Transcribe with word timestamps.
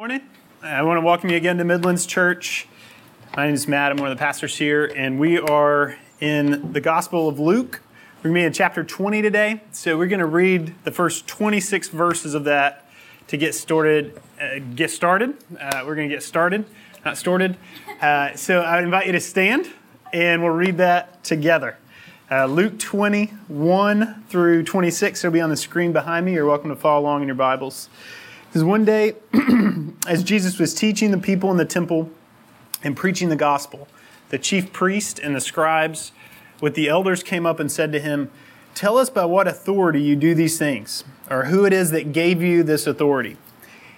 Morning. 0.00 0.22
I 0.62 0.80
want 0.80 0.96
to 0.96 1.04
welcome 1.04 1.28
you 1.28 1.36
again 1.36 1.58
to 1.58 1.64
Midlands 1.64 2.06
Church. 2.06 2.66
My 3.36 3.44
name 3.44 3.54
is 3.54 3.68
Matt. 3.68 3.92
I'm 3.92 3.98
one 3.98 4.10
of 4.10 4.16
the 4.16 4.18
pastors 4.18 4.56
here, 4.56 4.90
and 4.96 5.20
we 5.20 5.38
are 5.38 5.98
in 6.20 6.72
the 6.72 6.80
Gospel 6.80 7.28
of 7.28 7.38
Luke. 7.38 7.82
We're 8.16 8.30
going 8.30 8.34
to 8.36 8.40
be 8.40 8.44
in 8.46 8.52
chapter 8.54 8.82
20 8.82 9.20
today. 9.20 9.60
So 9.72 9.98
we're 9.98 10.06
going 10.06 10.20
to 10.20 10.24
read 10.24 10.72
the 10.84 10.90
first 10.90 11.26
26 11.26 11.88
verses 11.88 12.32
of 12.32 12.44
that 12.44 12.88
to 13.26 13.36
get 13.36 13.54
started. 13.54 14.18
Uh, 14.40 14.60
get 14.74 14.90
started. 14.90 15.36
Uh, 15.60 15.82
we're 15.84 15.96
going 15.96 16.08
to 16.08 16.14
get 16.14 16.22
started, 16.22 16.64
not 17.04 17.18
started. 17.18 17.58
Uh, 18.00 18.34
so 18.36 18.62
I 18.62 18.80
invite 18.80 19.04
you 19.04 19.12
to 19.12 19.20
stand, 19.20 19.68
and 20.14 20.42
we'll 20.42 20.52
read 20.52 20.78
that 20.78 21.22
together. 21.24 21.76
Uh, 22.30 22.46
Luke 22.46 22.78
21 22.78 24.24
through 24.30 24.62
26 24.62 25.24
will 25.24 25.30
be 25.30 25.42
on 25.42 25.50
the 25.50 25.58
screen 25.58 25.92
behind 25.92 26.24
me. 26.24 26.32
You're 26.32 26.46
welcome 26.46 26.70
to 26.70 26.76
follow 26.76 27.02
along 27.02 27.20
in 27.20 27.28
your 27.28 27.34
Bibles. 27.34 27.90
Because 28.50 28.64
one 28.64 28.84
day, 28.84 29.14
as 30.08 30.24
Jesus 30.24 30.58
was 30.58 30.74
teaching 30.74 31.12
the 31.12 31.18
people 31.18 31.52
in 31.52 31.56
the 31.56 31.64
temple 31.64 32.10
and 32.82 32.96
preaching 32.96 33.28
the 33.28 33.36
gospel, 33.36 33.86
the 34.30 34.38
chief 34.38 34.72
priest 34.72 35.20
and 35.20 35.36
the 35.36 35.40
scribes 35.40 36.10
with 36.60 36.74
the 36.74 36.88
elders 36.88 37.22
came 37.22 37.46
up 37.46 37.60
and 37.60 37.70
said 37.70 37.92
to 37.92 38.00
him, 38.00 38.28
Tell 38.74 38.98
us 38.98 39.08
by 39.08 39.24
what 39.24 39.46
authority 39.46 40.02
you 40.02 40.16
do 40.16 40.34
these 40.34 40.58
things, 40.58 41.04
or 41.30 41.44
who 41.44 41.64
it 41.64 41.72
is 41.72 41.92
that 41.92 42.12
gave 42.12 42.42
you 42.42 42.64
this 42.64 42.88
authority. 42.88 43.36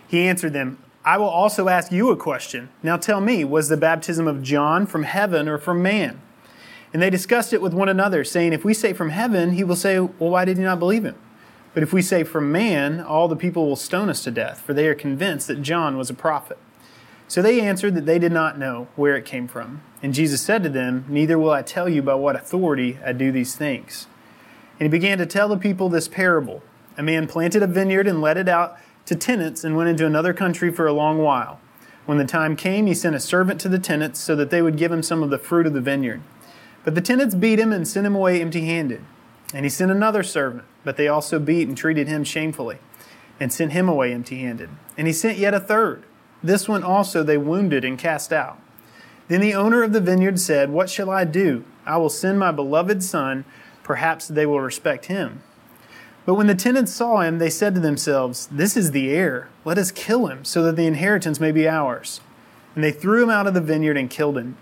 He 0.07 0.29
answered 0.29 0.53
them, 0.53 0.77
I 1.03 1.17
will 1.17 1.31
also 1.31 1.69
ask 1.69 1.91
you 1.91 2.11
a 2.11 2.17
question. 2.17 2.69
Now 2.83 2.99
tell 2.99 3.23
me, 3.23 3.45
was 3.45 3.71
the 3.71 3.79
baptism 3.79 4.29
of 4.29 4.43
John 4.43 4.87
from 4.87 5.05
heaven 5.05 5.49
or 5.49 5.57
from 5.57 5.83
man? 5.83 6.21
And 6.93 7.01
they 7.01 7.09
discussed 7.09 7.55
it 7.55 7.63
with 7.63 7.73
one 7.73 7.89
another, 7.89 8.23
saying, 8.23 8.53
If 8.53 8.67
we 8.67 8.75
say 8.75 8.93
from 8.93 9.09
heaven, 9.09 9.53
he 9.53 9.65
will 9.65 9.77
say, 9.77 9.99
Well, 9.99 10.31
why 10.31 10.45
did 10.45 10.59
you 10.59 10.65
not 10.65 10.79
believe 10.79 11.05
him? 11.05 11.17
But 11.75 11.83
if 11.83 11.93
we 11.93 12.03
say 12.03 12.23
from 12.25 12.53
man, 12.53 13.01
all 13.01 13.29
the 13.29 13.37
people 13.37 13.67
will 13.67 13.77
stone 13.77 14.11
us 14.11 14.23
to 14.25 14.31
death, 14.31 14.61
for 14.61 14.75
they 14.75 14.87
are 14.89 14.95
convinced 14.95 15.47
that 15.49 15.63
John 15.63 15.97
was 15.97 16.11
a 16.11 16.15
prophet. 16.15 16.59
So 17.29 17.41
they 17.41 17.61
answered 17.61 17.95
that 17.95 18.05
they 18.05 18.19
did 18.19 18.33
not 18.33 18.59
know 18.59 18.89
where 18.95 19.17
it 19.17 19.25
came 19.25 19.49
from. 19.49 19.81
And 20.03 20.13
Jesus 20.13 20.43
said 20.43 20.63
to 20.65 20.69
them, 20.69 21.07
Neither 21.09 21.39
will 21.39 21.51
I 21.51 21.63
tell 21.63 21.89
you 21.89 22.03
by 22.03 22.15
what 22.15 22.37
authority 22.37 22.99
I 23.05 23.13
do 23.13 23.33
these 23.33 23.55
things. 23.55 24.07
And 24.79 24.87
he 24.87 24.91
began 24.91 25.17
to 25.19 25.27
tell 25.27 25.49
the 25.49 25.57
people 25.57 25.89
this 25.89 26.09
parable 26.09 26.63
A 26.99 27.03
man 27.03 27.27
planted 27.27 27.63
a 27.63 27.67
vineyard 27.67 28.07
and 28.07 28.21
let 28.21 28.37
it 28.37 28.49
out 28.49 28.77
to 29.07 29.17
tenants 29.17 29.65
and 29.65 29.77
went 29.77 29.89
into 29.89 30.05
another 30.05 30.35
country 30.35 30.71
for 30.71 30.87
a 30.87 30.93
long 30.93 31.19
while. 31.19 31.59
When 32.05 32.19
the 32.19 32.25
time 32.25 32.57
came, 32.57 32.87
he 32.87 32.95
sent 32.95 33.15
a 33.15 33.21
servant 33.21 33.61
to 33.63 33.69
the 33.69 33.79
tenants 33.79 34.21
so 34.21 34.37
that 34.37 34.51
they 34.51 34.61
would 34.61 34.77
give 34.77 34.93
him 34.93 35.03
some 35.03 35.23
of 35.23 35.31
the 35.31 35.39
fruit 35.39 35.67
of 35.67 35.73
the 35.73 35.81
vineyard. 35.81 36.21
But 36.85 36.95
the 36.95 37.01
tenants 37.01 37.35
beat 37.35 37.59
him 37.61 37.73
and 37.73 37.87
sent 37.87 38.07
him 38.07 38.15
away 38.15 38.41
empty 38.41 38.67
handed. 38.67 39.03
And 39.55 39.65
he 39.65 39.71
sent 39.71 39.91
another 39.91 40.23
servant, 40.23 40.65
but 40.85 40.97
they 40.97 41.09
also 41.09 41.39
beat 41.39 41.69
and 41.69 41.77
treated 41.77 42.09
him 42.09 42.25
shamefully, 42.25 42.79
and 43.39 43.53
sent 43.53 43.73
him 43.73 43.89
away 43.89 44.13
empty 44.13 44.41
handed. 44.41 44.71
And 44.97 45.07
he 45.07 45.13
sent 45.13 45.39
yet 45.39 45.55
a 45.55 45.61
third. 45.61 46.05
This 46.43 46.69
one 46.69 46.83
also 46.83 47.23
they 47.23 47.39
wounded 47.39 47.85
and 47.85 47.99
cast 47.99 48.33
out. 48.33 48.59
Then 49.29 49.41
the 49.41 49.55
owner 49.55 49.83
of 49.83 49.93
the 49.93 50.01
vineyard 50.01 50.41
said, 50.41 50.71
What 50.71 50.91
shall 50.91 51.11
I 51.11 51.25
do? 51.25 51.65
I 51.87 51.97
will 51.97 52.11
send 52.11 52.39
my 52.39 52.53
beloved 52.53 53.03
son. 53.03 53.45
Perhaps 53.83 54.29
they 54.29 54.47
will 54.47 54.61
respect 54.61 55.07
him. 55.07 55.43
But 56.25 56.35
when 56.35 56.47
the 56.47 56.55
tenants 56.55 56.93
saw 56.93 57.21
him, 57.21 57.39
they 57.39 57.51
said 57.51 57.75
to 57.75 57.81
themselves, 57.81 58.49
This 58.51 58.77
is 58.77 58.91
the 58.91 59.11
heir. 59.11 59.49
Let 59.65 59.79
us 59.79 59.91
kill 59.91 60.27
him, 60.27 60.45
so 60.45 60.63
that 60.65 60.77
the 60.77 60.87
inheritance 60.87 61.41
may 61.41 61.51
be 61.51 61.69
ours. 61.69 62.21
And 62.75 62.85
they 62.85 62.93
threw 62.93 63.23
him 63.23 63.31
out 63.31 63.47
of 63.47 63.55
the 63.55 63.61
vineyard 63.61 63.97
and 63.97 64.09
killed 64.09 64.39
him. 64.39 64.57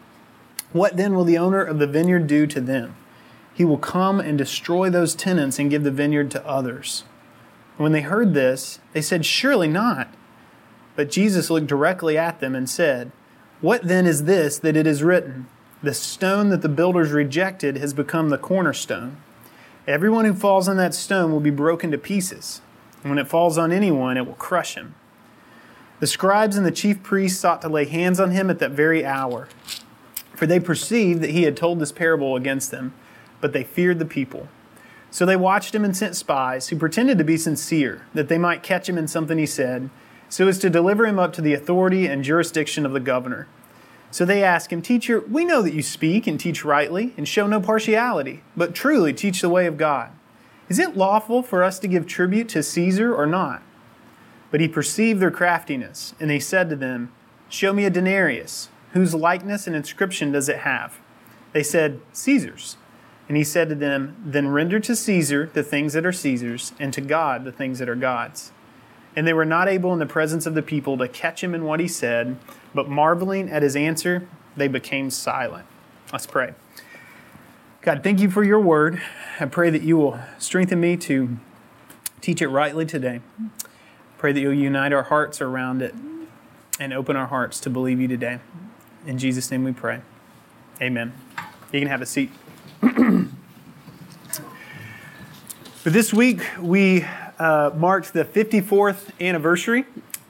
What 0.73 0.97
then 0.97 1.15
will 1.15 1.25
the 1.25 1.39
owner 1.39 1.63
of 1.63 1.79
the 1.79 1.87
vineyard 1.87 2.27
do 2.27 2.47
to 2.47 2.61
them? 2.61 2.97
He 3.55 3.65
will 3.65 3.79
come 3.79 4.21
and 4.21 4.39
destroy 4.39 4.91
those 4.91 5.15
tenants 5.15 5.59
and 5.59 5.71
give 5.71 5.85
the 5.85 5.91
vineyard 5.91 6.31
to 6.33 6.47
others. 6.47 7.05
And 7.77 7.85
When 7.85 7.93
they 7.93 8.01
heard 8.03 8.35
this, 8.35 8.79
they 8.93 9.03
said, 9.03 9.27
Surely 9.27 9.69
not. 9.69 10.09
But 10.97 11.11
Jesus 11.11 11.51
looked 11.51 11.67
directly 11.67 12.19
at 12.19 12.41
them 12.41 12.55
and 12.55 12.69
said, 12.69 13.13
What 13.61 13.83
then 13.83 14.07
is 14.07 14.25
this 14.25 14.59
that 14.59 14.77
it 14.77 14.87
is 14.87 15.03
written? 15.03 15.47
The 15.83 15.95
stone 15.95 16.51
that 16.51 16.63
the 16.63 16.69
builders 16.69 17.11
rejected 17.11 17.77
has 17.79 17.95
become 17.95 18.29
the 18.29 18.39
cornerstone. 18.39 19.17
Everyone 19.87 20.27
who 20.27 20.35
falls 20.35 20.69
on 20.69 20.77
that 20.77 20.95
stone 20.95 21.33
will 21.33 21.41
be 21.41 21.51
broken 21.51 21.91
to 21.91 21.99
pieces. 21.99 22.61
And 23.03 23.11
when 23.11 23.19
it 23.19 23.29
falls 23.29 23.57
on 23.57 23.73
anyone, 23.73 24.17
it 24.17 24.27
will 24.27 24.35
crush 24.35 24.75
him. 24.75 24.95
The 26.01 26.07
scribes 26.07 26.57
and 26.57 26.67
the 26.67 26.71
chief 26.71 27.03
priests 27.03 27.41
sought 27.41 27.63
to 27.63 27.69
lay 27.69 27.85
hands 27.85 28.21
on 28.21 28.31
him 28.31 28.51
at 28.51 28.59
that 28.59 28.71
very 28.71 29.05
hour, 29.05 29.49
for 30.35 30.47
they 30.47 30.61
perceived 30.61 31.23
that 31.23 31.31
he 31.31 31.43
had 31.43 31.57
told 31.57 31.79
this 31.79 31.93
parable 31.93 32.37
against 32.37 32.71
them 32.71 32.95
but 33.41 33.53
they 33.53 33.65
feared 33.65 33.99
the 33.99 34.05
people. 34.05 34.49
So 35.11 35.27
they 35.27 35.37
watched 35.37 35.75
him 35.75 35.85
and 35.85 35.97
sent 35.97 36.17
spies 36.17 36.69
who 36.69 36.77
pretended 36.77 37.19
to 37.19 37.25
be 37.25 37.37
sincere, 37.37 38.07
that 38.15 38.29
they 38.29 38.39
might 38.39 38.63
catch 38.63 38.89
him 38.89 38.97
in 38.97 39.09
something 39.09 39.39
he 39.39 39.47
said, 39.47 39.91
so 40.29 40.47
as 40.47 40.59
to 40.61 40.71
deliver 40.71 41.07
him 41.07 41.19
up 41.19 41.33
to 41.33 41.43
the 41.43 41.55
authority 41.55 42.07
and 42.07 42.23
jurisdiction 42.23 42.87
of 42.87 42.93
the 42.93 43.01
governor. 43.01 43.49
So 44.13 44.25
they 44.25 44.43
asked 44.43 44.73
him, 44.73 44.83
Teacher, 44.83 45.21
we 45.21 45.45
know 45.45 45.63
that 45.63 45.75
you 45.75 45.83
speak 45.83 46.27
and 46.27 46.39
teach 46.39 46.65
rightly 46.65 47.13
and 47.17 47.27
show 47.27 47.47
no 47.47 47.61
partiality, 47.61 48.43
but 48.57 48.75
truly 48.75 49.13
teach 49.13 49.41
the 49.41 49.49
way 49.49 49.67
of 49.67 49.77
God. 49.77 50.11
Is 50.69 50.79
it 50.79 50.97
lawful 50.97 51.43
for 51.43 51.65
us 51.65 51.81
to 51.81 51.89
give 51.89 52.07
tribute 52.07 52.49
to 52.51 52.63
Caesar 52.63 53.15
or 53.15 53.27
not? 53.27 53.63
But 54.53 54.61
he 54.61 54.69
perceived 54.69 55.21
their 55.21 55.31
craftiness, 55.31 56.15
and 56.21 56.31
he 56.31 56.41
said 56.41 56.71
to 56.71 56.77
them, 56.77 57.13
Show 57.49 57.73
me 57.73 57.85
a 57.85 57.91
denarius. 57.91 58.69
Whose 58.93 59.15
likeness 59.15 59.67
and 59.67 59.77
inscription 59.77 60.33
does 60.33 60.49
it 60.49 60.59
have? 60.59 60.99
They 61.53 61.63
said, 61.63 62.01
Caesar's. 62.13 62.77
And 63.31 63.37
he 63.37 63.45
said 63.45 63.69
to 63.69 63.77
them, 63.77 64.17
Then 64.27 64.49
render 64.49 64.81
to 64.81 64.97
Caesar 64.97 65.49
the 65.55 65.63
things 65.63 65.93
that 65.93 66.05
are 66.05 66.11
Caesar's, 66.11 66.73
and 66.81 66.93
to 66.93 67.01
God 67.01 67.45
the 67.45 67.53
things 67.53 67.79
that 67.79 67.89
are 67.89 67.95
God's. 67.95 68.51
And 69.15 69.25
they 69.25 69.33
were 69.33 69.45
not 69.45 69.69
able 69.69 69.93
in 69.93 70.01
the 70.01 70.05
presence 70.07 70.47
of 70.47 70.55
the 70.55 70.63
people 70.63 70.99
to 70.99 71.07
catch 71.07 71.45
him 71.45 71.55
in 71.55 71.63
what 71.63 71.79
he 71.79 71.87
said, 71.87 72.37
but 72.75 72.89
marveling 72.89 73.49
at 73.49 73.63
his 73.63 73.77
answer, 73.77 74.27
they 74.57 74.67
became 74.67 75.11
silent. 75.11 75.65
Let's 76.13 76.27
pray. 76.27 76.55
God, 77.83 78.03
thank 78.03 78.19
you 78.19 78.29
for 78.29 78.43
your 78.43 78.59
word. 78.59 79.01
I 79.39 79.47
pray 79.47 79.71
that 79.71 79.83
you 79.83 79.97
will 79.97 80.19
strengthen 80.41 80.81
me 80.81 80.97
to 80.97 81.37
teach 82.21 82.43
it 82.43 82.49
rightly 82.49 82.85
today. 82.85 83.21
Pray 84.19 84.33
that 84.33 84.41
you'll 84.41 84.55
unite 84.55 84.93
our 84.93 85.05
hearts 85.05 85.41
around 85.41 85.83
it 85.83 85.95
and 86.81 86.93
open 86.93 87.15
our 87.15 87.29
hearts 87.29 87.61
to 87.61 87.71
believe 87.71 88.01
you 88.01 88.09
today. 88.09 88.41
In 89.07 89.19
Jesus' 89.19 89.53
name 89.53 89.63
we 89.63 89.73
pray. 89.73 90.01
Amen. 90.83 91.13
You 91.71 91.79
can 91.79 91.87
have 91.87 92.03
a 92.03 92.07
seat. 92.07 92.33
But 95.83 95.95
this 95.95 96.13
week, 96.13 96.43
we 96.61 97.07
uh, 97.39 97.71
marked 97.75 98.13
the 98.13 98.23
54th 98.23 99.19
anniversary 99.19 99.87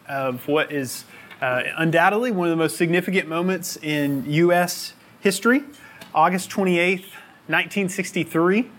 of 0.08 0.46
what 0.46 0.70
is 0.70 1.04
uh, 1.40 1.64
undoubtedly 1.76 2.30
one 2.30 2.46
of 2.46 2.50
the 2.52 2.62
most 2.62 2.76
significant 2.76 3.28
moments 3.28 3.76
in 3.78 4.24
U.S. 4.30 4.92
history. 5.18 5.64
August 6.14 6.50
28th, 6.50 7.00
1963. 7.48 8.70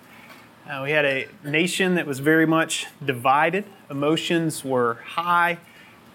Uh, 0.66 0.82
we 0.86 0.92
had 0.92 1.04
a 1.04 1.28
nation 1.44 1.96
that 1.96 2.08
was 2.08 2.20
very 2.20 2.46
much 2.46 2.88
divided. 3.04 3.66
Emotions 3.90 4.64
were 4.64 4.94
high, 5.06 5.58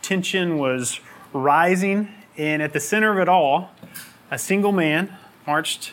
tension 0.00 0.56
was 0.56 1.00
rising, 1.34 2.08
and 2.38 2.62
at 2.62 2.72
the 2.72 2.80
center 2.80 3.12
of 3.12 3.18
it 3.18 3.28
all, 3.28 3.72
a 4.30 4.38
single 4.38 4.72
man 4.72 5.14
marched 5.46 5.92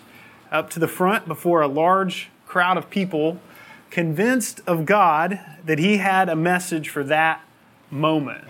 up 0.54 0.70
to 0.70 0.80
the 0.80 0.88
front 0.88 1.28
before 1.28 1.62
a 1.62 1.68
large 1.68 2.30
crowd 2.48 2.78
of 2.78 2.90
people 2.90 3.42
convinced 3.94 4.60
of 4.66 4.88
God 4.88 5.40
that 5.64 5.78
he 5.78 5.98
had 5.98 6.28
a 6.28 6.36
message 6.36 6.90
for 6.90 7.04
that 7.04 7.46
moment. 7.92 8.44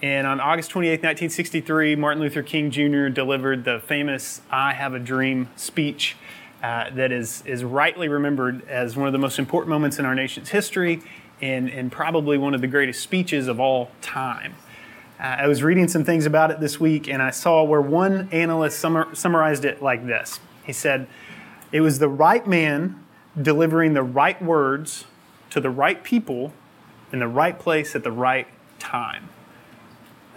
And 0.00 0.28
on 0.28 0.38
August 0.38 0.70
28, 0.70 0.92
1963, 0.92 1.96
Martin 1.96 2.22
Luther 2.22 2.44
King 2.44 2.70
Jr. 2.70 3.08
delivered 3.08 3.64
the 3.64 3.80
famous 3.80 4.42
I 4.48 4.74
Have 4.74 4.94
a 4.94 5.00
Dream 5.00 5.48
speech 5.56 6.16
uh, 6.62 6.88
that 6.90 7.10
is, 7.10 7.42
is 7.46 7.64
rightly 7.64 8.06
remembered 8.06 8.66
as 8.68 8.96
one 8.96 9.08
of 9.08 9.12
the 9.12 9.18
most 9.18 9.40
important 9.40 9.70
moments 9.70 9.98
in 9.98 10.04
our 10.04 10.14
nation's 10.14 10.50
history 10.50 11.02
and, 11.42 11.68
and 11.68 11.90
probably 11.90 12.38
one 12.38 12.54
of 12.54 12.60
the 12.60 12.68
greatest 12.68 13.02
speeches 13.02 13.48
of 13.48 13.58
all 13.58 13.90
time. 14.00 14.54
Uh, 15.18 15.24
I 15.24 15.48
was 15.48 15.64
reading 15.64 15.88
some 15.88 16.04
things 16.04 16.26
about 16.26 16.52
it 16.52 16.60
this 16.60 16.78
week 16.78 17.08
and 17.08 17.20
I 17.20 17.30
saw 17.30 17.64
where 17.64 17.82
one 17.82 18.28
analyst 18.30 18.80
summar, 18.80 19.16
summarized 19.16 19.64
it 19.64 19.82
like 19.82 20.06
this. 20.06 20.38
He 20.62 20.72
said, 20.72 21.08
It 21.72 21.80
was 21.80 21.98
the 21.98 22.08
right 22.08 22.46
man 22.46 23.04
delivering 23.42 23.94
the 23.94 24.02
right 24.02 24.40
words 24.42 25.04
to 25.50 25.60
the 25.60 25.70
right 25.70 26.02
people 26.02 26.52
in 27.12 27.18
the 27.18 27.28
right 27.28 27.58
place 27.58 27.94
at 27.94 28.04
the 28.04 28.12
right 28.12 28.46
time. 28.78 29.28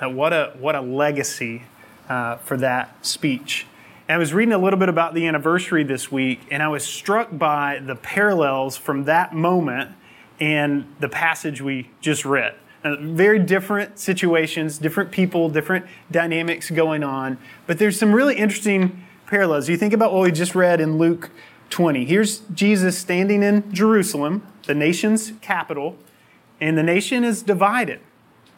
Now, 0.01 0.09
what 0.09 0.33
a 0.33 0.53
what 0.59 0.75
a 0.75 0.81
legacy 0.81 1.63
uh, 2.09 2.37
for 2.37 2.57
that 2.57 3.05
speech. 3.05 3.67
And 4.07 4.15
I 4.15 4.17
was 4.17 4.33
reading 4.33 4.53
a 4.53 4.57
little 4.57 4.79
bit 4.79 4.89
about 4.89 5.13
the 5.13 5.27
anniversary 5.27 5.83
this 5.83 6.11
week, 6.11 6.41
and 6.51 6.61
I 6.61 6.67
was 6.67 6.83
struck 6.83 7.29
by 7.31 7.79
the 7.79 7.95
parallels 7.95 8.75
from 8.75 9.05
that 9.05 9.33
moment 9.33 9.91
and 10.39 10.93
the 10.99 11.07
passage 11.07 11.61
we 11.61 11.89
just 12.01 12.25
read. 12.25 12.55
Now, 12.83 12.97
very 12.99 13.39
different 13.39 13.97
situations, 13.97 14.77
different 14.77 15.11
people, 15.11 15.47
different 15.47 15.85
dynamics 16.11 16.69
going 16.69 17.01
on, 17.01 17.37
but 17.65 17.79
there's 17.79 17.97
some 17.97 18.13
really 18.13 18.35
interesting 18.35 19.05
parallels. 19.25 19.69
You 19.69 19.77
think 19.77 19.93
about 19.93 20.11
what 20.11 20.23
we 20.23 20.31
just 20.33 20.53
read 20.53 20.81
in 20.81 20.97
Luke 20.97 21.31
20. 21.73 22.05
Here's 22.05 22.41
Jesus 22.53 22.99
standing 22.99 23.41
in 23.41 23.73
Jerusalem, 23.73 24.45
the 24.67 24.75
nation's 24.75 25.33
capital, 25.41 25.97
and 26.61 26.77
the 26.77 26.83
nation 26.83 27.23
is 27.23 27.41
divided. 27.41 27.99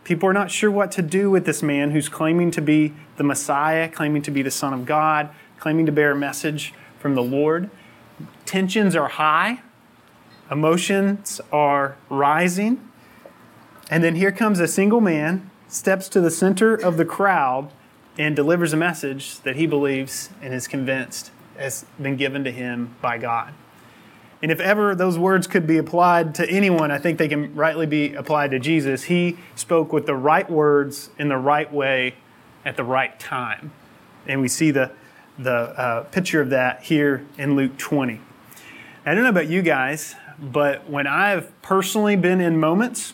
People 0.04 0.28
are 0.28 0.34
not 0.34 0.52
sure 0.52 0.70
what 0.70 0.92
to 0.92 1.02
do 1.02 1.32
with 1.32 1.46
this 1.46 1.64
man 1.64 1.92
who's 1.92 2.10
claiming 2.10 2.52
to 2.52 2.62
be 2.62 2.94
the 3.16 3.24
Messiah, 3.24 3.88
claiming 3.88 4.22
to 4.24 4.32
be 4.32 4.42
the 4.42 4.52
Son 4.52 4.74
of 4.74 4.86
God, 4.86 5.30
claiming 5.60 5.86
to 5.86 5.94
bear 5.94 6.12
a 6.12 6.16
message 6.16 6.74
from 7.00 7.16
the 7.16 7.24
Lord. 7.24 7.70
Tensions 8.46 8.98
are 8.98 9.08
high, 9.08 9.62
emotions 10.52 11.40
are 11.54 11.96
rising. 12.10 12.86
And 13.90 14.04
then 14.04 14.16
here 14.16 14.34
comes 14.34 14.60
a 14.60 14.68
single 14.68 15.00
man, 15.00 15.50
steps 15.70 16.10
to 16.10 16.20
the 16.20 16.30
center 16.30 16.76
of 16.76 16.98
the 16.98 17.06
crowd, 17.06 17.72
and 18.18 18.36
delivers 18.36 18.74
a 18.74 18.78
message 18.78 19.40
that 19.40 19.56
he 19.56 19.66
believes 19.66 20.32
and 20.42 20.54
is 20.54 20.68
convinced 20.68 21.32
has 21.58 21.86
been 22.02 22.16
given 22.16 22.44
to 22.44 22.52
him 22.52 22.96
by 23.02 23.18
God. 23.18 23.54
And 24.42 24.52
if 24.52 24.60
ever 24.60 24.94
those 24.94 25.18
words 25.18 25.48
could 25.48 25.66
be 25.66 25.78
applied 25.78 26.36
to 26.36 26.50
anyone, 26.50 26.92
I 26.92 27.00
think 27.00 27.18
they 27.18 27.28
can 27.28 27.56
rightly 27.56 27.86
be 27.86 28.14
applied 28.14 28.52
to 28.52 28.60
Jesus. 28.60 29.04
He 29.06 29.38
spoke 29.56 29.92
with 29.92 30.06
the 30.06 30.16
right 30.16 30.50
words 30.50 31.10
in 31.18 31.30
the 31.30 31.38
right 31.38 31.72
way 31.72 32.16
at 32.64 32.78
the 32.78 32.84
right 32.84 33.20
time. 33.20 33.72
And 34.28 34.42
we 34.42 34.48
see 34.48 34.72
the, 34.72 34.92
the 35.40 35.52
uh, 35.52 36.04
picture 36.06 36.42
of 36.42 36.50
that 36.50 36.84
here 36.84 37.26
in 37.38 37.56
Luke 37.56 37.78
20. 37.78 38.20
I 39.06 39.14
don't 39.14 39.24
know 39.24 39.30
about 39.30 39.48
you 39.48 39.62
guys, 39.62 40.16
but 40.40 40.90
when 40.90 41.08
I've 41.08 41.60
personally 41.62 42.16
been 42.16 42.42
in 42.42 42.60
moments 42.60 43.14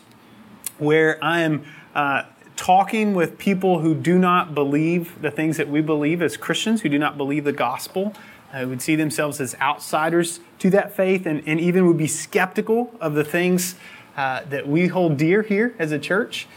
where 0.80 1.24
I 1.24 1.42
am 1.42 1.66
uh, 1.94 2.24
talking 2.56 3.14
with 3.14 3.38
people 3.38 3.80
who 3.80 3.94
do 3.94 4.18
not 4.18 4.56
believe 4.56 5.22
the 5.22 5.32
things 5.32 5.58
that 5.58 5.68
we 5.68 5.82
believe 5.82 6.22
as 6.22 6.38
Christians, 6.38 6.82
who 6.82 6.90
do 6.90 6.98
not 6.98 7.18
believe 7.18 7.44
the 7.44 7.52
gospel, 7.52 8.14
uh, 8.54 8.66
would 8.68 8.82
see 8.82 8.96
themselves 8.96 9.40
as 9.40 9.56
outsiders 9.62 10.40
to 10.60 10.70
that 10.72 10.96
faith, 10.96 11.26
and, 11.26 11.44
and 11.46 11.60
even 11.60 11.88
would 11.88 11.98
be 11.98 12.08
skeptical 12.08 12.94
of 13.00 13.14
the 13.14 13.24
things 13.24 13.76
uh, 14.18 14.44
that 14.50 14.68
we 14.68 14.88
hold 14.88 15.18
dear 15.18 15.42
here 15.42 15.74
as 15.80 15.92
a 15.92 16.00
church. 16.00 16.48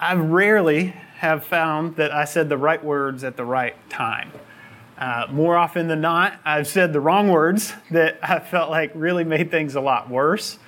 I 0.00 0.14
rarely 0.14 0.94
have 1.18 1.44
found 1.44 1.96
that 1.96 2.12
I 2.12 2.24
said 2.24 2.48
the 2.48 2.56
right 2.56 2.82
words 2.82 3.24
at 3.24 3.36
the 3.36 3.44
right 3.44 3.74
time. 3.90 4.30
Uh, 4.96 5.26
more 5.30 5.56
often 5.56 5.86
than 5.86 6.00
not, 6.00 6.34
I've 6.44 6.66
said 6.66 6.92
the 6.92 7.00
wrong 7.00 7.28
words 7.28 7.72
that 7.90 8.18
I 8.22 8.40
felt 8.40 8.70
like 8.70 8.90
really 8.94 9.24
made 9.24 9.50
things 9.50 9.76
a 9.76 9.80
lot 9.80 10.10
worse. 10.10 10.58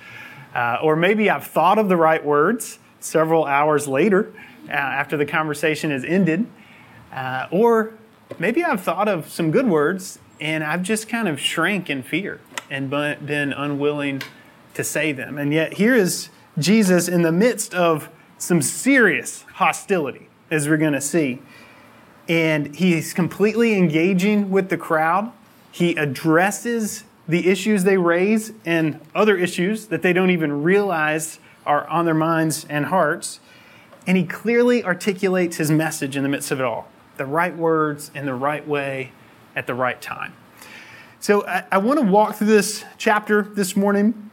Uh, 0.55 0.79
or 0.81 0.95
maybe 0.95 1.29
I've 1.29 1.47
thought 1.47 1.77
of 1.77 1.89
the 1.89 1.97
right 1.97 2.23
words 2.23 2.79
several 2.99 3.45
hours 3.45 3.87
later 3.87 4.31
uh, 4.67 4.71
after 4.71 5.17
the 5.17 5.25
conversation 5.25 5.91
has 5.91 6.03
ended. 6.03 6.45
Uh, 7.13 7.47
or 7.51 7.93
maybe 8.39 8.63
I've 8.63 8.81
thought 8.81 9.07
of 9.07 9.29
some 9.29 9.51
good 9.51 9.67
words 9.67 10.19
and 10.39 10.63
I've 10.63 10.81
just 10.81 11.07
kind 11.07 11.27
of 11.27 11.39
shrank 11.39 11.89
in 11.89 12.03
fear 12.03 12.39
and 12.69 12.89
been 12.89 13.53
unwilling 13.53 14.23
to 14.73 14.83
say 14.83 15.11
them. 15.11 15.37
And 15.37 15.53
yet, 15.53 15.73
here 15.73 15.95
is 15.95 16.29
Jesus 16.57 17.07
in 17.07 17.21
the 17.21 17.31
midst 17.31 17.73
of 17.73 18.09
some 18.37 18.61
serious 18.61 19.43
hostility, 19.53 20.29
as 20.49 20.67
we're 20.67 20.77
going 20.77 20.93
to 20.93 21.01
see. 21.01 21.41
And 22.27 22.75
he's 22.75 23.13
completely 23.13 23.75
engaging 23.75 24.49
with 24.49 24.69
the 24.69 24.77
crowd. 24.77 25.31
He 25.71 25.95
addresses 25.95 27.03
the 27.27 27.47
issues 27.49 27.83
they 27.83 27.97
raise 27.97 28.51
and 28.65 28.99
other 29.13 29.37
issues 29.37 29.87
that 29.87 30.01
they 30.01 30.13
don't 30.13 30.31
even 30.31 30.63
realize 30.63 31.39
are 31.65 31.87
on 31.87 32.05
their 32.05 32.15
minds 32.15 32.65
and 32.69 32.87
hearts. 32.87 33.39
And 34.07 34.17
he 34.17 34.25
clearly 34.25 34.83
articulates 34.83 35.57
his 35.57 35.69
message 35.69 36.17
in 36.17 36.23
the 36.23 36.29
midst 36.29 36.51
of 36.51 36.59
it 36.59 36.65
all 36.65 36.87
the 37.17 37.25
right 37.25 37.55
words 37.55 38.11
in 38.15 38.25
the 38.25 38.33
right 38.33 38.67
way 38.67 39.11
at 39.55 39.67
the 39.67 39.73
right 39.73 40.01
time. 40.01 40.33
So 41.19 41.45
I, 41.45 41.65
I 41.71 41.77
want 41.77 41.99
to 41.99 42.05
walk 42.05 42.35
through 42.35 42.47
this 42.47 42.83
chapter 42.97 43.43
this 43.43 43.75
morning, 43.75 44.31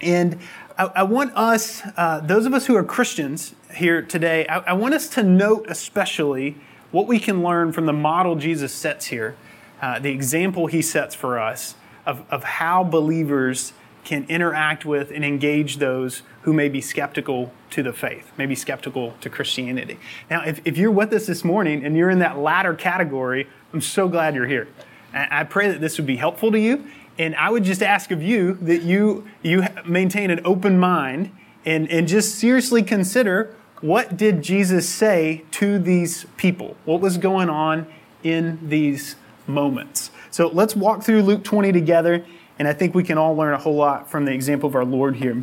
and 0.00 0.38
I, 0.78 0.84
I 0.96 1.02
want 1.02 1.32
us, 1.34 1.82
uh, 1.96 2.20
those 2.20 2.46
of 2.46 2.54
us 2.54 2.66
who 2.66 2.76
are 2.76 2.84
Christians 2.84 3.54
here 3.74 4.00
today, 4.02 4.46
I, 4.46 4.58
I, 4.58 4.72
want 4.74 4.94
us 4.94 5.08
to 5.10 5.22
note 5.22 5.66
especially 5.68 6.56
what 6.90 7.06
we 7.06 7.18
can 7.18 7.42
learn 7.42 7.72
from 7.72 7.86
the 7.86 7.92
model 7.92 8.36
Jesus 8.36 8.72
sets 8.72 9.06
here, 9.06 9.36
uh, 9.82 9.98
the 9.98 10.10
example 10.10 10.68
he 10.68 10.82
sets 10.82 11.14
for 11.14 11.38
us 11.38 11.74
of, 12.06 12.24
of 12.30 12.44
how 12.44 12.84
believers 12.84 13.72
can 14.04 14.24
interact 14.28 14.84
with 14.84 15.10
and 15.10 15.24
engage 15.24 15.76
those 15.76 16.22
who 16.42 16.52
may 16.52 16.68
be 16.68 16.80
skeptical 16.80 17.52
to 17.70 17.82
the 17.82 17.92
faith, 17.92 18.32
maybe 18.36 18.54
skeptical 18.54 19.14
to 19.20 19.30
Christianity. 19.30 19.98
Now, 20.30 20.42
if, 20.44 20.60
if 20.64 20.78
you're 20.78 20.90
with 20.90 21.12
us 21.12 21.26
this 21.26 21.44
morning 21.44 21.84
and 21.84 21.96
you're 21.96 22.10
in 22.10 22.18
that 22.20 22.38
latter 22.38 22.74
category, 22.74 23.48
I'm 23.72 23.80
so 23.80 24.08
glad 24.08 24.34
you're 24.34 24.46
here. 24.46 24.68
I 25.12 25.44
pray 25.44 25.68
that 25.68 25.80
this 25.80 25.98
would 25.98 26.06
be 26.06 26.16
helpful 26.16 26.52
to 26.52 26.58
you. 26.58 26.86
And 27.18 27.34
I 27.36 27.50
would 27.50 27.64
just 27.64 27.82
ask 27.82 28.10
of 28.10 28.22
you 28.22 28.54
that 28.62 28.82
you, 28.82 29.28
you 29.42 29.66
maintain 29.84 30.30
an 30.30 30.40
open 30.44 30.78
mind 30.78 31.32
and, 31.64 31.90
and 31.90 32.08
just 32.08 32.36
seriously 32.36 32.82
consider 32.82 33.54
what 33.80 34.16
did 34.16 34.42
Jesus 34.42 34.88
say 34.88 35.44
to 35.52 35.78
these 35.78 36.26
people? 36.36 36.76
What 36.84 37.00
was 37.00 37.18
going 37.18 37.48
on 37.48 37.86
in 38.22 38.68
these 38.68 39.16
moments? 39.46 40.10
So 40.30 40.48
let's 40.48 40.76
walk 40.76 41.02
through 41.02 41.22
Luke 41.22 41.44
20 41.44 41.72
together, 41.72 42.24
and 42.60 42.68
I 42.68 42.74
think 42.74 42.94
we 42.94 43.02
can 43.02 43.16
all 43.16 43.34
learn 43.34 43.54
a 43.54 43.58
whole 43.58 43.74
lot 43.74 44.10
from 44.10 44.26
the 44.26 44.32
example 44.32 44.68
of 44.68 44.74
our 44.74 44.84
Lord 44.84 45.16
here. 45.16 45.42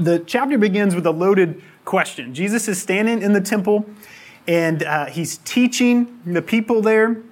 The 0.00 0.18
chapter 0.26 0.58
begins 0.58 0.96
with 0.96 1.06
a 1.06 1.12
loaded 1.12 1.62
question. 1.84 2.34
Jesus 2.34 2.66
is 2.66 2.82
standing 2.82 3.22
in 3.22 3.34
the 3.34 3.40
temple, 3.40 3.88
and 4.48 4.82
uh, 4.82 5.06
he's 5.06 5.36
teaching 5.38 6.20
the 6.26 6.42
people 6.42 6.82
there. 6.82 7.22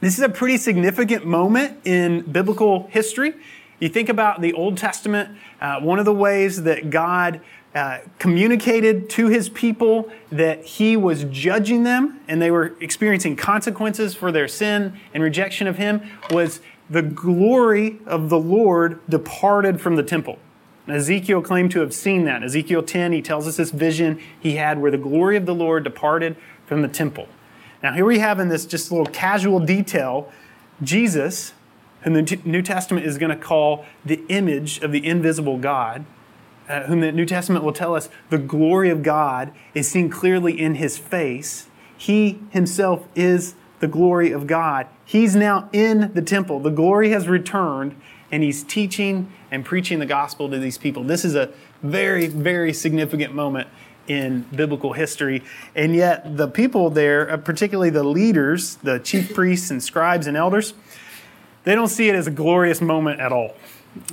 This 0.00 0.16
is 0.16 0.24
a 0.24 0.30
pretty 0.30 0.56
significant 0.56 1.26
moment 1.26 1.86
in 1.86 2.22
biblical 2.22 2.86
history. 2.86 3.34
You 3.80 3.90
think 3.90 4.08
about 4.08 4.40
the 4.40 4.54
Old 4.54 4.78
Testament, 4.78 5.36
uh, 5.60 5.80
one 5.80 5.98
of 5.98 6.06
the 6.06 6.14
ways 6.14 6.62
that 6.62 6.88
God 6.88 7.42
uh, 7.74 7.98
communicated 8.18 9.08
to 9.08 9.28
his 9.28 9.48
people 9.48 10.10
that 10.30 10.64
he 10.64 10.96
was 10.96 11.24
judging 11.24 11.84
them 11.84 12.20
and 12.28 12.40
they 12.40 12.50
were 12.50 12.74
experiencing 12.80 13.34
consequences 13.34 14.14
for 14.14 14.30
their 14.30 14.46
sin 14.46 14.98
and 15.14 15.22
rejection 15.22 15.66
of 15.66 15.78
him 15.78 16.02
was 16.30 16.60
the 16.92 17.02
glory 17.02 17.98
of 18.04 18.28
the 18.28 18.38
Lord 18.38 19.00
departed 19.08 19.80
from 19.80 19.96
the 19.96 20.02
temple. 20.02 20.38
Ezekiel 20.86 21.40
claimed 21.40 21.70
to 21.70 21.80
have 21.80 21.94
seen 21.94 22.24
that. 22.26 22.42
Ezekiel 22.42 22.82
10, 22.82 23.12
he 23.12 23.22
tells 23.22 23.48
us 23.48 23.56
this 23.56 23.70
vision 23.70 24.20
he 24.38 24.56
had 24.56 24.78
where 24.78 24.90
the 24.90 24.98
glory 24.98 25.36
of 25.38 25.46
the 25.46 25.54
Lord 25.54 25.84
departed 25.84 26.36
from 26.66 26.82
the 26.82 26.88
temple. 26.88 27.28
Now, 27.82 27.94
here 27.94 28.04
we 28.04 28.18
have 28.18 28.38
in 28.38 28.48
this 28.48 28.66
just 28.66 28.90
a 28.90 28.94
little 28.94 29.10
casual 29.10 29.58
detail 29.58 30.30
Jesus, 30.82 31.54
whom 32.02 32.12
the 32.12 32.38
New 32.44 32.60
Testament 32.60 33.06
is 33.06 33.16
going 33.16 33.30
to 33.30 33.42
call 33.42 33.86
the 34.04 34.22
image 34.28 34.80
of 34.80 34.92
the 34.92 35.06
invisible 35.06 35.56
God, 35.56 36.04
uh, 36.68 36.82
whom 36.82 37.00
the 37.00 37.12
New 37.12 37.26
Testament 37.26 37.64
will 37.64 37.72
tell 37.72 37.94
us 37.94 38.10
the 38.28 38.38
glory 38.38 38.90
of 38.90 39.02
God 39.02 39.52
is 39.72 39.88
seen 39.88 40.10
clearly 40.10 40.60
in 40.60 40.74
his 40.74 40.98
face. 40.98 41.68
He 41.96 42.40
himself 42.50 43.06
is 43.14 43.54
the 43.82 43.88
glory 43.88 44.30
of 44.30 44.46
God. 44.46 44.86
He's 45.04 45.34
now 45.34 45.68
in 45.72 46.14
the 46.14 46.22
temple. 46.22 46.60
The 46.60 46.70
glory 46.70 47.10
has 47.10 47.26
returned, 47.26 48.00
and 48.30 48.44
he's 48.44 48.62
teaching 48.62 49.32
and 49.50 49.64
preaching 49.64 49.98
the 49.98 50.06
gospel 50.06 50.48
to 50.48 50.58
these 50.60 50.78
people. 50.78 51.02
This 51.02 51.24
is 51.24 51.34
a 51.34 51.50
very, 51.82 52.28
very 52.28 52.72
significant 52.72 53.34
moment 53.34 53.66
in 54.06 54.42
biblical 54.54 54.92
history. 54.92 55.42
And 55.74 55.96
yet, 55.96 56.36
the 56.36 56.46
people 56.46 56.90
there, 56.90 57.28
uh, 57.28 57.38
particularly 57.38 57.90
the 57.90 58.04
leaders, 58.04 58.76
the 58.76 59.00
chief 59.00 59.34
priests 59.34 59.68
and 59.72 59.82
scribes 59.82 60.28
and 60.28 60.36
elders, 60.36 60.74
they 61.64 61.74
don't 61.74 61.88
see 61.88 62.08
it 62.08 62.14
as 62.14 62.28
a 62.28 62.30
glorious 62.30 62.80
moment 62.80 63.18
at 63.18 63.32
all. 63.32 63.56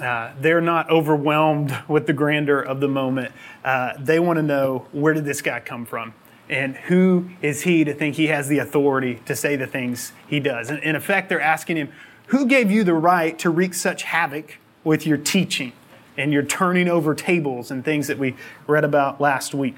Uh, 0.02 0.32
they're 0.42 0.62
not 0.62 0.90
overwhelmed 0.90 1.78
with 1.88 2.08
the 2.08 2.14
grandeur 2.14 2.60
of 2.60 2.80
the 2.80 2.88
moment. 2.88 3.32
Uh, 3.64 3.94
they 4.00 4.20
want 4.20 4.38
to 4.38 4.44
know 4.44 4.88
where 4.94 5.14
did 5.14 5.26
this 5.26 5.44
guy 5.44 5.60
come 5.60 5.86
from? 5.86 6.16
And 6.50 6.76
who 6.76 7.30
is 7.42 7.62
he 7.62 7.84
to 7.84 7.94
think 7.94 8.16
he 8.16 8.28
has 8.28 8.48
the 8.48 8.58
authority 8.58 9.22
to 9.26 9.36
say 9.36 9.56
the 9.56 9.68
things 9.68 10.14
he 10.28 10.40
does? 10.40 10.72
In 10.72 10.96
effect, 10.96 11.30
they're 11.30 11.40
asking 11.40 11.78
him, 11.78 11.92
Who 12.28 12.48
gave 12.48 12.72
you 12.72 12.84
the 12.84 12.96
right 12.96 13.38
to 13.40 13.50
wreak 13.50 13.74
such 13.74 14.04
havoc 14.04 14.58
with 14.84 15.06
your 15.06 15.18
teaching? 15.18 15.74
and 16.20 16.34
you're 16.34 16.44
turning 16.44 16.90
over 16.90 17.16
tables 17.16 17.72
and 17.72 17.84
things 17.84 18.08
that 18.08 18.20
we 18.20 18.36
read 18.68 18.84
about 18.84 19.22
last 19.22 19.56
week. 19.56 19.76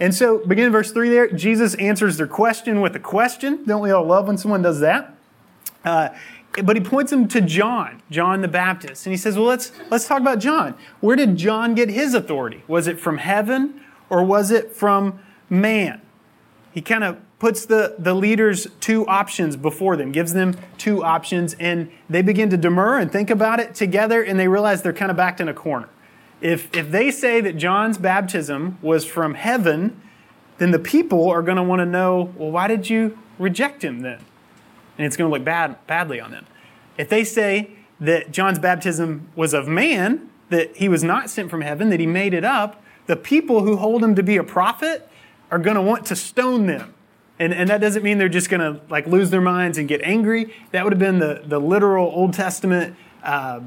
And 0.00 0.14
so, 0.14 0.38
beginning 0.38 0.72
verse 0.72 0.90
3 0.90 1.08
there, 1.08 1.28
Jesus 1.30 1.74
answers 1.76 2.16
their 2.16 2.26
question 2.26 2.80
with 2.80 2.94
a 2.96 3.00
question. 3.00 3.64
Don't 3.64 3.80
we 3.80 3.90
all 3.90 4.04
love 4.04 4.26
when 4.26 4.36
someone 4.36 4.60
does 4.60 4.80
that? 4.80 5.14
Uh, 5.84 6.10
but 6.64 6.76
he 6.76 6.82
points 6.82 7.10
them 7.10 7.28
to 7.28 7.40
John, 7.40 8.02
John 8.10 8.40
the 8.42 8.48
Baptist. 8.48 9.06
And 9.06 9.12
he 9.12 9.16
says, 9.16 9.36
Well, 9.36 9.46
let's, 9.46 9.70
let's 9.90 10.06
talk 10.08 10.20
about 10.20 10.40
John. 10.40 10.74
Where 11.00 11.14
did 11.16 11.36
John 11.36 11.74
get 11.74 11.88
his 11.88 12.14
authority? 12.14 12.64
Was 12.66 12.88
it 12.88 12.98
from 12.98 13.18
heaven 13.18 13.80
or 14.10 14.24
was 14.24 14.50
it 14.50 14.72
from 14.72 15.20
man? 15.50 16.00
He 16.72 16.82
kind 16.82 17.04
of 17.04 17.18
puts 17.38 17.66
the, 17.66 17.94
the 17.98 18.14
leaders 18.14 18.66
two 18.80 19.06
options 19.06 19.56
before 19.56 19.96
them, 19.96 20.12
gives 20.12 20.32
them 20.32 20.56
two 20.76 21.04
options, 21.04 21.54
and 21.54 21.90
they 22.10 22.22
begin 22.22 22.50
to 22.50 22.56
demur 22.56 22.98
and 22.98 23.10
think 23.10 23.30
about 23.30 23.60
it 23.60 23.74
together, 23.74 24.22
and 24.22 24.38
they 24.38 24.48
realize 24.48 24.82
they're 24.82 24.92
kind 24.92 25.10
of 25.10 25.16
backed 25.16 25.40
in 25.40 25.48
a 25.48 25.54
corner. 25.54 25.88
If, 26.40 26.74
if 26.76 26.90
they 26.90 27.10
say 27.10 27.40
that 27.40 27.56
John's 27.56 27.98
baptism 27.98 28.78
was 28.82 29.04
from 29.04 29.34
heaven, 29.34 30.00
then 30.58 30.72
the 30.72 30.78
people 30.78 31.28
are 31.28 31.42
going 31.42 31.56
to 31.56 31.62
want 31.62 31.80
to 31.80 31.86
know, 31.86 32.32
well, 32.36 32.50
why 32.50 32.68
did 32.68 32.90
you 32.90 33.18
reject 33.38 33.82
him 33.82 34.00
then? 34.00 34.20
And 34.96 35.06
it's 35.06 35.16
going 35.16 35.30
to 35.30 35.36
look 35.36 35.44
bad, 35.44 35.84
badly 35.86 36.20
on 36.20 36.32
them. 36.32 36.46
If 36.96 37.08
they 37.08 37.22
say 37.22 37.70
that 38.00 38.32
John's 38.32 38.58
baptism 38.58 39.28
was 39.36 39.54
of 39.54 39.68
man, 39.68 40.28
that 40.50 40.76
he 40.76 40.88
was 40.88 41.04
not 41.04 41.30
sent 41.30 41.50
from 41.50 41.60
heaven, 41.60 41.90
that 41.90 42.00
he 42.00 42.06
made 42.06 42.34
it 42.34 42.44
up, 42.44 42.82
the 43.06 43.16
people 43.16 43.62
who 43.62 43.76
hold 43.76 44.02
him 44.02 44.14
to 44.16 44.22
be 44.22 44.36
a 44.36 44.44
prophet 44.44 45.08
are 45.50 45.58
going 45.58 45.76
to 45.76 45.82
want 45.82 46.06
to 46.06 46.16
stone 46.16 46.66
them. 46.66 46.94
And, 47.38 47.54
and 47.54 47.70
that 47.70 47.80
doesn't 47.80 48.02
mean 48.02 48.18
they're 48.18 48.28
just 48.28 48.50
going 48.50 48.60
to 48.60 48.80
like 48.90 49.06
lose 49.06 49.30
their 49.30 49.40
minds 49.40 49.78
and 49.78 49.88
get 49.88 50.02
angry. 50.02 50.54
That 50.72 50.84
would 50.84 50.92
have 50.92 50.98
been 50.98 51.18
the, 51.18 51.42
the 51.44 51.60
literal 51.60 52.06
Old 52.06 52.34
Testament 52.34 52.96
uh, 53.22 53.60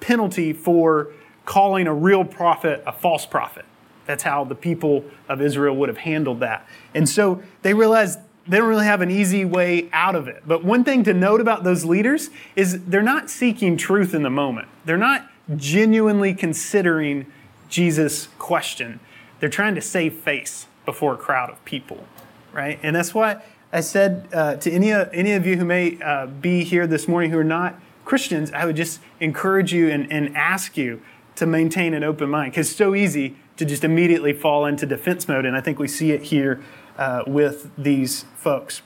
penalty 0.00 0.52
for 0.52 1.08
calling 1.44 1.86
a 1.86 1.94
real 1.94 2.24
prophet 2.24 2.82
a 2.86 2.92
false 2.92 3.26
prophet. 3.26 3.64
That's 4.06 4.22
how 4.22 4.44
the 4.44 4.54
people 4.54 5.04
of 5.28 5.42
Israel 5.42 5.76
would 5.76 5.88
have 5.88 5.98
handled 5.98 6.40
that. 6.40 6.66
And 6.94 7.08
so 7.08 7.42
they 7.62 7.74
realized 7.74 8.18
they 8.46 8.56
don't 8.56 8.68
really 8.68 8.86
have 8.86 9.02
an 9.02 9.10
easy 9.10 9.44
way 9.44 9.90
out 9.92 10.14
of 10.14 10.28
it. 10.28 10.44
But 10.46 10.64
one 10.64 10.84
thing 10.84 11.04
to 11.04 11.12
note 11.12 11.40
about 11.40 11.64
those 11.64 11.84
leaders 11.84 12.30
is 12.56 12.84
they're 12.84 13.02
not 13.02 13.28
seeking 13.28 13.76
truth 13.76 14.14
in 14.14 14.22
the 14.22 14.30
moment. 14.30 14.68
They're 14.86 14.96
not 14.96 15.28
genuinely 15.56 16.32
considering 16.32 17.26
Jesus' 17.68 18.28
question. 18.38 19.00
They're 19.40 19.50
trying 19.50 19.74
to 19.74 19.82
save 19.82 20.14
face 20.14 20.67
before 20.88 21.12
a 21.12 21.18
crowd 21.18 21.50
of 21.50 21.62
people, 21.66 22.02
right? 22.50 22.80
And 22.82 22.96
that's 22.96 23.12
why 23.12 23.42
I 23.70 23.80
said 23.80 24.26
uh, 24.32 24.56
to 24.56 24.70
any, 24.70 24.90
any 24.90 25.32
of 25.32 25.44
you 25.44 25.58
who 25.58 25.66
may 25.66 26.00
uh, 26.00 26.24
be 26.24 26.64
here 26.64 26.86
this 26.86 27.06
morning 27.06 27.30
who 27.30 27.36
are 27.36 27.44
not 27.44 27.78
Christians, 28.06 28.50
I 28.52 28.64
would 28.64 28.76
just 28.76 29.00
encourage 29.20 29.70
you 29.70 29.90
and, 29.90 30.10
and 30.10 30.34
ask 30.34 30.78
you 30.78 31.02
to 31.36 31.44
maintain 31.44 31.92
an 31.92 32.04
open 32.04 32.30
mind 32.30 32.52
because 32.52 32.70
it's 32.70 32.78
so 32.78 32.94
easy 32.94 33.36
to 33.58 33.66
just 33.66 33.84
immediately 33.84 34.32
fall 34.32 34.64
into 34.64 34.86
defense 34.86 35.28
mode. 35.28 35.44
And 35.44 35.54
I 35.54 35.60
think 35.60 35.78
we 35.78 35.88
see 35.88 36.12
it 36.12 36.22
here 36.22 36.64
uh, 36.96 37.22
with 37.26 37.70
these 37.76 38.24
folks. 38.34 38.80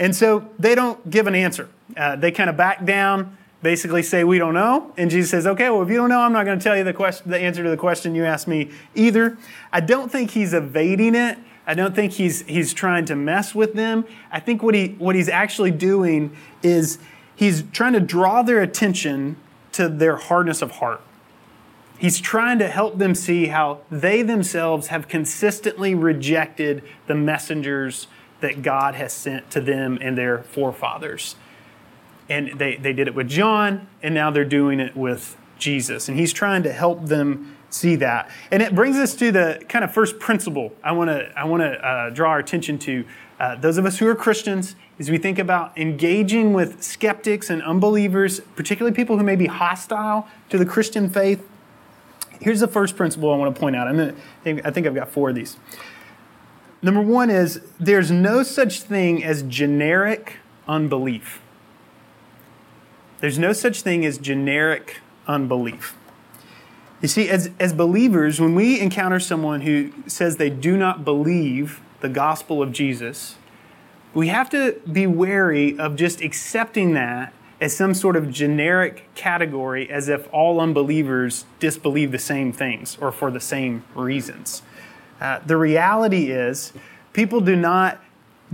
And 0.00 0.16
so 0.16 0.50
they 0.58 0.74
don't 0.74 1.08
give 1.08 1.28
an 1.28 1.36
answer. 1.36 1.68
Uh, 1.96 2.16
they 2.16 2.32
kind 2.32 2.50
of 2.50 2.56
back 2.56 2.84
down, 2.84 3.38
basically 3.64 4.02
say, 4.04 4.22
We 4.22 4.38
don't 4.38 4.54
know. 4.54 4.92
And 4.96 5.10
Jesus 5.10 5.32
says, 5.32 5.46
Okay, 5.48 5.68
well, 5.70 5.82
if 5.82 5.88
you 5.88 5.96
don't 5.96 6.10
know, 6.10 6.20
I'm 6.20 6.32
not 6.32 6.44
going 6.44 6.56
to 6.56 6.62
tell 6.62 6.76
you 6.76 6.84
the, 6.84 6.92
question, 6.92 7.28
the 7.28 7.38
answer 7.38 7.64
to 7.64 7.70
the 7.70 7.76
question 7.76 8.14
you 8.14 8.24
asked 8.24 8.46
me 8.46 8.70
either. 8.94 9.36
I 9.72 9.80
don't 9.80 10.12
think 10.12 10.30
he's 10.30 10.54
evading 10.54 11.16
it. 11.16 11.38
I 11.66 11.74
don't 11.74 11.94
think 11.94 12.12
he's, 12.12 12.42
he's 12.42 12.72
trying 12.72 13.06
to 13.06 13.16
mess 13.16 13.54
with 13.54 13.72
them. 13.72 14.04
I 14.30 14.38
think 14.38 14.62
what, 14.62 14.74
he, 14.74 14.88
what 14.98 15.16
he's 15.16 15.30
actually 15.30 15.70
doing 15.72 16.36
is 16.62 16.98
he's 17.34 17.64
trying 17.72 17.94
to 17.94 18.00
draw 18.00 18.42
their 18.42 18.62
attention 18.62 19.36
to 19.72 19.88
their 19.88 20.16
hardness 20.16 20.62
of 20.62 20.72
heart. 20.72 21.00
He's 21.98 22.20
trying 22.20 22.58
to 22.58 22.68
help 22.68 22.98
them 22.98 23.14
see 23.14 23.46
how 23.46 23.80
they 23.90 24.20
themselves 24.20 24.88
have 24.88 25.08
consistently 25.08 25.94
rejected 25.94 26.82
the 27.06 27.14
messengers 27.14 28.08
that 28.40 28.60
God 28.60 28.94
has 28.94 29.12
sent 29.14 29.50
to 29.52 29.60
them 29.60 29.98
and 30.02 30.18
their 30.18 30.42
forefathers. 30.42 31.36
And 32.28 32.58
they, 32.58 32.76
they 32.76 32.92
did 32.92 33.06
it 33.06 33.14
with 33.14 33.28
John, 33.28 33.86
and 34.02 34.14
now 34.14 34.30
they're 34.30 34.44
doing 34.44 34.80
it 34.80 34.96
with 34.96 35.36
Jesus. 35.58 36.08
And 36.08 36.18
he's 36.18 36.32
trying 36.32 36.62
to 36.62 36.72
help 36.72 37.06
them 37.06 37.56
see 37.70 37.96
that. 37.96 38.30
And 38.50 38.62
it 38.62 38.74
brings 38.74 38.96
us 38.96 39.14
to 39.16 39.32
the 39.32 39.62
kind 39.68 39.84
of 39.84 39.92
first 39.92 40.18
principle 40.18 40.72
I 40.82 40.92
want 40.92 41.10
to 41.10 41.32
I 41.36 41.44
want 41.44 41.62
to 41.62 41.86
uh, 41.86 42.10
draw 42.10 42.30
our 42.30 42.38
attention 42.38 42.78
to. 42.80 43.04
Uh, 43.38 43.56
those 43.56 43.78
of 43.78 43.84
us 43.84 43.98
who 43.98 44.06
are 44.06 44.14
Christians, 44.14 44.76
as 44.98 45.10
we 45.10 45.18
think 45.18 45.40
about 45.40 45.76
engaging 45.76 46.52
with 46.52 46.82
skeptics 46.82 47.50
and 47.50 47.62
unbelievers, 47.62 48.40
particularly 48.54 48.94
people 48.94 49.18
who 49.18 49.24
may 49.24 49.34
be 49.34 49.46
hostile 49.46 50.28
to 50.50 50.56
the 50.56 50.64
Christian 50.64 51.10
faith, 51.10 51.44
Here's 52.40 52.60
the 52.60 52.68
first 52.68 52.96
principle 52.96 53.32
I 53.32 53.36
want 53.36 53.54
to 53.54 53.58
point 53.58 53.74
out. 53.74 53.88
I'm 53.88 53.96
gonna, 53.96 54.14
I 54.64 54.70
think 54.70 54.86
I've 54.86 54.94
got 54.94 55.08
four 55.08 55.30
of 55.30 55.34
these. 55.34 55.56
Number 56.82 57.00
one 57.00 57.30
is 57.30 57.62
there's 57.80 58.10
no 58.10 58.42
such 58.42 58.82
thing 58.82 59.24
as 59.24 59.42
generic 59.44 60.36
unbelief. 60.68 61.40
There's 63.24 63.38
no 63.38 63.54
such 63.54 63.80
thing 63.80 64.04
as 64.04 64.18
generic 64.18 65.00
unbelief. 65.26 65.96
You 67.00 67.08
see, 67.08 67.30
as, 67.30 67.50
as 67.58 67.72
believers, 67.72 68.38
when 68.38 68.54
we 68.54 68.78
encounter 68.78 69.18
someone 69.18 69.62
who 69.62 69.94
says 70.06 70.36
they 70.36 70.50
do 70.50 70.76
not 70.76 71.06
believe 71.06 71.80
the 72.00 72.10
gospel 72.10 72.62
of 72.62 72.70
Jesus, 72.70 73.36
we 74.12 74.28
have 74.28 74.50
to 74.50 74.78
be 74.92 75.06
wary 75.06 75.78
of 75.78 75.96
just 75.96 76.20
accepting 76.20 76.92
that 76.92 77.32
as 77.62 77.74
some 77.74 77.94
sort 77.94 78.14
of 78.14 78.30
generic 78.30 79.08
category 79.14 79.88
as 79.88 80.10
if 80.10 80.28
all 80.30 80.60
unbelievers 80.60 81.46
disbelieve 81.60 82.12
the 82.12 82.18
same 82.18 82.52
things 82.52 82.98
or 83.00 83.10
for 83.10 83.30
the 83.30 83.40
same 83.40 83.84
reasons. 83.94 84.60
Uh, 85.18 85.38
the 85.46 85.56
reality 85.56 86.30
is, 86.30 86.74
people 87.14 87.40
do 87.40 87.56
not 87.56 88.04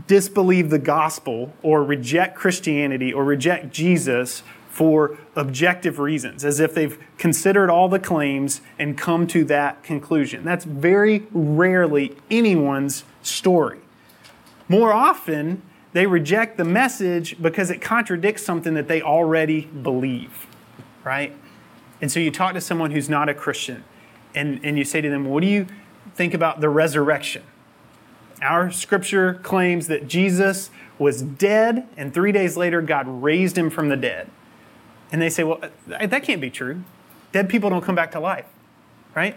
disbelieve 0.07 0.71
the 0.71 0.79
gospel 0.79 1.53
or 1.61 1.83
reject 1.83 2.37
Christianity 2.37 3.13
or 3.13 3.25
reject 3.25 3.73
Jesus 3.73 4.45
for 4.71 5.19
objective 5.35 5.99
reasons, 5.99 6.45
as 6.45 6.61
if 6.61 6.75
they've 6.75 6.97
considered 7.19 7.69
all 7.69 7.89
the 7.89 7.99
claims 7.99 8.63
and 8.79 8.97
come 8.97 9.27
to 9.27 9.45
that 9.45 9.83
conclusion. 9.83 10.45
That's 10.45 10.65
very 10.65 11.27
rarely 11.33 12.17
anyone's 12.31 13.05
story. 13.23 13.81
More 14.69 14.93
often, 14.93 15.61
they 15.93 16.07
reject 16.07 16.57
the 16.57 16.65
message 16.65 17.43
because 17.43 17.69
it 17.71 17.81
contradicts 17.81 18.45
something 18.45 18.75
that 18.75 18.87
they 18.87 19.03
already 19.03 19.63
believe, 19.63 20.47
right? 21.03 21.37
And 22.01 22.11
so 22.11 22.21
you 22.21 22.31
talk 22.31 22.55
to 22.55 22.61
someone 22.61 22.93
who's 22.93 23.09
not 23.09 23.29
a 23.29 23.35
Christian 23.35 23.83
and, 24.35 24.61
and 24.63 24.79
you 24.79 24.85
say 24.85 25.01
to 25.01 25.11
them, 25.11 25.25
What 25.25 25.41
do 25.41 25.49
you 25.49 25.67
think 26.15 26.33
about 26.33 26.61
the 26.61 26.69
resurrection? 26.69 27.43
Our 28.41 28.71
scripture 28.71 29.35
claims 29.35 29.89
that 29.89 30.07
Jesus 30.07 30.71
was 30.99 31.21
dead 31.21 31.89
and 31.97 32.15
three 32.15 32.31
days 32.31 32.57
later 32.57 32.81
God 32.81 33.07
raised 33.09 33.59
him 33.59 33.69
from 33.69 33.89
the 33.89 33.97
dead. 33.97 34.31
And 35.13 35.21
they 35.21 35.31
say, 35.31 35.45
Well, 35.45 35.61
that 35.87 36.23
can't 36.23 36.41
be 36.41 36.51
true. 36.51 36.83
Dead 37.33 37.49
people 37.49 37.71
don't 37.71 37.83
come 37.83 37.95
back 37.95 38.13
to 38.13 38.21
life, 38.21 38.47
right? 39.15 39.37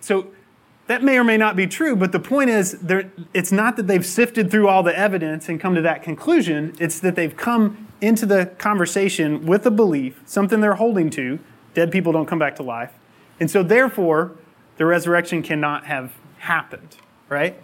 So 0.00 0.28
that 0.86 1.02
may 1.02 1.18
or 1.18 1.24
may 1.24 1.36
not 1.36 1.54
be 1.54 1.66
true, 1.66 1.94
but 1.94 2.12
the 2.12 2.20
point 2.20 2.50
is, 2.50 2.78
it's 3.34 3.52
not 3.52 3.76
that 3.76 3.86
they've 3.86 4.06
sifted 4.06 4.50
through 4.50 4.68
all 4.68 4.82
the 4.82 4.96
evidence 4.98 5.48
and 5.48 5.60
come 5.60 5.74
to 5.74 5.82
that 5.82 6.02
conclusion. 6.02 6.74
It's 6.80 6.98
that 7.00 7.14
they've 7.14 7.36
come 7.36 7.88
into 8.00 8.24
the 8.24 8.46
conversation 8.58 9.44
with 9.44 9.66
a 9.66 9.70
belief, 9.70 10.22
something 10.24 10.60
they're 10.60 10.74
holding 10.74 11.10
to. 11.10 11.38
Dead 11.74 11.92
people 11.92 12.12
don't 12.12 12.26
come 12.26 12.38
back 12.38 12.56
to 12.56 12.62
life. 12.62 12.92
And 13.38 13.50
so, 13.50 13.62
therefore, 13.62 14.32
the 14.78 14.86
resurrection 14.86 15.42
cannot 15.42 15.84
have 15.84 16.12
happened, 16.38 16.96
right? 17.28 17.60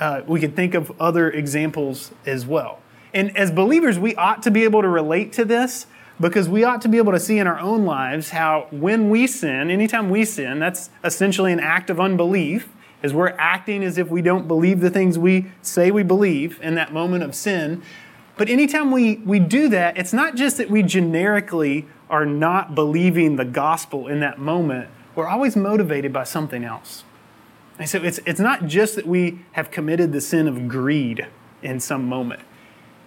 Uh, 0.00 0.22
we 0.26 0.40
could 0.40 0.56
think 0.56 0.74
of 0.74 0.90
other 1.00 1.30
examples 1.30 2.12
as 2.24 2.46
well. 2.46 2.80
And 3.12 3.36
as 3.36 3.50
believers, 3.50 3.98
we 3.98 4.14
ought 4.14 4.42
to 4.44 4.50
be 4.50 4.64
able 4.64 4.80
to 4.80 4.88
relate 4.88 5.32
to 5.34 5.44
this 5.44 5.86
because 6.20 6.48
we 6.48 6.64
ought 6.64 6.80
to 6.82 6.88
be 6.88 6.98
able 6.98 7.12
to 7.12 7.20
see 7.20 7.38
in 7.38 7.46
our 7.46 7.58
own 7.58 7.84
lives 7.84 8.30
how 8.30 8.66
when 8.70 9.08
we 9.08 9.26
sin, 9.26 9.70
anytime 9.70 10.10
we 10.10 10.24
sin, 10.24 10.58
that's 10.58 10.90
essentially 11.04 11.52
an 11.52 11.60
act 11.60 11.90
of 11.90 12.00
unbelief, 12.00 12.68
as 13.02 13.14
we're 13.14 13.34
acting 13.38 13.84
as 13.84 13.96
if 13.96 14.08
we 14.08 14.20
don't 14.20 14.48
believe 14.48 14.80
the 14.80 14.90
things 14.90 15.18
we 15.18 15.46
say 15.62 15.90
we 15.90 16.02
believe 16.02 16.58
in 16.60 16.74
that 16.74 16.92
moment 16.92 17.22
of 17.22 17.34
sin. 17.34 17.80
But 18.36 18.48
anytime 18.48 18.90
we, 18.90 19.16
we 19.16 19.38
do 19.38 19.68
that, 19.68 19.96
it's 19.96 20.12
not 20.12 20.34
just 20.34 20.56
that 20.56 20.70
we 20.70 20.82
generically 20.82 21.86
are 22.10 22.26
not 22.26 22.74
believing 22.74 23.36
the 23.36 23.44
gospel 23.44 24.08
in 24.08 24.20
that 24.20 24.38
moment, 24.38 24.88
we're 25.14 25.28
always 25.28 25.56
motivated 25.56 26.12
by 26.12 26.24
something 26.24 26.64
else. 26.64 27.04
And 27.78 27.88
so 27.88 28.02
it's, 28.02 28.18
it's 28.26 28.40
not 28.40 28.66
just 28.66 28.96
that 28.96 29.06
we 29.06 29.40
have 29.52 29.70
committed 29.70 30.12
the 30.12 30.20
sin 30.20 30.48
of 30.48 30.66
greed 30.68 31.26
in 31.62 31.78
some 31.78 32.04
moment. 32.04 32.40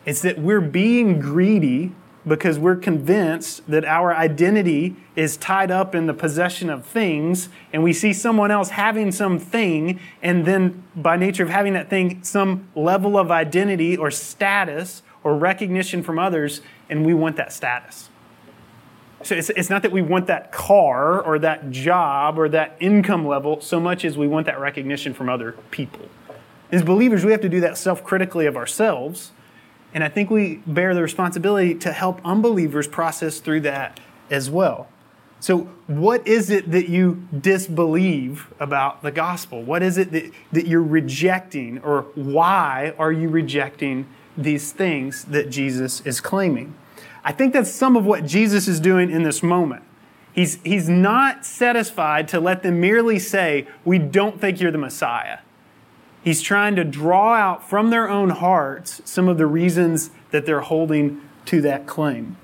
It's 0.06 0.22
that 0.22 0.40
we're 0.40 0.62
being 0.62 1.20
greedy 1.20 1.92
because 2.28 2.60
we're 2.60 2.76
convinced 2.76 3.68
that 3.68 3.84
our 3.84 4.14
identity 4.14 4.96
is 5.16 5.38
tied 5.38 5.72
up 5.72 5.96
in 5.96 6.06
the 6.06 6.14
possession 6.14 6.70
of 6.70 6.86
things, 6.86 7.50
and 7.74 7.84
we 7.84 7.94
see 7.94 8.14
someone 8.14 8.52
else 8.52 8.70
having 8.70 9.12
something, 9.12 10.00
and 10.22 10.46
then 10.46 10.84
by 10.96 11.18
nature 11.18 11.44
of 11.44 11.50
having 11.50 11.74
that 11.74 11.90
thing, 11.90 12.24
some 12.24 12.68
level 12.76 13.18
of 13.18 13.32
identity 13.32 13.98
or 13.98 14.12
status 14.12 15.02
or 15.24 15.36
recognition 15.36 16.04
from 16.04 16.20
others, 16.20 16.62
and 16.90 17.06
we 17.06 17.14
want 17.14 17.36
that 17.38 17.52
status. 17.52 18.10
So 19.24 19.36
it's, 19.36 19.50
it's 19.52 19.70
not 19.70 19.84
that 19.84 19.92
we 19.92 20.02
want 20.02 20.28
that 20.28 20.52
car 20.52 21.22
or 21.22 21.38
that 21.40 21.70
job 21.70 22.40
or 22.40 22.50
that 22.50 22.76
income 22.80 23.28
level 23.28 23.62
so 23.62 23.80
much 23.80 24.04
as 24.04 24.18
we 24.18 24.28
want 24.28 24.48
that 24.48 24.60
recognition 24.60 25.14
from 25.14 25.30
other 25.30 25.54
people. 25.70 26.10
As 26.72 26.82
believers, 26.84 27.26
we 27.26 27.32
have 27.32 27.42
to 27.42 27.50
do 27.50 27.60
that 27.62 27.78
self 27.78 28.04
critically 28.04 28.46
of 28.46 28.58
ourselves 28.58 29.32
and 29.94 30.04
I 30.04 30.10
think 30.10 30.30
we 30.30 30.62
bear 30.66 30.96
the 30.96 31.02
responsibility 31.02 31.76
to 31.76 31.92
help 31.92 32.22
unbelievers 32.24 32.88
process 32.88 33.40
through 33.40 33.62
that 33.62 34.00
as 34.30 34.50
well. 34.50 34.88
So, 35.40 35.62
what 35.88 36.28
is 36.28 36.52
it 36.52 36.70
that 36.72 36.88
you 36.88 37.28
disbelieve 37.38 38.48
about 38.60 39.02
the 39.02 39.12
gospel? 39.12 39.64
What 39.64 39.82
is 39.82 39.98
it 39.98 40.12
that, 40.12 40.32
that 40.52 40.68
you're 40.68 40.84
rejecting, 40.84 41.80
or 41.80 42.04
why 42.14 42.94
are 43.00 43.12
you 43.12 43.28
rejecting 43.28 44.08
these 44.38 44.72
things 44.72 45.26
that 45.26 45.50
Jesus 45.50 46.02
is 46.02 46.22
claiming? 46.22 46.76
I 47.24 47.32
think 47.32 47.54
that's 47.54 47.72
some 47.72 47.98
of 47.98 48.06
what 48.06 48.26
Jesus 48.26 48.68
is 48.68 48.80
doing 48.80 49.10
in 49.10 49.24
this 49.24 49.42
moment. 49.42 49.84
He's, 50.34 50.62
he's 50.64 50.88
not 50.88 51.46
satisfied 51.46 52.28
to 52.30 52.40
let 52.40 52.62
them 52.62 52.80
merely 52.80 53.18
say, 53.18 53.68
We 53.84 53.98
don't 53.98 54.40
think 54.40 54.62
you're 54.62 54.72
the 54.72 54.78
Messiah. 54.78 55.40
He's 56.24 56.42
trying 56.42 56.76
to 56.76 56.84
draw 56.84 57.34
out 57.34 57.68
from 57.68 57.90
their 57.90 58.10
own 58.10 58.30
hearts 58.30 59.02
some 59.06 59.28
of 59.28 59.38
the 59.38 59.48
reasons 59.48 60.12
that 60.32 60.46
they're 60.46 60.62
holding 60.62 61.22
to 61.46 61.62
that 61.62 61.88
claim. 61.88 62.38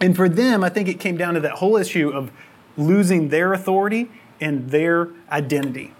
And 0.00 0.16
for 0.16 0.28
them, 0.28 0.64
I 0.64 0.70
think 0.70 0.88
it 0.88 0.98
came 0.98 1.16
down 1.16 1.34
to 1.34 1.40
that 1.40 1.52
whole 1.52 1.76
issue 1.76 2.08
of 2.08 2.30
losing 2.76 3.28
their 3.28 3.52
authority 3.52 4.10
and 4.40 4.70
their 4.70 5.08
identity. 5.30 5.92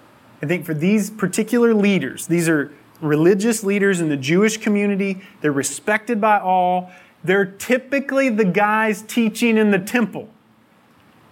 I 0.42 0.46
think 0.46 0.64
for 0.64 0.72
these 0.72 1.10
particular 1.10 1.74
leaders, 1.74 2.26
these 2.26 2.48
are 2.48 2.72
religious 3.02 3.62
leaders 3.62 4.00
in 4.00 4.08
the 4.08 4.16
Jewish 4.16 4.56
community, 4.56 5.22
they're 5.40 5.52
respected 5.52 6.20
by 6.20 6.38
all. 6.38 6.90
They're 7.22 7.44
typically 7.44 8.30
the 8.30 8.46
guys 8.46 9.02
teaching 9.02 9.58
in 9.58 9.70
the 9.70 9.78
temple. 9.78 10.28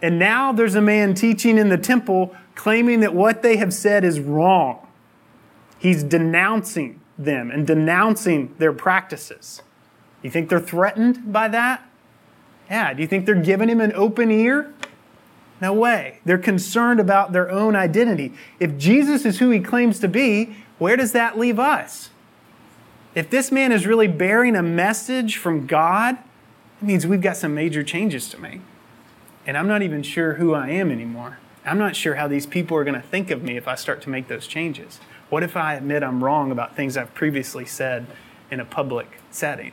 And 0.03 0.19
now 0.19 0.53
there's 0.53 0.75
a 0.75 0.83
man 0.83 1.15
teaching 1.15 1.57
in 1.57 1.71
the 1.71 1.79
temple 1.79 2.35
claiming 2.55 3.01
that 3.01 3.15
what 3.15 3.43
they 3.43 3.57
have 3.57 3.73
said 3.73 4.05
is 4.05 4.21
wrong. 4.21 4.87
He's 5.79 6.03
denouncing 6.03 7.01
them 7.17 7.51
and 7.51 7.67
denouncing 7.67 8.55
their 8.59 8.73
practices. 8.73 9.63
You 10.23 10.31
think 10.31 10.49
they're 10.49 10.61
threatened 10.61 11.33
by 11.33 11.49
that? 11.49 11.89
Yeah. 12.71 12.93
Do 12.93 13.03
you 13.03 13.09
think 13.09 13.27
they're 13.27 13.35
giving 13.35 13.69
him 13.69 13.81
an 13.81 13.93
open 13.95 14.31
ear? 14.31 14.73
No 15.61 15.73
way. 15.73 16.21
They're 16.25 16.39
concerned 16.39 17.01
about 17.01 17.33
their 17.33 17.51
own 17.51 17.75
identity. 17.75 18.33
If 18.61 18.77
Jesus 18.79 19.25
is 19.25 19.39
who 19.39 19.51
he 19.51 19.61
claims 19.61 19.99
to 20.01 20.09
be, 20.09 20.57
where 20.79 20.97
does 20.97 21.13
that 21.13 21.39
leave 21.39 21.59
us? 21.59 22.11
If 23.15 23.31
this 23.31 23.51
man 23.51 23.73
is 23.73 23.87
really 23.87 24.07
bearing 24.07 24.55
a 24.55 24.63
message 24.63 25.37
from 25.37 25.67
God, 25.67 26.19
it 26.81 26.85
means 26.85 27.07
we've 27.07 27.21
got 27.21 27.37
some 27.37 27.55
major 27.55 27.83
changes 27.83 28.29
to 28.31 28.39
make. 28.39 28.61
And 29.47 29.57
I'm 29.57 29.67
not 29.67 29.83
even 29.83 30.03
sure 30.03 30.35
who 30.35 30.55
I 30.55 30.69
am 30.69 30.93
anymore. 30.93 31.39
I'm 31.65 31.79
not 31.79 31.97
sure 31.97 32.15
how 32.15 32.29
these 32.29 32.47
people 32.47 32.77
are 32.77 32.85
going 32.85 33.01
to 33.01 33.07
think 33.07 33.31
of 33.31 33.43
me 33.43 33.57
if 33.57 33.67
I 33.67 33.75
start 33.75 34.01
to 34.03 34.11
make 34.11 34.29
those 34.29 34.47
changes. 34.47 35.01
What 35.31 35.43
if 35.43 35.57
I 35.57 35.75
admit 35.75 36.03
I'm 36.03 36.25
wrong 36.25 36.51
about 36.51 36.75
things 36.75 36.97
I've 36.97 37.15
previously 37.15 37.67
said 37.67 38.07
in 38.51 38.61
a 38.61 38.65
public 38.65 39.19
setting? 39.31 39.73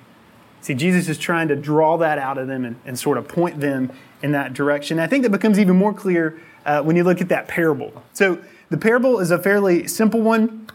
See, 0.62 0.74
Jesus 0.74 1.08
is 1.08 1.18
trying 1.18 1.48
to 1.50 1.56
draw 1.56 1.98
that 1.98 2.18
out 2.18 2.38
of 2.38 2.48
them 2.48 2.66
and, 2.66 2.76
and 2.86 2.98
sort 2.98 3.18
of 3.18 3.28
point 3.28 3.60
them 3.60 3.92
in 4.22 4.32
that 4.32 4.54
direction. 4.54 5.00
I 5.00 5.08
think 5.08 5.24
that 5.24 5.30
becomes 5.30 5.60
even 5.60 5.76
more 5.76 5.94
clear 5.94 6.42
uh, 6.66 6.82
when 6.82 6.96
you 6.96 7.04
look 7.04 7.22
at 7.22 7.30
that 7.30 7.48
parable. 7.48 8.04
So, 8.14 8.40
the 8.70 8.78
parable 8.78 9.20
is 9.20 9.30
a 9.30 9.38
fairly 9.38 9.88
simple 9.88 10.22
one, 10.22 10.68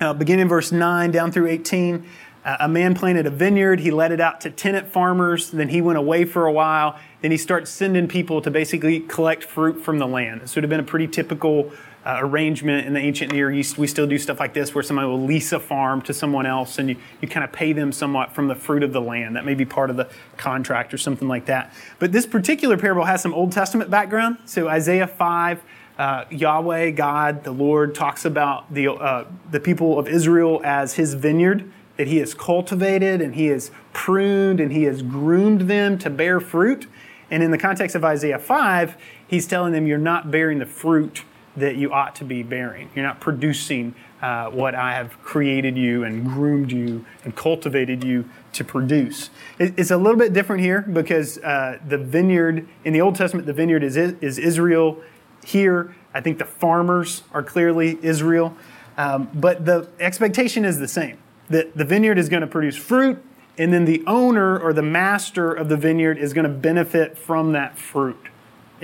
uh, 0.00 0.14
beginning 0.14 0.44
in 0.44 0.48
verse 0.48 0.72
9 0.72 1.10
down 1.10 1.30
through 1.30 1.48
18. 1.48 2.06
Uh, 2.42 2.56
a 2.60 2.68
man 2.68 2.94
planted 2.94 3.26
a 3.26 3.30
vineyard, 3.30 3.80
he 3.80 3.90
let 3.90 4.12
it 4.12 4.20
out 4.20 4.40
to 4.40 4.50
tenant 4.50 4.88
farmers, 4.88 5.50
then 5.50 5.68
he 5.68 5.82
went 5.82 5.98
away 5.98 6.24
for 6.24 6.46
a 6.46 6.52
while. 6.52 6.98
Then 7.20 7.30
he 7.30 7.36
starts 7.36 7.70
sending 7.70 8.08
people 8.08 8.40
to 8.40 8.50
basically 8.50 9.00
collect 9.00 9.44
fruit 9.44 9.82
from 9.84 9.98
the 9.98 10.06
land. 10.06 10.40
This 10.40 10.54
would 10.54 10.64
have 10.64 10.70
been 10.70 10.80
a 10.80 10.84
pretty 10.84 11.06
typical 11.06 11.70
uh, 12.04 12.18
arrangement 12.20 12.86
in 12.86 12.92
the 12.92 13.00
ancient 13.00 13.32
Near 13.32 13.50
East. 13.50 13.78
We 13.78 13.86
still 13.86 14.06
do 14.06 14.18
stuff 14.18 14.38
like 14.38 14.52
this 14.52 14.74
where 14.74 14.84
somebody 14.84 15.08
will 15.08 15.24
lease 15.24 15.52
a 15.52 15.60
farm 15.60 16.02
to 16.02 16.12
someone 16.12 16.44
else 16.44 16.78
and 16.78 16.90
you, 16.90 16.96
you 17.20 17.28
kind 17.28 17.44
of 17.44 17.52
pay 17.52 17.72
them 17.72 17.92
somewhat 17.92 18.32
from 18.32 18.48
the 18.48 18.54
fruit 18.54 18.82
of 18.82 18.92
the 18.92 19.00
land. 19.00 19.36
That 19.36 19.44
may 19.44 19.54
be 19.54 19.64
part 19.64 19.90
of 19.90 19.96
the 19.96 20.08
contract 20.36 20.92
or 20.92 20.98
something 20.98 21.28
like 21.28 21.46
that. 21.46 21.72
But 21.98 22.12
this 22.12 22.26
particular 22.26 22.76
parable 22.76 23.04
has 23.04 23.22
some 23.22 23.32
Old 23.32 23.52
Testament 23.52 23.90
background. 23.90 24.38
So 24.44 24.68
Isaiah 24.68 25.06
5, 25.06 25.62
uh, 25.96 26.24
Yahweh, 26.30 26.90
God, 26.90 27.44
the 27.44 27.52
Lord, 27.52 27.94
talks 27.94 28.24
about 28.24 28.72
the, 28.72 28.92
uh, 28.92 29.26
the 29.50 29.60
people 29.60 29.98
of 29.98 30.06
Israel 30.06 30.60
as 30.62 30.94
his 30.94 31.14
vineyard 31.14 31.70
that 31.96 32.08
he 32.08 32.18
has 32.18 32.34
cultivated 32.34 33.22
and 33.22 33.34
he 33.34 33.46
has 33.46 33.70
pruned 33.92 34.60
and 34.60 34.72
he 34.72 34.82
has 34.82 35.00
groomed 35.00 35.62
them 35.62 35.96
to 35.98 36.10
bear 36.10 36.40
fruit. 36.40 36.86
And 37.30 37.42
in 37.42 37.50
the 37.50 37.58
context 37.58 37.96
of 37.96 38.04
Isaiah 38.04 38.38
5, 38.38 38.96
he's 39.26 39.46
telling 39.46 39.72
them, 39.72 39.86
You're 39.86 39.96
not 39.96 40.30
bearing 40.30 40.58
the 40.58 40.66
fruit 40.66 41.22
that 41.56 41.76
you 41.76 41.92
ought 41.92 42.14
to 42.16 42.24
be 42.24 42.42
bearing. 42.42 42.90
You're 42.94 43.04
not 43.04 43.20
producing 43.20 43.94
uh, 44.20 44.50
what 44.50 44.74
I 44.74 44.94
have 44.94 45.22
created 45.22 45.76
you 45.76 46.02
and 46.04 46.24
groomed 46.26 46.72
you 46.72 47.04
and 47.24 47.36
cultivated 47.36 48.02
you 48.02 48.28
to 48.54 48.64
produce. 48.64 49.30
It's 49.58 49.90
a 49.90 49.96
little 49.96 50.18
bit 50.18 50.32
different 50.32 50.62
here 50.62 50.80
because 50.80 51.38
uh, 51.38 51.78
the 51.86 51.98
vineyard, 51.98 52.66
in 52.84 52.92
the 52.92 53.00
Old 53.00 53.16
Testament, 53.16 53.46
the 53.46 53.52
vineyard 53.52 53.82
is, 53.82 53.96
is 53.96 54.38
Israel. 54.38 55.02
Here, 55.44 55.94
I 56.14 56.20
think 56.20 56.38
the 56.38 56.44
farmers 56.44 57.22
are 57.32 57.42
clearly 57.42 57.98
Israel. 58.02 58.56
Um, 58.96 59.28
but 59.34 59.64
the 59.64 59.88
expectation 59.98 60.64
is 60.64 60.78
the 60.78 60.88
same 60.88 61.18
that 61.50 61.76
the 61.76 61.84
vineyard 61.84 62.16
is 62.16 62.30
going 62.30 62.40
to 62.40 62.46
produce 62.46 62.76
fruit, 62.76 63.22
and 63.58 63.72
then 63.72 63.84
the 63.84 64.02
owner 64.06 64.58
or 64.58 64.72
the 64.72 64.82
master 64.82 65.52
of 65.52 65.68
the 65.68 65.76
vineyard 65.76 66.16
is 66.16 66.32
going 66.32 66.44
to 66.44 66.50
benefit 66.50 67.18
from 67.18 67.52
that 67.52 67.76
fruit. 67.76 68.28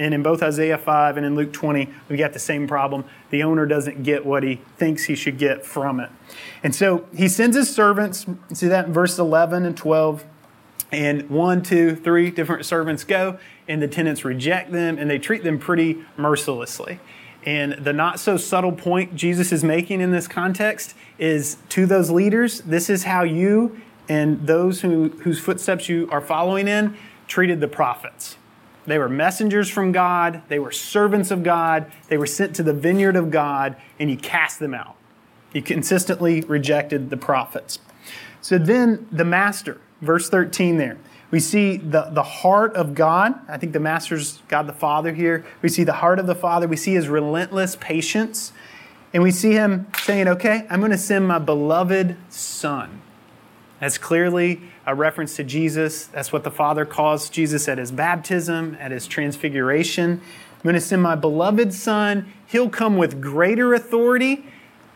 And 0.01 0.15
in 0.15 0.23
both 0.23 0.43
Isaiah 0.43 0.79
5 0.79 1.19
and 1.19 1.27
in 1.27 1.35
Luke 1.35 1.53
20, 1.53 1.91
we 2.09 2.17
got 2.17 2.33
the 2.33 2.39
same 2.39 2.67
problem. 2.67 3.05
The 3.29 3.43
owner 3.43 3.67
doesn't 3.67 4.03
get 4.03 4.25
what 4.25 4.43
he 4.43 4.63
thinks 4.79 5.05
he 5.05 5.15
should 5.15 5.37
get 5.37 5.67
from 5.67 6.01
it. 6.01 6.09
And 6.63 6.75
so 6.75 7.07
he 7.15 7.29
sends 7.29 7.55
his 7.55 7.69
servants, 7.69 8.25
see 8.55 8.67
that 8.69 8.87
in 8.87 8.95
verse 8.95 9.19
11 9.19 9.67
and 9.67 9.77
12. 9.77 10.25
And 10.91 11.29
one, 11.29 11.63
two, 11.63 11.95
three 11.95 12.31
different 12.31 12.65
servants 12.65 13.05
go, 13.05 13.39
and 13.69 13.83
the 13.83 13.89
tenants 13.89 14.25
reject 14.25 14.73
them, 14.73 14.97
and 14.97 15.11
they 15.11 15.19
treat 15.19 15.45
them 15.45 15.59
pretty 15.59 16.03
mercilessly. 16.17 16.99
And 17.45 17.75
the 17.75 17.93
not 17.93 18.19
so 18.19 18.39
subtle 18.39 18.73
point 18.73 19.15
Jesus 19.15 19.53
is 19.53 19.63
making 19.63 20.01
in 20.01 20.13
this 20.13 20.27
context 20.27 20.95
is 21.19 21.59
to 21.69 21.85
those 21.85 22.11
leaders 22.11 22.63
this 22.63 22.89
is 22.89 23.05
how 23.05 23.23
you 23.23 23.79
and 24.09 24.47
those 24.47 24.81
who, 24.81 25.11
whose 25.21 25.39
footsteps 25.39 25.91
you 25.91 26.09
are 26.11 26.23
following 26.23 26.69
in 26.69 26.97
treated 27.29 27.61
the 27.61 27.69
prophets. 27.69 28.37
They 28.87 28.99
were 28.99 29.09
messengers 29.09 29.69
from 29.69 29.93
God, 29.93 30.43
they 30.49 30.59
were 30.59 30.73
servants 30.73 31.31
of 31.31 31.43
God, 31.43 31.91
they 32.09 32.17
were 32.17 32.27
sent 32.27 32.57
to 32.57 32.63
the 32.63 32.73
vineyard 32.73 33.17
of 33.17 33.31
God, 33.31 33.77
and 33.99 34.11
you 34.11 34.17
cast 34.17 34.59
them 34.59 34.75
out. 34.75 34.97
You 35.53 35.63
consistently 35.63 36.41
rejected 36.43 37.11
the 37.11 37.17
prophets. 37.17 37.79
So 38.41 38.57
then 38.57 39.07
the 39.13 39.25
master, 39.25 39.81
verse 40.01 40.29
13 40.31 40.79
there, 40.79 40.97
we 41.31 41.39
see 41.39 41.77
the, 41.77 42.09
the 42.11 42.23
heart 42.23 42.75
of 42.75 42.95
God. 42.95 43.35
I 43.49 43.57
think 43.57 43.73
the 43.73 43.81
master's 43.81 44.43
God 44.49 44.67
the 44.67 44.73
Father 44.73 45.13
here. 45.13 45.45
We 45.63 45.69
see 45.69 45.85
the 45.85 45.93
heart 45.95 46.19
of 46.19 46.27
the 46.27 46.35
Father. 46.35 46.67
We 46.67 46.77
see 46.77 46.95
his 46.95 47.09
relentless 47.09 47.77
patience. 47.77 48.53
And 49.13 49.23
we 49.23 49.31
see 49.31 49.53
him 49.53 49.87
saying, 50.03 50.27
Okay, 50.27 50.67
I'm 50.69 50.81
going 50.81 50.91
to 50.91 50.99
send 50.99 51.29
my 51.29 51.39
beloved 51.39 52.17
Son. 52.29 53.01
That's 53.79 53.97
clearly 53.97 54.61
a 54.91 54.95
reference 54.95 55.37
to 55.37 55.45
Jesus. 55.45 56.07
That's 56.07 56.33
what 56.33 56.43
the 56.43 56.51
Father 56.51 56.85
calls 56.85 57.31
Jesus 57.31 57.69
at 57.69 57.79
his 57.79 57.93
baptism, 57.93 58.77
at 58.81 58.91
his 58.91 59.07
transfiguration. 59.07 60.21
I'm 60.21 60.63
going 60.63 60.75
to 60.75 60.81
send 60.81 61.03
my 61.03 61.15
beloved 61.15 61.73
Son. 61.73 62.31
He'll 62.47 62.69
come 62.69 62.97
with 62.97 63.21
greater 63.21 63.73
authority. 63.73 64.45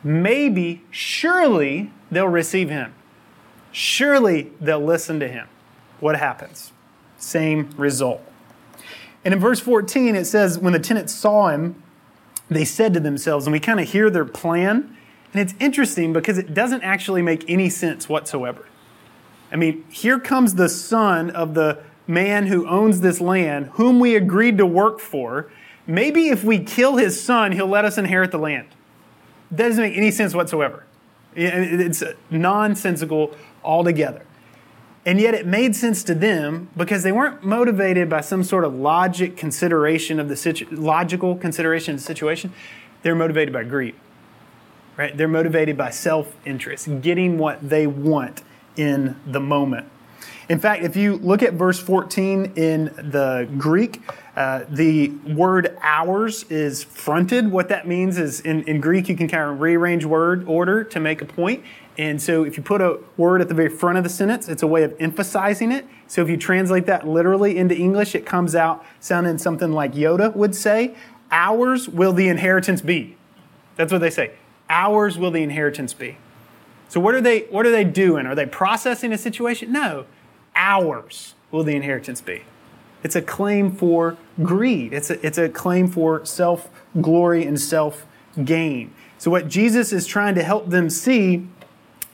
Maybe, 0.02 0.83
surely, 0.90 1.90
they'll 2.11 2.26
receive 2.26 2.70
him. 2.70 2.92
Surely 3.70 4.50
they'll 4.61 4.85
listen 4.85 5.20
to 5.20 5.28
him. 5.28 5.48
What 6.00 6.18
happens? 6.18 6.72
Same 7.16 7.70
result. 7.76 8.20
And 9.24 9.33
in 9.33 9.40
verse 9.40 9.61
14, 9.61 10.16
it 10.16 10.26
says, 10.26 10.59
When 10.59 10.72
the 10.72 10.78
tenants 10.78 11.14
saw 11.14 11.48
him, 11.48 11.83
they 12.50 12.64
said 12.64 12.92
to 12.94 13.00
themselves, 13.00 13.46
and 13.46 13.52
we 13.52 13.61
kind 13.61 13.80
of 13.80 13.90
hear 13.90 14.11
their 14.11 14.26
plan. 14.26 14.96
And 15.33 15.40
it's 15.40 15.54
interesting 15.59 16.12
because 16.12 16.37
it 16.37 16.52
doesn't 16.52 16.83
actually 16.83 17.22
make 17.22 17.48
any 17.48 17.70
sense 17.70 18.09
whatsoever. 18.09 18.66
I 19.55 19.57
mean, 19.57 19.85
here 19.88 20.19
comes 20.19 20.57
the 20.57 20.69
son 20.69 21.31
of 21.31 21.55
the 21.55 21.79
man 22.09 22.49
who 22.49 22.67
owns 22.67 23.03
this 23.03 23.21
land, 23.21 23.67
whom 23.75 24.01
we 24.01 24.17
agreed 24.17 24.59
to 24.59 24.67
work 24.67 24.99
for. 24.99 25.49
Maybe 25.87 26.29
if 26.29 26.43
we 26.43 26.59
kill 26.59 26.97
his 26.97 27.23
son, 27.23 27.53
he'll 27.53 27.69
let 27.69 27.85
us 27.85 27.97
inherit 27.97 28.33
the 28.33 28.38
land. 28.38 28.67
That 29.53 29.69
doesn't 29.69 29.81
make 29.83 29.97
any 29.97 30.11
sense 30.11 30.35
whatsoever. 30.35 30.85
It's 31.37 32.03
nonsensical 32.31 33.33
altogether. 33.62 34.27
And 35.07 35.21
yet 35.21 35.35
it 35.35 35.47
made 35.47 35.77
sense 35.77 36.03
to 36.05 36.14
them 36.14 36.69
because 36.77 37.05
they 37.05 37.12
weren't 37.12 37.45
motivated 37.45 38.11
by 38.11 38.23
some 38.23 38.43
sort 38.43 38.64
of 38.64 38.75
logic 38.75 39.37
consideration 39.37 40.19
of 40.19 40.29
the 40.29 40.37
situ- 40.37 40.67
logical 40.73 41.37
consideration 41.37 41.95
of 41.95 42.01
the 42.01 42.07
situation. 42.07 42.53
They're 43.03 43.14
motivated 43.14 43.53
by 43.53 43.62
greed. 43.64 43.95
Right? 44.97 45.17
They're 45.17 45.29
motivated 45.29 45.77
by 45.77 45.90
self-interest, 45.90 47.03
getting 47.03 47.38
what 47.38 47.69
they 47.69 47.87
want 47.87 48.43
in 48.77 49.17
the 49.27 49.41
moment. 49.41 49.89
In 50.49 50.59
fact, 50.59 50.85
if 50.85 50.95
you 50.95 51.17
look 51.17 51.43
at 51.43 51.55
verse 51.55 51.79
14 51.81 52.53
in 52.57 52.85
the 52.97 53.49
Greek, 53.57 54.03
uh, 54.37 54.65
the 54.69 55.09
word 55.27 55.77
ours 55.81 56.45
is 56.45 56.85
fronted. 56.85 57.51
What 57.51 57.69
that 57.71 57.87
means 57.89 58.19
is 58.19 58.41
in, 58.41 58.63
in 58.65 58.81
Greek, 58.81 59.09
you 59.09 59.17
can 59.17 59.27
kind 59.27 59.51
of 59.51 59.61
rearrange 59.61 60.05
word 60.05 60.47
order 60.47 60.85
to 60.85 61.01
make 61.01 61.23
a 61.23 61.25
point. 61.25 61.65
And 61.97 62.21
so 62.21 62.45
if 62.45 62.57
you 62.57 62.63
put 62.63 62.83
a 62.83 62.99
word 63.17 63.41
at 63.41 63.49
the 63.49 63.55
very 63.55 63.71
front 63.71 63.97
of 63.97 64.05
the 64.05 64.11
sentence, 64.11 64.49
it's 64.49 64.63
a 64.63 64.67
way 64.67 64.83
of 64.83 64.95
emphasizing 64.99 65.73
it. 65.73 65.87
So 66.09 66.21
if 66.21 66.29
you 66.29 66.37
translate 66.37 66.87
that 66.87 67.09
literally 67.09 67.57
into 67.57 67.75
English, 67.75 68.15
it 68.15 68.27
comes 68.27 68.55
out 68.55 68.85
sounding 69.01 69.39
something 69.39 69.73
like 69.73 69.93
Yoda 69.93 70.35
would 70.35 70.55
say 70.55 70.95
Ours 71.31 71.89
will 71.89 72.13
the 72.13 72.29
inheritance 72.29 72.81
be. 72.81 73.17
That's 73.77 73.91
what 73.91 74.01
they 74.01 74.11
say. 74.11 74.33
Ours 74.69 75.19
will 75.19 75.31
the 75.31 75.43
inheritance 75.43 75.93
be. 75.93 76.17
So 76.88 77.01
what 77.01 77.14
are 77.14 77.20
they 77.20 77.40
what 77.42 77.66
are 77.66 77.70
they 77.70 77.85
doing? 77.85 78.27
Are 78.27 78.35
they 78.35 78.47
processing 78.47 79.12
a 79.12 79.18
situation? 79.18 79.73
No. 79.73 80.07
Ours 80.57 81.35
will 81.51 81.64
the 81.64 81.75
inheritance 81.75 82.20
be. 82.20 82.42
It's 83.03 83.14
a 83.14 83.23
claim 83.23 83.70
for 83.70 84.16
greed. 84.42 84.92
It's 84.94 85.11
a, 85.11 85.25
it's 85.25 85.38
a 85.38 85.49
claim 85.49 85.88
for 85.88 86.25
self 86.25 86.70
glory 87.01 87.44
and 87.44 87.61
self 87.61 88.07
gain. 88.42 88.92
So, 89.18 89.31
what 89.31 89.49
Jesus 89.49 89.92
is 89.92 90.07
trying 90.07 90.35
to 90.37 90.42
help 90.42 90.70
them 90.70 90.88
see 90.90 91.47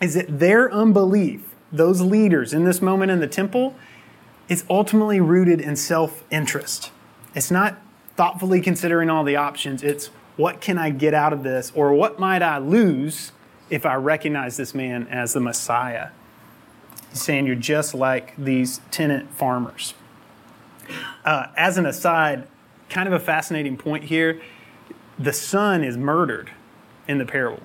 is 0.00 0.14
that 0.14 0.40
their 0.40 0.70
unbelief, 0.72 1.54
those 1.70 2.00
leaders 2.00 2.52
in 2.52 2.64
this 2.64 2.83
moment 2.83 3.12
in 3.12 3.20
the 3.20 3.28
temple, 3.28 3.76
is 4.48 4.64
ultimately 4.68 5.20
rooted 5.20 5.61
in 5.61 5.76
self 5.76 6.24
interest. 6.30 6.90
It's 7.35 7.50
not 7.50 7.78
thoughtfully 8.16 8.61
considering 8.61 9.09
all 9.09 9.22
the 9.22 9.37
options. 9.37 9.83
It's 9.83 10.11
what 10.37 10.61
can 10.61 10.76
I 10.76 10.90
get 10.90 11.14
out 11.14 11.33
of 11.33 11.44
this, 11.44 11.70
or 11.74 11.94
what 11.94 12.18
might 12.18 12.42
I 12.42 12.59
lose 12.59 13.30
if 13.70 13.87
I 13.87 13.94
recognize 13.94 14.56
this 14.56 14.74
man 14.74 15.06
as 15.09 15.33
the 15.33 15.40
Messiah? 15.40 16.09
He's 17.11 17.22
saying 17.22 17.46
you're 17.46 17.56
just 17.56 17.94
like 17.94 18.37
these 18.37 18.80
tenant 18.90 19.33
farmers. 19.33 19.94
Uh, 21.24 21.46
as 21.56 21.78
an 21.78 21.87
aside, 21.87 22.46
kind 22.88 23.06
of 23.06 23.12
a 23.12 23.20
fascinating 23.20 23.76
point 23.76 24.04
here 24.04 24.40
the 25.20 25.33
son 25.35 25.85
is 25.85 25.98
murdered 25.98 26.50
in 27.06 27.18
the 27.18 27.26
parable. 27.26 27.62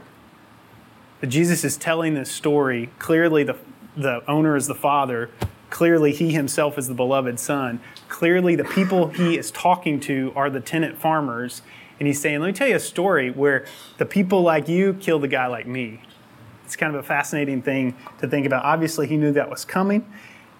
But 1.22 1.30
Jesus 1.30 1.64
is 1.64 1.78
telling 1.78 2.14
this 2.14 2.30
story. 2.30 2.90
Clearly, 3.00 3.46
the, 3.46 3.56
the 3.96 4.30
owner 4.30 4.58
is 4.58 4.68
the 4.68 4.76
father. 4.76 5.30
Clearly, 5.70 6.12
he 6.12 6.34
himself 6.34 6.78
is 6.78 6.90
the 6.90 6.94
beloved 6.94 7.40
son. 7.40 7.80
Clearly, 8.10 8.56
the 8.56 8.66
people 8.66 9.08
he 9.08 9.38
is 9.38 9.52
talking 9.52 10.02
to 10.02 10.34
are 10.36 10.50
the 10.50 10.60
tenant 10.60 10.98
farmers. 10.98 11.62
And 12.00 12.08
he's 12.08 12.20
saying, 12.20 12.40
Let 12.40 12.48
me 12.48 12.54
tell 12.54 12.68
you 12.68 12.76
a 12.76 12.80
story 12.80 13.32
where 13.32 13.66
the 13.98 14.06
people 14.06 14.42
like 14.42 14.68
you 14.68 14.94
killed 14.96 15.24
a 15.24 15.28
guy 15.28 15.48
like 15.48 15.68
me. 15.68 16.02
It's 16.66 16.76
kind 16.76 16.96
of 16.96 17.00
a 17.04 17.08
fascinating 17.08 17.62
thing 17.62 17.96
to 18.20 18.28
think 18.28 18.46
about. 18.46 18.66
Obviously, 18.66 19.08
he 19.08 19.18
knew 19.18 19.32
that 19.34 19.50
was 19.50 19.66
coming, 19.66 20.12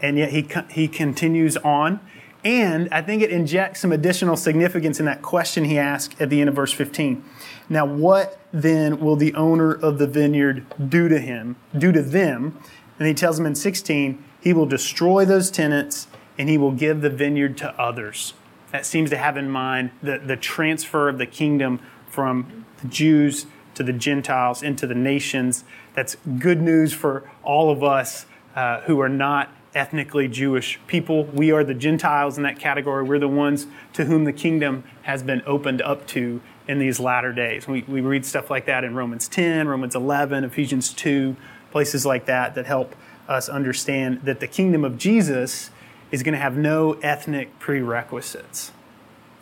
and 0.02 0.18
yet 0.18 0.32
he, 0.32 0.48
he 0.70 0.88
continues 0.88 1.58
on. 1.58 2.00
And 2.44 2.88
I 2.92 3.02
think 3.02 3.24
it 3.24 3.32
injects 3.32 3.80
some 3.80 3.92
additional 3.92 4.38
significance 4.38 5.00
in 5.00 5.08
that 5.08 5.24
question 5.24 5.64
he 5.64 5.80
asked 5.80 6.22
at 6.22 6.30
the 6.30 6.42
end 6.42 6.50
of 6.50 6.56
verse 6.56 6.72
15. 6.72 7.24
Now, 7.70 7.88
what 7.88 8.40
then 8.54 9.00
will 9.00 9.16
the 9.16 9.34
owner 9.34 9.74
of 9.74 9.98
the 9.98 10.06
vineyard 10.06 10.64
do 10.90 11.10
to 11.10 11.20
him, 11.20 11.56
do 11.76 11.92
to 11.92 12.04
them? 12.04 12.60
And 13.00 13.08
he 13.08 13.16
tells 13.16 13.38
them 13.38 13.48
in 13.48 13.56
16, 13.56 14.24
he 14.40 14.54
will 14.54 14.68
destroy 14.68 15.26
those 15.26 15.50
tenants 15.50 16.08
and 16.38 16.48
he 16.48 16.58
will 16.58 16.72
give 16.72 17.02
the 17.02 17.10
vineyard 17.10 17.58
to 17.58 17.82
others. 17.82 18.36
That 18.72 18.86
seems 18.86 19.10
to 19.12 19.18
have 19.18 19.38
in 19.38 19.50
mind 19.50 19.92
the, 20.02 20.18
the 20.18 20.36
transfer 20.36 21.10
of 21.10 21.18
the 21.18 21.26
kingdom 21.26 21.80
from 22.10 22.66
the 22.82 22.88
Jews 22.88 23.46
to 23.76 23.84
the 23.84 23.94
Gentiles 23.94 24.64
into 24.64 24.88
the 24.88 24.96
nations. 24.96 25.64
That's 25.94 26.18
good 26.40 26.62
news 26.62 26.94
for 26.94 27.30
all 27.44 27.72
of 27.72 27.84
us 27.84 28.26
uh, 28.56 28.82
who 28.82 29.00
are 29.02 29.10
not 29.10 29.50
ethnically 29.76 30.28
Jewish 30.28 30.80
people. 30.88 31.26
We 31.26 31.52
are 31.52 31.64
the 31.64 31.74
Gentiles 31.74 32.38
in 32.38 32.44
that 32.44 32.58
category. 32.58 33.04
We're 33.04 33.20
the 33.20 33.28
ones 33.28 33.68
to 33.94 34.06
whom 34.06 34.24
the 34.24 34.34
kingdom 34.34 34.86
has 35.04 35.22
been 35.22 35.42
opened 35.46 35.82
up 35.82 36.08
to 36.08 36.42
in 36.68 36.80
these 36.80 37.00
latter 37.00 37.34
days. 37.34 37.68
We, 37.68 37.84
we 37.84 38.02
read 38.02 38.26
stuff 38.26 38.50
like 38.50 38.66
that 38.66 38.84
in 38.84 38.96
Romans 38.96 39.28
10, 39.28 39.68
Romans 39.68 39.94
11, 39.96 40.46
Ephesians 40.46 40.94
2, 40.94 41.36
places 41.72 42.06
like 42.06 42.26
that 42.26 42.56
that 42.56 42.66
help 42.66 42.96
us 43.28 43.50
understand 43.50 44.22
that 44.24 44.40
the 44.40 44.48
kingdom 44.48 44.86
of 44.86 44.98
Jesus 44.98 45.70
is 46.12 46.24
going 46.24 46.34
to 46.34 46.40
have 46.40 46.58
no 46.58 46.94
ethnic 46.94 47.60
prerequisites. 47.60 48.72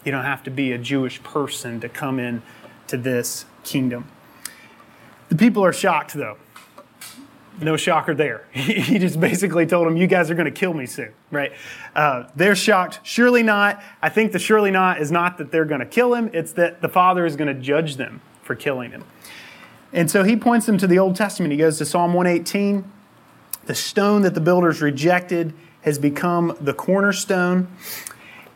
You 0.03 0.11
don't 0.11 0.25
have 0.25 0.43
to 0.43 0.51
be 0.51 0.71
a 0.71 0.77
Jewish 0.77 1.21
person 1.23 1.79
to 1.81 1.89
come 1.89 2.19
in 2.19 2.41
to 2.87 2.97
this 2.97 3.45
kingdom. 3.63 4.07
The 5.29 5.35
people 5.35 5.63
are 5.63 5.73
shocked, 5.73 6.13
though 6.13 6.37
no 7.61 7.77
shocker 7.77 8.13
there. 8.13 8.45
he 8.51 8.99
just 8.99 9.19
basically 9.19 9.65
told 9.65 9.87
them, 9.87 9.97
You 9.97 10.07
guys 10.07 10.31
are 10.31 10.35
going 10.35 10.51
to 10.51 10.59
kill 10.59 10.73
me 10.73 10.85
soon, 10.85 11.13
right? 11.31 11.53
Uh, 11.95 12.25
they're 12.35 12.55
shocked. 12.55 12.99
Surely 13.03 13.43
not. 13.43 13.81
I 14.01 14.09
think 14.09 14.31
the 14.31 14.39
surely 14.39 14.71
not 14.71 15.01
is 15.01 15.11
not 15.11 15.37
that 15.37 15.51
they're 15.51 15.65
going 15.65 15.79
to 15.79 15.85
kill 15.85 16.13
him, 16.13 16.29
it's 16.33 16.53
that 16.53 16.81
the 16.81 16.89
Father 16.89 17.25
is 17.25 17.35
going 17.35 17.53
to 17.53 17.61
judge 17.61 17.97
them 17.97 18.21
for 18.41 18.55
killing 18.55 18.91
him. 18.91 19.03
And 19.91 20.09
so 20.09 20.23
he 20.23 20.35
points 20.35 20.65
them 20.65 20.77
to 20.79 20.87
the 20.87 20.97
Old 20.97 21.15
Testament. 21.15 21.51
He 21.51 21.57
goes 21.57 21.77
to 21.77 21.85
Psalm 21.85 22.13
118. 22.13 22.91
The 23.65 23.75
stone 23.75 24.23
that 24.23 24.33
the 24.33 24.41
builders 24.41 24.81
rejected 24.81 25.53
has 25.83 25.99
become 25.99 26.55
the 26.59 26.73
cornerstone. 26.73 27.67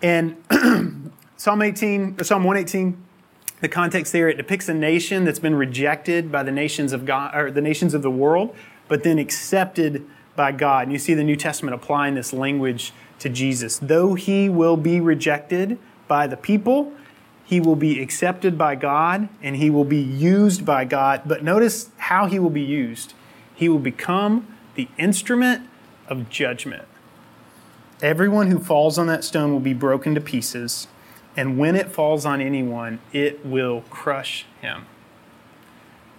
And 0.02 0.38
Psalm 1.38 1.62
18, 1.62 2.24
Psalm 2.24 2.44
118, 2.44 3.04
the 3.62 3.68
context 3.68 4.14
there, 4.14 4.30
it 4.30 4.38
depicts 4.38 4.70
a 4.70 4.74
nation 4.74 5.24
that's 5.24 5.40
been 5.40 5.56
rejected 5.56 6.32
by 6.32 6.44
the 6.44 6.52
nations 6.52 6.94
of 6.94 7.06
God 7.06 7.36
or 7.36 7.52
the 7.52 7.62
nations 7.62 7.94
of 7.94 8.02
the 8.02 8.12
world 8.12 8.56
but 8.88 9.04
then 9.04 9.20
accepted 9.20 10.06
by 10.36 10.52
God. 10.52 10.84
And 10.84 10.92
you 10.92 11.00
see 11.00 11.14
the 11.14 11.24
New 11.24 11.36
Testament 11.36 11.76
applying 11.76 12.16
this 12.16 12.34
language 12.34 12.94
to 13.20 13.30
Jesus. 13.30 13.80
Though 13.80 14.14
he 14.14 14.50
will 14.50 14.78
be 14.78 15.00
rejected 15.00 15.78
by 16.08 16.28
the 16.28 16.38
people, 16.38 16.94
he 17.44 17.60
will 17.60 17.76
be 17.76 18.02
accepted 18.02 18.58
by 18.58 18.76
God 18.76 19.30
and 19.42 19.56
he 19.56 19.70
will 19.70 19.86
be 19.86 20.02
used 20.02 20.66
by 20.66 20.86
God. 20.86 21.24
But 21.26 21.44
notice 21.44 21.90
how 21.98 22.28
he 22.28 22.40
will 22.40 22.50
be 22.50 22.62
used. 22.62 23.14
He 23.56 23.68
will 23.70 23.80
become 23.80 24.48
the 24.76 24.88
instrument 24.98 25.68
of 26.08 26.30
judgment. 26.30 26.88
Everyone 28.02 28.52
who 28.52 28.60
falls 28.60 29.00
on 29.00 29.08
that 29.08 29.24
stone 29.24 29.52
will 29.52 29.60
be 29.60 29.74
broken 29.74 30.14
to 30.14 30.22
pieces, 30.22 30.88
and 31.36 31.58
when 31.58 31.76
it 31.76 31.92
falls 31.92 32.28
on 32.28 32.42
anyone, 32.42 33.00
it 33.12 33.44
will 33.44 33.82
crush 33.90 34.46
him. 34.62 34.86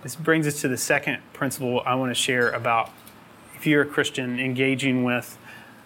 This 0.03 0.17
brings 0.17 0.47
us 0.49 0.61
to 0.61 0.69
the 0.69 0.77
second 0.77 1.23
principle 1.33 1.83
I 1.87 1.95
want 1.95 2.11
to 2.11 2.15
share 2.15 2.51
about 2.51 2.91
if 3.55 3.65
you're 3.65 3.83
a 3.83 3.87
Christian 3.87 4.41
engaging 4.41 5.05
with 5.05 5.39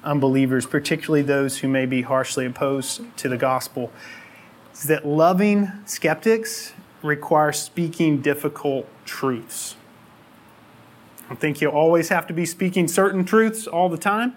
unbelievers, 0.03 0.65
particularly 0.65 1.23
those 1.23 1.59
who 1.59 1.69
may 1.69 1.85
be 1.85 2.03
harshly 2.03 2.47
opposed 2.47 3.03
to 3.19 3.29
the 3.29 3.37
gospel, 3.37 3.93
is 4.73 4.85
that 4.85 5.07
loving 5.07 5.71
skeptics 5.85 6.73
requires 7.03 7.59
speaking 7.59 8.23
difficult 8.23 8.89
truths. 9.05 9.77
I 11.29 11.35
think 11.35 11.61
you 11.61 11.69
always 11.69 12.09
have 12.09 12.27
to 12.29 12.35
be 12.35 12.47
speaking 12.47 12.89
certain 12.89 13.25
truths 13.25 13.67
all 13.67 13.89
the 13.91 13.99
time, 13.99 14.35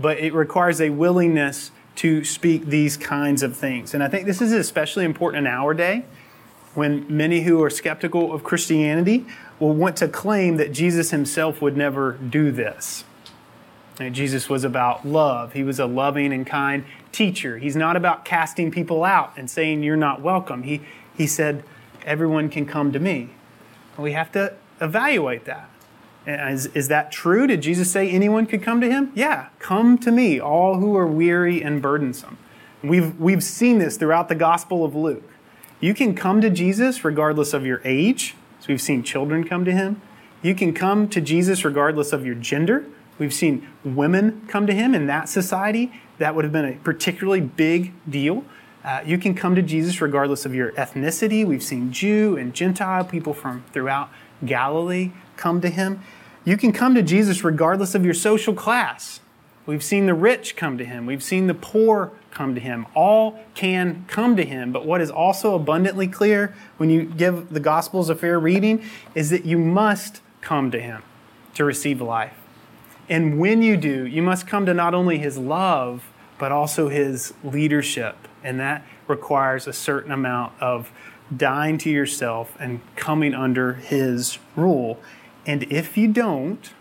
but 0.00 0.18
it 0.18 0.32
requires 0.32 0.80
a 0.80 0.90
willingness 0.90 1.70
to 1.96 2.24
speak 2.24 2.66
these 2.66 2.96
kinds 2.96 3.42
of 3.42 3.56
things. 3.56 3.92
And 3.92 4.02
I 4.02 4.08
think 4.08 4.26
this 4.26 4.40
is 4.40 4.52
especially 4.52 5.04
important 5.04 5.46
in 5.46 5.52
our 5.52 5.74
day 5.74 6.04
when 6.74 7.04
many 7.14 7.42
who 7.42 7.62
are 7.62 7.70
skeptical 7.70 8.32
of 8.32 8.44
Christianity 8.44 9.26
will 9.58 9.74
want 9.74 9.96
to 9.96 10.06
claim 10.06 10.58
that 10.58 10.70
Jesus 10.72 11.10
himself 11.10 11.60
would 11.60 11.76
never 11.76 12.12
do 12.12 12.52
this. 12.52 13.02
And 13.98 14.14
Jesus 14.14 14.48
was 14.48 14.62
about 14.62 15.04
love. 15.04 15.54
He 15.54 15.64
was 15.64 15.80
a 15.80 15.86
loving 15.86 16.32
and 16.32 16.46
kind 16.46 16.84
teacher. 17.10 17.58
He's 17.58 17.74
not 17.74 17.96
about 17.96 18.24
casting 18.24 18.70
people 18.70 19.02
out 19.02 19.32
and 19.36 19.50
saying 19.50 19.82
you're 19.82 19.96
not 19.96 20.22
welcome. 20.22 20.62
He, 20.62 20.82
he 21.16 21.26
said, 21.26 21.64
everyone 22.04 22.48
can 22.48 22.64
come 22.64 22.92
to 22.92 23.00
me. 23.00 23.30
And 23.96 24.04
we 24.04 24.12
have 24.12 24.30
to 24.32 24.54
evaluate 24.80 25.46
that. 25.46 25.68
Is, 26.26 26.66
is 26.66 26.88
that 26.88 27.10
true? 27.10 27.46
Did 27.46 27.62
Jesus 27.62 27.90
say 27.90 28.10
anyone 28.10 28.46
could 28.46 28.62
come 28.62 28.80
to 28.80 28.90
him? 28.90 29.12
Yeah, 29.14 29.48
come 29.58 29.96
to 29.98 30.10
me, 30.10 30.38
all 30.38 30.76
who 30.76 30.94
are 30.96 31.06
weary 31.06 31.62
and 31.62 31.80
burdensome. 31.80 32.36
We've, 32.82 33.18
we've 33.18 33.42
seen 33.42 33.78
this 33.78 33.96
throughout 33.96 34.28
the 34.28 34.34
Gospel 34.34 34.84
of 34.84 34.94
Luke. 34.94 35.30
You 35.80 35.94
can 35.94 36.14
come 36.14 36.40
to 36.40 36.50
Jesus 36.50 37.04
regardless 37.04 37.54
of 37.54 37.64
your 37.64 37.80
age. 37.84 38.34
So 38.60 38.66
we've 38.68 38.80
seen 38.80 39.02
children 39.02 39.44
come 39.44 39.64
to 39.64 39.72
him. 39.72 40.02
You 40.42 40.54
can 40.54 40.74
come 40.74 41.08
to 41.08 41.20
Jesus 41.20 41.64
regardless 41.64 42.12
of 42.12 42.26
your 42.26 42.34
gender. 42.34 42.84
We've 43.18 43.34
seen 43.34 43.66
women 43.84 44.46
come 44.48 44.66
to 44.66 44.72
him 44.72 44.94
in 44.94 45.06
that 45.06 45.28
society. 45.28 45.92
That 46.18 46.34
would 46.34 46.44
have 46.44 46.52
been 46.52 46.64
a 46.64 46.74
particularly 46.74 47.40
big 47.40 47.92
deal. 48.08 48.44
Uh, 48.84 49.02
you 49.04 49.18
can 49.18 49.34
come 49.34 49.54
to 49.54 49.62
Jesus 49.62 50.00
regardless 50.00 50.44
of 50.46 50.54
your 50.54 50.72
ethnicity. 50.72 51.44
We've 51.44 51.62
seen 51.62 51.92
Jew 51.92 52.36
and 52.36 52.54
Gentile 52.54 53.04
people 53.04 53.34
from 53.34 53.64
throughout 53.72 54.10
Galilee 54.44 55.10
come 55.38 55.62
to 55.62 55.70
him. 55.70 56.02
You 56.44 56.56
can 56.56 56.72
come 56.72 56.94
to 56.94 57.02
Jesus 57.02 57.42
regardless 57.42 57.94
of 57.94 58.04
your 58.04 58.14
social 58.14 58.54
class. 58.54 59.20
We've 59.64 59.82
seen 59.82 60.06
the 60.06 60.14
rich 60.14 60.56
come 60.56 60.78
to 60.78 60.84
him. 60.84 61.04
We've 61.06 61.22
seen 61.22 61.46
the 61.46 61.54
poor 61.54 62.12
come 62.30 62.54
to 62.54 62.60
him. 62.60 62.86
All 62.94 63.38
can 63.54 64.04
come 64.08 64.36
to 64.36 64.44
him. 64.44 64.72
But 64.72 64.86
what 64.86 65.00
is 65.00 65.10
also 65.10 65.54
abundantly 65.54 66.08
clear 66.08 66.54
when 66.78 66.88
you 66.88 67.04
give 67.04 67.50
the 67.52 67.60
Gospels 67.60 68.08
a 68.08 68.14
fair 68.14 68.38
reading 68.40 68.82
is 69.14 69.30
that 69.30 69.44
you 69.44 69.58
must 69.58 70.22
come 70.40 70.70
to 70.70 70.80
him 70.80 71.02
to 71.54 71.64
receive 71.64 72.00
life. 72.00 72.34
And 73.10 73.38
when 73.38 73.62
you 73.62 73.76
do, 73.76 74.06
you 74.06 74.22
must 74.22 74.46
come 74.46 74.64
to 74.66 74.74
not 74.74 74.94
only 74.94 75.18
his 75.18 75.36
love, 75.36 76.08
but 76.38 76.52
also 76.52 76.88
his 76.88 77.34
leadership. 77.42 78.16
And 78.42 78.60
that 78.60 78.86
requires 79.06 79.66
a 79.66 79.72
certain 79.72 80.12
amount 80.12 80.52
of 80.60 80.90
dying 81.36 81.76
to 81.78 81.90
yourself 81.90 82.56
and 82.58 82.80
coming 82.96 83.34
under 83.34 83.74
his 83.74 84.38
rule. 84.56 84.98
And 85.48 85.64
if 85.72 85.96
you 85.96 86.08
don't, 86.08 86.72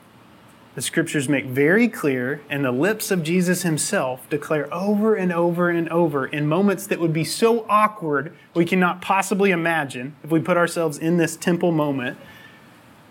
the 0.76 0.82
scriptures 0.82 1.28
make 1.30 1.46
very 1.46 1.88
clear, 1.88 2.42
and 2.50 2.66
the 2.66 2.72
lips 2.72 3.10
of 3.12 3.24
Jesus 3.24 3.64
himself 3.64 4.30
declare 4.30 4.72
over 4.74 5.16
and 5.16 5.32
over 5.32 5.70
and 5.70 5.88
over 5.90 6.28
in 6.28 6.48
moments 6.48 6.86
that 6.88 7.00
would 7.00 7.14
be 7.14 7.24
so 7.24 7.66
awkward 7.70 8.36
we 8.54 8.66
cannot 8.66 9.02
possibly 9.02 9.52
imagine 9.52 10.18
if 10.22 10.30
we 10.32 10.42
put 10.42 10.58
ourselves 10.58 10.98
in 10.98 11.16
this 11.16 11.38
temple 11.38 11.72
moment. 11.72 12.18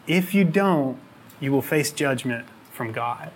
If 0.06 0.34
you 0.34 0.44
don't, 0.44 0.98
you 1.40 1.50
will 1.52 1.62
face 1.62 1.90
judgment 1.90 2.46
from 2.70 2.92
God. 2.92 3.32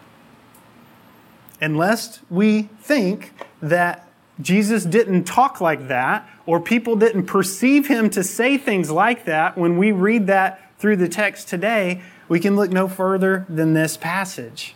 Unless 1.59 2.21
we 2.29 2.69
think 2.81 3.33
that 3.63 4.09
Jesus 4.41 4.85
didn't 4.85 5.25
talk 5.25 5.61
like 5.61 5.89
that, 5.89 6.29
or 6.45 6.61
people 6.61 6.97
didn't 6.97 7.25
perceive 7.25 7.89
him 7.89 8.11
to 8.11 8.23
say 8.23 8.59
things 8.59 8.91
like 8.91 9.25
that 9.25 9.57
when 9.57 9.79
we 9.79 9.91
read 9.91 10.27
that 10.27 10.70
through 10.81 10.97
the 10.97 11.09
text 11.09 11.47
today, 11.47 12.03
we 12.29 12.41
can 12.41 12.57
look 12.57 12.71
no 12.71 12.89
further 12.89 13.45
than 13.49 13.75
this 13.75 13.97
passage. 13.97 14.75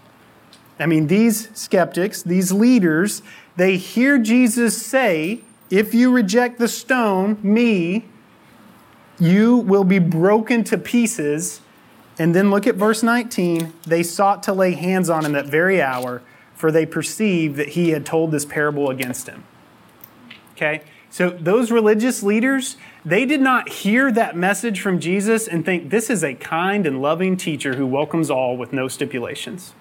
I 0.79 0.87
mean, 0.87 1.07
these 1.07 1.49
skeptics, 1.57 2.23
these 2.23 2.53
leaders, 2.53 3.23
they 3.57 3.77
hear 3.77 4.19
Jesus 4.19 4.81
say, 4.81 5.41
If 5.71 5.95
you 5.95 6.13
reject 6.13 6.59
the 6.59 6.69
stone, 6.69 7.39
me, 7.43 8.05
you 9.19 9.57
will 9.57 9.85
be 9.85 9.99
broken 9.99 10.63
to 10.65 10.79
pieces. 10.79 11.61
And 12.19 12.35
then 12.35 12.51
look 12.51 12.67
at 12.67 12.75
verse 12.75 13.03
19. 13.03 13.73
They 13.87 14.03
sought 14.03 14.43
to 14.45 14.53
lay 14.53 14.73
hands 14.73 15.09
on 15.09 15.25
him 15.25 15.33
that 15.33 15.47
very 15.47 15.81
hour, 15.81 16.23
for 16.55 16.71
they 16.71 16.87
perceived 16.87 17.57
that 17.57 17.71
he 17.71 17.91
had 17.91 18.05
told 18.05 18.31
this 18.31 18.45
parable 18.45 18.91
against 18.91 19.29
him. 19.29 19.45
Okay? 20.53 20.83
So 21.11 21.31
those 21.31 21.71
religious 21.71 22.23
leaders, 22.25 22.77
they 23.05 23.27
did 23.27 23.41
not 23.41 23.69
hear 23.69 24.11
that 24.13 24.37
message 24.37 24.81
from 24.81 24.99
Jesus 24.99 25.47
and 25.47 25.65
think 25.65 25.91
this 25.91 26.09
is 26.09 26.25
a 26.25 26.35
kind 26.35 26.87
and 26.87 27.03
loving 27.03 27.37
teacher 27.37 27.75
who 27.75 27.87
welcomes 27.87 28.31
all 28.31 28.57
with 28.57 28.73
no 28.73 28.89
stipulations. 28.89 29.75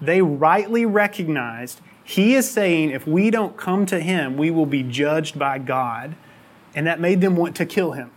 They 0.00 0.20
rightly 0.20 0.84
recognized 0.84 1.80
he 2.04 2.34
is 2.34 2.50
saying 2.50 2.90
if 2.90 3.06
we 3.06 3.30
don't 3.30 3.56
come 3.56 3.86
to 3.86 3.98
him, 3.98 4.36
we 4.36 4.50
will 4.50 4.66
be 4.66 4.82
judged 4.82 5.38
by 5.38 5.58
God. 5.58 6.14
And 6.74 6.86
that 6.86 7.00
made 7.00 7.20
them 7.20 7.36
want 7.36 7.56
to 7.56 7.66
kill 7.66 7.92
him. 7.92 8.10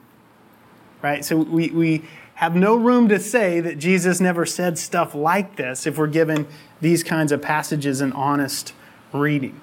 Right? 1.01 1.23
So 1.23 1.38
we, 1.38 1.69
we 1.69 2.03
have 2.36 2.56
no 2.56 2.75
room 2.75 3.08
to 3.10 3.19
say 3.19 3.62
that 3.62 3.77
Jesus 3.77 4.19
never 4.19 4.45
said 4.45 4.77
stuff 4.77 5.15
like 5.15 5.56
this 5.56 5.88
if 5.88 5.97
we're 5.97 6.08
given 6.08 6.47
these 6.82 7.03
kinds 7.03 7.32
of 7.32 7.41
passages 7.41 8.01
an 8.01 8.12
honest 8.13 8.73
reading. 9.13 9.62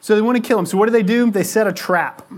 So 0.00 0.14
they 0.14 0.22
want 0.22 0.36
to 0.36 0.42
kill 0.46 0.58
him. 0.58 0.66
So 0.66 0.78
what 0.78 0.86
do 0.86 0.92
they 0.92 1.02
do? 1.02 1.30
They 1.30 1.42
set 1.42 1.66
a 1.66 1.72
trap. 1.72 2.30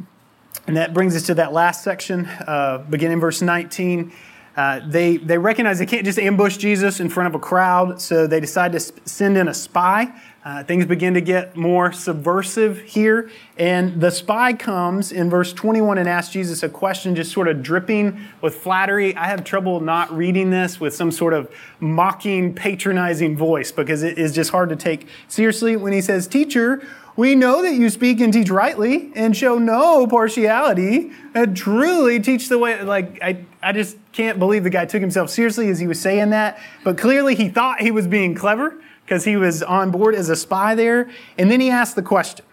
And 0.70 0.76
that 0.76 0.94
brings 0.94 1.16
us 1.16 1.24
to 1.24 1.34
that 1.34 1.52
last 1.52 1.82
section, 1.82 2.26
uh, 2.26 2.86
beginning 2.88 3.18
verse 3.18 3.42
19. 3.42 4.12
Uh, 4.56 4.80
they, 4.86 5.16
they 5.16 5.36
recognize 5.36 5.80
they 5.80 5.86
can't 5.86 6.04
just 6.04 6.16
ambush 6.16 6.58
Jesus 6.58 7.00
in 7.00 7.08
front 7.08 7.26
of 7.26 7.34
a 7.34 7.40
crowd, 7.40 8.00
so 8.00 8.28
they 8.28 8.38
decide 8.38 8.70
to 8.70 8.78
send 8.78 9.36
in 9.36 9.48
a 9.48 9.54
spy. 9.54 10.14
Uh, 10.44 10.62
things 10.62 10.86
begin 10.86 11.14
to 11.14 11.20
get 11.20 11.56
more 11.56 11.90
subversive 11.90 12.82
here. 12.82 13.32
And 13.58 14.00
the 14.00 14.12
spy 14.12 14.52
comes 14.52 15.10
in 15.10 15.28
verse 15.28 15.52
21 15.52 15.98
and 15.98 16.08
asks 16.08 16.32
Jesus 16.32 16.62
a 16.62 16.68
question, 16.68 17.16
just 17.16 17.32
sort 17.32 17.48
of 17.48 17.64
dripping 17.64 18.20
with 18.40 18.54
flattery. 18.54 19.16
I 19.16 19.26
have 19.26 19.42
trouble 19.42 19.80
not 19.80 20.16
reading 20.16 20.50
this 20.50 20.78
with 20.78 20.94
some 20.94 21.10
sort 21.10 21.34
of 21.34 21.52
mocking, 21.80 22.54
patronizing 22.54 23.36
voice 23.36 23.72
because 23.72 24.04
it 24.04 24.18
is 24.18 24.32
just 24.32 24.52
hard 24.52 24.68
to 24.68 24.76
take 24.76 25.08
seriously 25.26 25.74
when 25.74 25.92
he 25.92 26.00
says, 26.00 26.28
Teacher, 26.28 26.86
we 27.20 27.34
know 27.34 27.60
that 27.60 27.74
you 27.74 27.90
speak 27.90 28.18
and 28.20 28.32
teach 28.32 28.48
rightly 28.48 29.12
and 29.14 29.36
show 29.36 29.58
no 29.58 30.06
partiality 30.06 31.12
and 31.34 31.54
truly 31.54 32.18
teach 32.18 32.48
the 32.48 32.56
way. 32.56 32.82
Like, 32.82 33.22
I, 33.22 33.44
I 33.62 33.72
just 33.72 33.98
can't 34.12 34.38
believe 34.38 34.64
the 34.64 34.70
guy 34.70 34.86
took 34.86 35.02
himself 35.02 35.28
seriously 35.28 35.68
as 35.68 35.78
he 35.78 35.86
was 35.86 36.00
saying 36.00 36.30
that. 36.30 36.58
But 36.82 36.96
clearly 36.96 37.34
he 37.34 37.50
thought 37.50 37.82
he 37.82 37.90
was 37.90 38.06
being 38.06 38.34
clever 38.34 38.82
because 39.04 39.26
he 39.26 39.36
was 39.36 39.62
on 39.62 39.90
board 39.90 40.14
as 40.14 40.30
a 40.30 40.34
spy 40.34 40.74
there. 40.74 41.10
And 41.36 41.50
then 41.50 41.60
he 41.60 41.68
asked 41.68 41.94
the 41.94 42.02
question. 42.02 42.46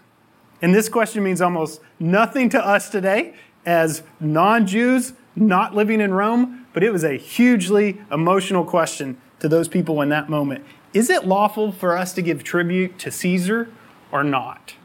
And 0.62 0.76
this 0.76 0.90
question 0.90 1.24
means 1.24 1.40
almost 1.40 1.80
nothing 1.98 2.50
to 2.50 2.60
us 2.60 2.90
today 2.90 3.36
as 3.66 4.04
non 4.20 4.68
Jews 4.68 5.14
not 5.34 5.76
living 5.76 6.02
in 6.02 6.14
Rome, 6.14 6.68
but 6.74 6.84
it 6.84 6.92
was 6.92 7.06
a 7.06 7.14
hugely 7.14 8.02
emotional 8.12 8.66
question 8.66 9.16
to 9.40 9.48
those 9.48 9.70
people 9.70 10.02
in 10.02 10.10
that 10.10 10.28
moment. 10.28 10.66
Is 10.94 11.10
it 11.10 11.26
lawful 11.26 11.72
for 11.72 11.96
us 11.96 12.12
to 12.16 12.22
give 12.22 12.44
tribute 12.44 13.00
to 13.00 13.12
Caesar 13.12 13.70
or 14.12 14.24
not. 14.24 14.76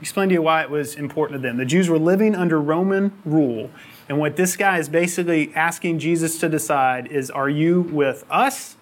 Explain 0.00 0.28
to 0.28 0.34
you 0.34 0.42
why 0.42 0.62
it 0.62 0.70
was 0.70 0.94
important 0.94 1.40
to 1.40 1.48
them. 1.48 1.56
The 1.56 1.64
Jews 1.64 1.88
were 1.88 1.98
living 1.98 2.34
under 2.34 2.60
Roman 2.60 3.12
rule, 3.24 3.70
and 4.08 4.18
what 4.18 4.36
this 4.36 4.56
guy 4.56 4.78
is 4.78 4.88
basically 4.88 5.54
asking 5.54 5.98
Jesus 5.98 6.38
to 6.40 6.48
decide 6.48 7.06
is 7.06 7.30
are 7.30 7.48
you 7.48 7.80
with 7.80 8.24
us 8.30 8.76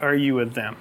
or 0.00 0.10
are 0.10 0.14
you 0.14 0.34
with 0.34 0.54
them? 0.54 0.76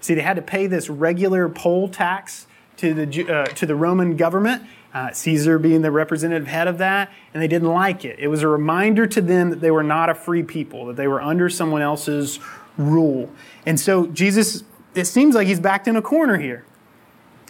See, 0.00 0.14
they 0.14 0.22
had 0.22 0.36
to 0.36 0.42
pay 0.42 0.66
this 0.66 0.90
regular 0.90 1.48
poll 1.48 1.88
tax 1.88 2.46
to 2.76 2.92
the, 2.92 3.32
uh, 3.32 3.46
to 3.46 3.66
the 3.66 3.74
Roman 3.74 4.16
government, 4.16 4.62
uh, 4.92 5.12
Caesar 5.12 5.58
being 5.58 5.82
the 5.82 5.90
representative 5.90 6.46
head 6.46 6.68
of 6.68 6.78
that, 6.78 7.10
and 7.32 7.42
they 7.42 7.48
didn't 7.48 7.68
like 7.68 8.04
it. 8.04 8.18
It 8.18 8.28
was 8.28 8.42
a 8.42 8.48
reminder 8.48 9.06
to 9.06 9.20
them 9.20 9.50
that 9.50 9.60
they 9.60 9.70
were 9.70 9.82
not 9.82 10.10
a 10.10 10.14
free 10.14 10.42
people, 10.42 10.86
that 10.86 10.96
they 10.96 11.08
were 11.08 11.22
under 11.22 11.48
someone 11.48 11.82
else's 11.82 12.38
rule. 12.76 13.30
And 13.64 13.78
so 13.78 14.06
Jesus 14.08 14.64
it 14.94 15.06
seems 15.06 15.34
like 15.34 15.46
he's 15.46 15.60
backed 15.60 15.88
in 15.88 15.96
a 15.96 16.02
corner 16.02 16.38
here. 16.38 16.64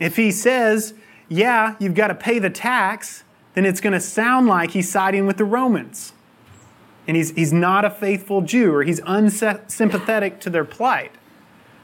If 0.01 0.17
he 0.17 0.31
says, 0.31 0.95
yeah, 1.29 1.77
you've 1.79 1.95
got 1.95 2.09
to 2.09 2.15
pay 2.15 2.39
the 2.39 2.51
tax, 2.51 3.25
then 3.55 3.65
it's 3.65 3.81
going 3.81 3.93
to 3.93 4.01
sound 4.01 4.47
like 4.47 4.73
he's 4.73 4.91
siding 4.91 5.27
with 5.27 5.37
the 5.37 5.45
Romans. 5.45 6.13
And 7.07 7.17
he's, 7.17 7.31
he's 7.31 7.53
not 7.53 7.85
a 7.85 7.91
faithful 7.91 8.43
Jew 8.43 8.75
or 8.75 8.83
he's 8.83 9.01
unsympathetic 9.07 10.41
to 10.41 10.51
their 10.51 10.65
plight. 10.65 11.13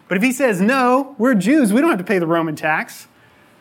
But 0.09 0.17
if 0.17 0.23
he 0.23 0.33
says, 0.33 0.61
no, 0.61 1.15
we're 1.19 1.35
Jews, 1.35 1.73
we 1.73 1.81
don't 1.81 1.91
have 1.91 1.99
to 1.99 2.05
pay 2.05 2.19
the 2.19 2.27
Roman 2.27 2.57
tax, 2.57 3.07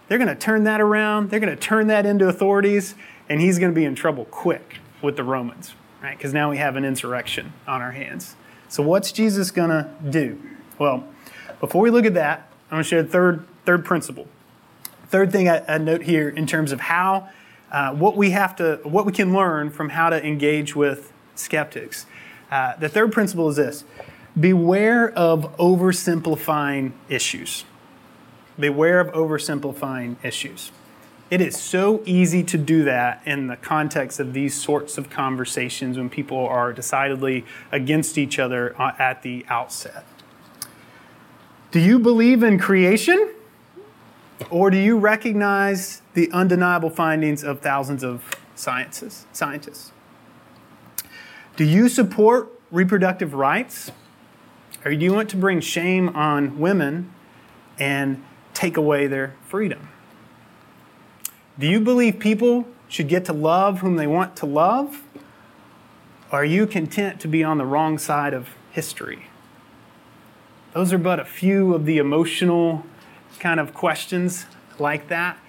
they're 0.08 0.18
going 0.18 0.30
to 0.30 0.36
turn 0.36 0.64
that 0.64 0.82
around, 0.82 1.30
they're 1.30 1.40
going 1.40 1.56
to 1.56 1.62
turn 1.62 1.88
that 1.88 2.06
into 2.06 2.28
authorities, 2.28 2.96
and 3.28 3.40
he's 3.40 3.60
going 3.60 3.72
to 3.72 3.76
be 3.76 3.86
in 3.86 3.94
trouble 3.94 4.26
quick 4.26 4.78
with 5.04 5.16
the 5.16 5.24
Romans, 5.24 5.76
right? 6.02 6.18
Because 6.18 6.34
now 6.34 6.50
we 6.50 6.58
have 6.58 6.76
an 6.76 6.84
insurrection 6.84 7.54
on 7.68 7.82
our 7.82 7.92
hands. 7.92 8.36
So 8.68 8.82
what's 8.82 9.12
Jesus 9.12 9.52
going 9.52 9.70
to 9.70 9.92
do? 10.10 10.42
Well, 10.80 11.08
before 11.60 11.82
we 11.82 11.90
look 11.90 12.06
at 12.06 12.14
that, 12.14 12.50
I'm 12.70 12.76
going 12.76 12.84
to 12.84 12.90
share 12.90 13.00
a 13.00 13.04
third, 13.04 13.46
third 13.66 13.86
principle. 13.86 14.28
Third 15.08 15.32
thing 15.32 15.50
I, 15.50 15.64
I 15.68 15.78
note 15.78 16.04
here 16.04 16.30
in 16.30 16.46
terms 16.46 16.72
of 16.72 16.80
how, 16.82 17.30
uh, 17.72 17.94
what 17.94 18.16
we 18.16 18.32
have 18.32 18.56
to, 18.58 18.80
what 18.84 19.06
we 19.06 19.12
can 19.12 19.34
learn 19.34 19.72
from 19.72 19.90
how 19.90 20.10
to 20.10 20.24
engage 20.24 20.76
with 20.76 21.12
skeptics. 21.36 22.06
Uh, 22.52 22.76
the 22.78 22.90
third 22.90 23.12
principle 23.12 23.50
is 23.50 23.56
this 23.56 23.84
beware 24.40 25.12
of 25.12 25.56
oversimplifying 25.58 26.92
issues. 27.10 27.66
Beware 28.60 29.00
of 29.00 29.08
oversimplifying 29.14 30.24
issues. 30.24 30.72
It 31.30 31.42
is 31.42 31.60
so 31.60 32.02
easy 32.06 32.44
to 32.44 32.58
do 32.58 32.84
that 32.86 33.22
in 33.26 33.48
the 33.48 33.56
context 33.56 34.20
of 34.20 34.34
these 34.34 34.60
sorts 34.60 34.98
of 34.98 35.10
conversations 35.10 35.98
when 35.98 36.10
people 36.10 36.40
are 36.40 36.74
decidedly 36.74 37.46
against 37.72 38.18
each 38.18 38.40
other 38.40 38.80
uh, 38.82 38.94
at 38.98 39.22
the 39.22 39.46
outset. 39.48 40.06
Do 41.72 41.80
you 41.80 42.00
believe 42.00 42.42
in 42.42 42.58
creation? 42.58 43.36
Or 44.50 44.72
do 44.72 44.78
you 44.78 44.98
recognize 44.98 46.02
the 46.16 46.32
undeniable 46.32 46.90
findings 46.90 47.44
of 47.44 47.60
thousands 47.60 48.04
of 48.04 48.24
sciences, 48.56 49.28
scientists? 49.34 49.92
Do 51.56 51.64
you 51.64 51.88
support 51.88 52.50
reproductive 52.72 53.34
rights? 53.36 53.92
Or 54.84 54.96
do 54.96 54.98
you 54.98 55.14
want 55.14 55.30
to 55.30 55.38
bring 55.38 55.60
shame 55.60 56.10
on 56.10 56.58
women 56.58 57.14
and 57.78 58.24
take 58.54 58.76
away 58.76 59.06
their 59.08 59.36
freedom? 59.46 59.90
Do 61.60 61.68
you 61.68 61.80
believe 61.80 62.18
people 62.18 62.66
should 62.88 63.10
get 63.10 63.26
to 63.26 63.34
love 63.34 63.80
whom 63.82 63.96
they 63.96 64.08
want 64.08 64.36
to 64.38 64.46
love? 64.48 65.04
Or 66.32 66.40
are 66.40 66.46
you 66.46 66.66
content 66.66 67.20
to 67.22 67.28
be 67.28 67.44
on 67.44 67.58
the 67.58 67.66
wrong 67.66 67.98
side 67.98 68.34
of 68.34 68.50
history? 68.72 69.29
Those 70.74 70.94
are 70.94 71.00
but 71.00 71.20
a 71.20 71.26
few 71.26 71.74
of 71.74 71.86
the 71.86 71.98
emotional 71.98 72.86
kind 73.40 73.60
of 73.60 73.74
questions 73.74 74.46
like 74.78 75.08
that 75.08 75.40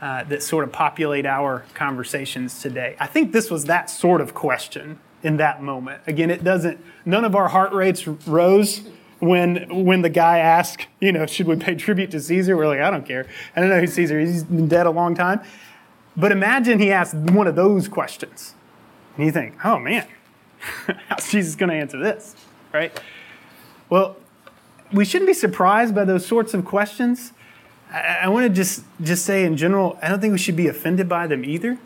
uh, 0.00 0.22
that 0.24 0.42
sort 0.42 0.64
of 0.64 0.72
populate 0.72 1.26
our 1.26 1.64
conversations 1.74 2.62
today. 2.62 2.96
I 3.00 3.06
think 3.06 3.32
this 3.32 3.50
was 3.50 3.64
that 3.64 3.90
sort 3.90 4.20
of 4.20 4.34
question 4.34 5.00
in 5.24 5.38
that 5.38 5.60
moment. 5.62 6.02
Again, 6.06 6.30
it 6.30 6.44
doesn't, 6.44 6.78
none 7.04 7.24
of 7.24 7.34
our 7.34 7.48
heart 7.48 7.72
rates 7.72 8.06
rose 8.06 8.82
when 9.18 9.84
when 9.84 10.02
the 10.02 10.08
guy 10.08 10.38
asked, 10.38 10.86
you 11.00 11.10
know, 11.10 11.26
should 11.26 11.48
we 11.48 11.56
pay 11.56 11.74
tribute 11.74 12.12
to 12.12 12.20
Caesar? 12.20 12.56
We're 12.56 12.68
like, 12.68 12.80
I 12.80 12.88
don't 12.88 13.04
care. 13.04 13.26
I 13.56 13.60
don't 13.60 13.68
know 13.68 13.80
who 13.80 13.86
Caesar. 13.88 14.20
Is. 14.20 14.30
He's 14.30 14.44
been 14.44 14.68
dead 14.68 14.86
a 14.86 14.92
long 14.92 15.16
time. 15.16 15.40
But 16.16 16.30
imagine 16.30 16.78
he 16.78 16.92
asked 16.92 17.14
one 17.14 17.48
of 17.48 17.56
those 17.56 17.88
questions, 17.88 18.54
and 19.16 19.26
you 19.26 19.32
think, 19.32 19.64
oh 19.64 19.80
man, 19.80 20.06
how's 21.08 21.30
Jesus 21.32 21.56
going 21.56 21.70
to 21.70 21.74
answer 21.74 21.98
this, 21.98 22.36
right? 22.72 22.96
Well, 23.90 24.16
we 24.92 25.04
shouldn't 25.04 25.28
be 25.28 25.34
surprised 25.34 25.94
by 25.94 26.04
those 26.04 26.26
sorts 26.26 26.54
of 26.54 26.64
questions. 26.64 27.32
I, 27.90 28.20
I 28.22 28.28
want 28.28 28.46
to 28.46 28.52
just, 28.52 28.84
just 29.00 29.24
say 29.24 29.44
in 29.44 29.56
general, 29.56 29.98
I 30.02 30.08
don't 30.08 30.20
think 30.20 30.32
we 30.32 30.38
should 30.38 30.56
be 30.56 30.68
offended 30.68 31.08
by 31.08 31.26
them 31.26 31.44
either. 31.44 31.78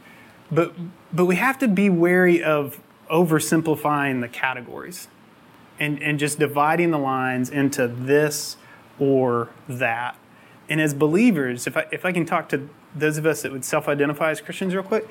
But, 0.50 0.74
but 1.12 1.24
we 1.24 1.36
have 1.36 1.58
to 1.60 1.68
be 1.68 1.88
wary 1.88 2.42
of 2.42 2.80
oversimplifying 3.10 4.20
the 4.20 4.28
categories 4.28 5.08
and, 5.80 6.02
and 6.02 6.18
just 6.18 6.38
dividing 6.38 6.90
the 6.90 6.98
lines 6.98 7.50
into 7.50 7.88
this 7.88 8.56
or 8.98 9.48
that. 9.68 10.16
And 10.68 10.80
as 10.80 10.94
believers, 10.94 11.66
if 11.66 11.76
I, 11.76 11.86
if 11.90 12.04
I 12.04 12.12
can 12.12 12.26
talk 12.26 12.48
to 12.50 12.68
those 12.94 13.18
of 13.18 13.26
us 13.26 13.42
that 13.42 13.52
would 13.52 13.64
self 13.64 13.88
identify 13.88 14.30
as 14.30 14.40
Christians 14.40 14.74
real 14.74 14.84
quick, 14.84 15.08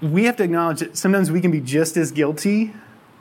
we 0.00 0.24
have 0.24 0.36
to 0.36 0.42
acknowledge 0.42 0.80
that 0.80 0.96
sometimes 0.96 1.30
we 1.30 1.40
can 1.40 1.50
be 1.50 1.60
just 1.60 1.96
as 1.96 2.10
guilty 2.10 2.72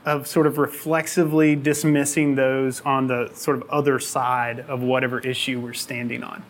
of 0.06 0.28
sort 0.28 0.48
of 0.48 0.58
reflexively 0.58 1.56
dismissing 1.56 2.36
those 2.36 2.82
on 2.82 3.08
the 3.08 3.30
sort 3.34 3.58
of 3.58 3.70
other 3.70 4.00
side 4.00 4.60
of 4.62 4.82
whatever 4.82 5.20
issue 5.20 5.60
we're 5.60 5.74
standing 5.74 6.24
on. 6.24 6.44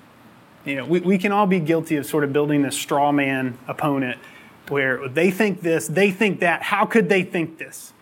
You 0.65 0.75
know, 0.75 0.85
we, 0.85 1.01
we 1.01 1.17
can 1.17 1.31
all 1.31 1.45
be 1.45 1.59
guilty 1.59 1.97
of 1.97 2.05
sort 2.05 2.23
of 2.23 2.33
building 2.33 2.61
this 2.61 2.75
straw 2.77 3.11
man 3.11 3.57
opponent 3.67 4.17
where 4.69 5.07
they 5.07 5.29
think 5.29 5.61
this, 5.61 5.87
they 5.87 6.09
think 6.09 6.39
that, 6.39 6.63
how 6.63 6.85
could 6.85 7.09
they 7.09 7.23
think 7.23 7.57
this? 7.57 7.93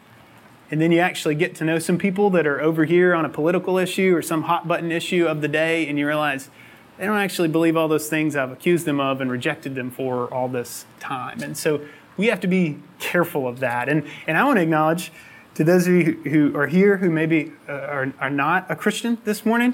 And 0.70 0.80
then 0.80 0.92
you 0.92 1.00
actually 1.00 1.36
get 1.36 1.56
to 1.56 1.66
know 1.66 1.80
some 1.80 1.98
people 1.98 2.30
that 2.30 2.48
are 2.48 2.62
over 2.62 2.86
here 2.86 3.14
on 3.14 3.26
a 3.26 3.30
political 3.30 3.78
issue 3.78 4.16
or 4.16 4.22
some 4.22 4.44
hot 4.44 4.68
button 4.68 4.92
issue 4.92 5.26
of 5.26 5.42
the 5.42 5.50
day, 5.50 5.88
and 5.88 6.00
you 6.00 6.08
realize 6.08 6.50
they 6.98 7.06
don't 7.06 7.18
actually 7.18 7.50
believe 7.50 7.76
all 7.76 7.88
those 7.88 8.08
things 8.08 8.36
I've 8.36 8.52
accused 8.52 8.86
them 8.86 9.00
of 9.00 9.20
and 9.20 9.30
rejected 9.30 9.76
them 9.76 9.92
for 9.92 10.34
all 10.34 10.48
this 10.48 10.86
time. 11.00 11.42
And 11.42 11.58
so 11.58 11.82
we 12.16 12.28
have 12.28 12.40
to 12.42 12.48
be 12.48 12.78
careful 13.00 13.48
of 13.48 13.60
that. 13.60 13.90
And, 13.90 14.06
and 14.28 14.38
I 14.38 14.44
want 14.44 14.58
to 14.58 14.62
acknowledge 14.62 15.12
to 15.56 15.64
those 15.64 15.88
of 15.88 15.94
you 15.94 16.22
who 16.24 16.56
are 16.58 16.68
here 16.68 16.98
who 16.98 17.10
maybe 17.10 17.52
uh, 17.68 17.74
are, 17.74 18.14
are 18.20 18.30
not 18.30 18.70
a 18.70 18.76
Christian 18.76 19.18
this 19.26 19.46
morning, 19.46 19.74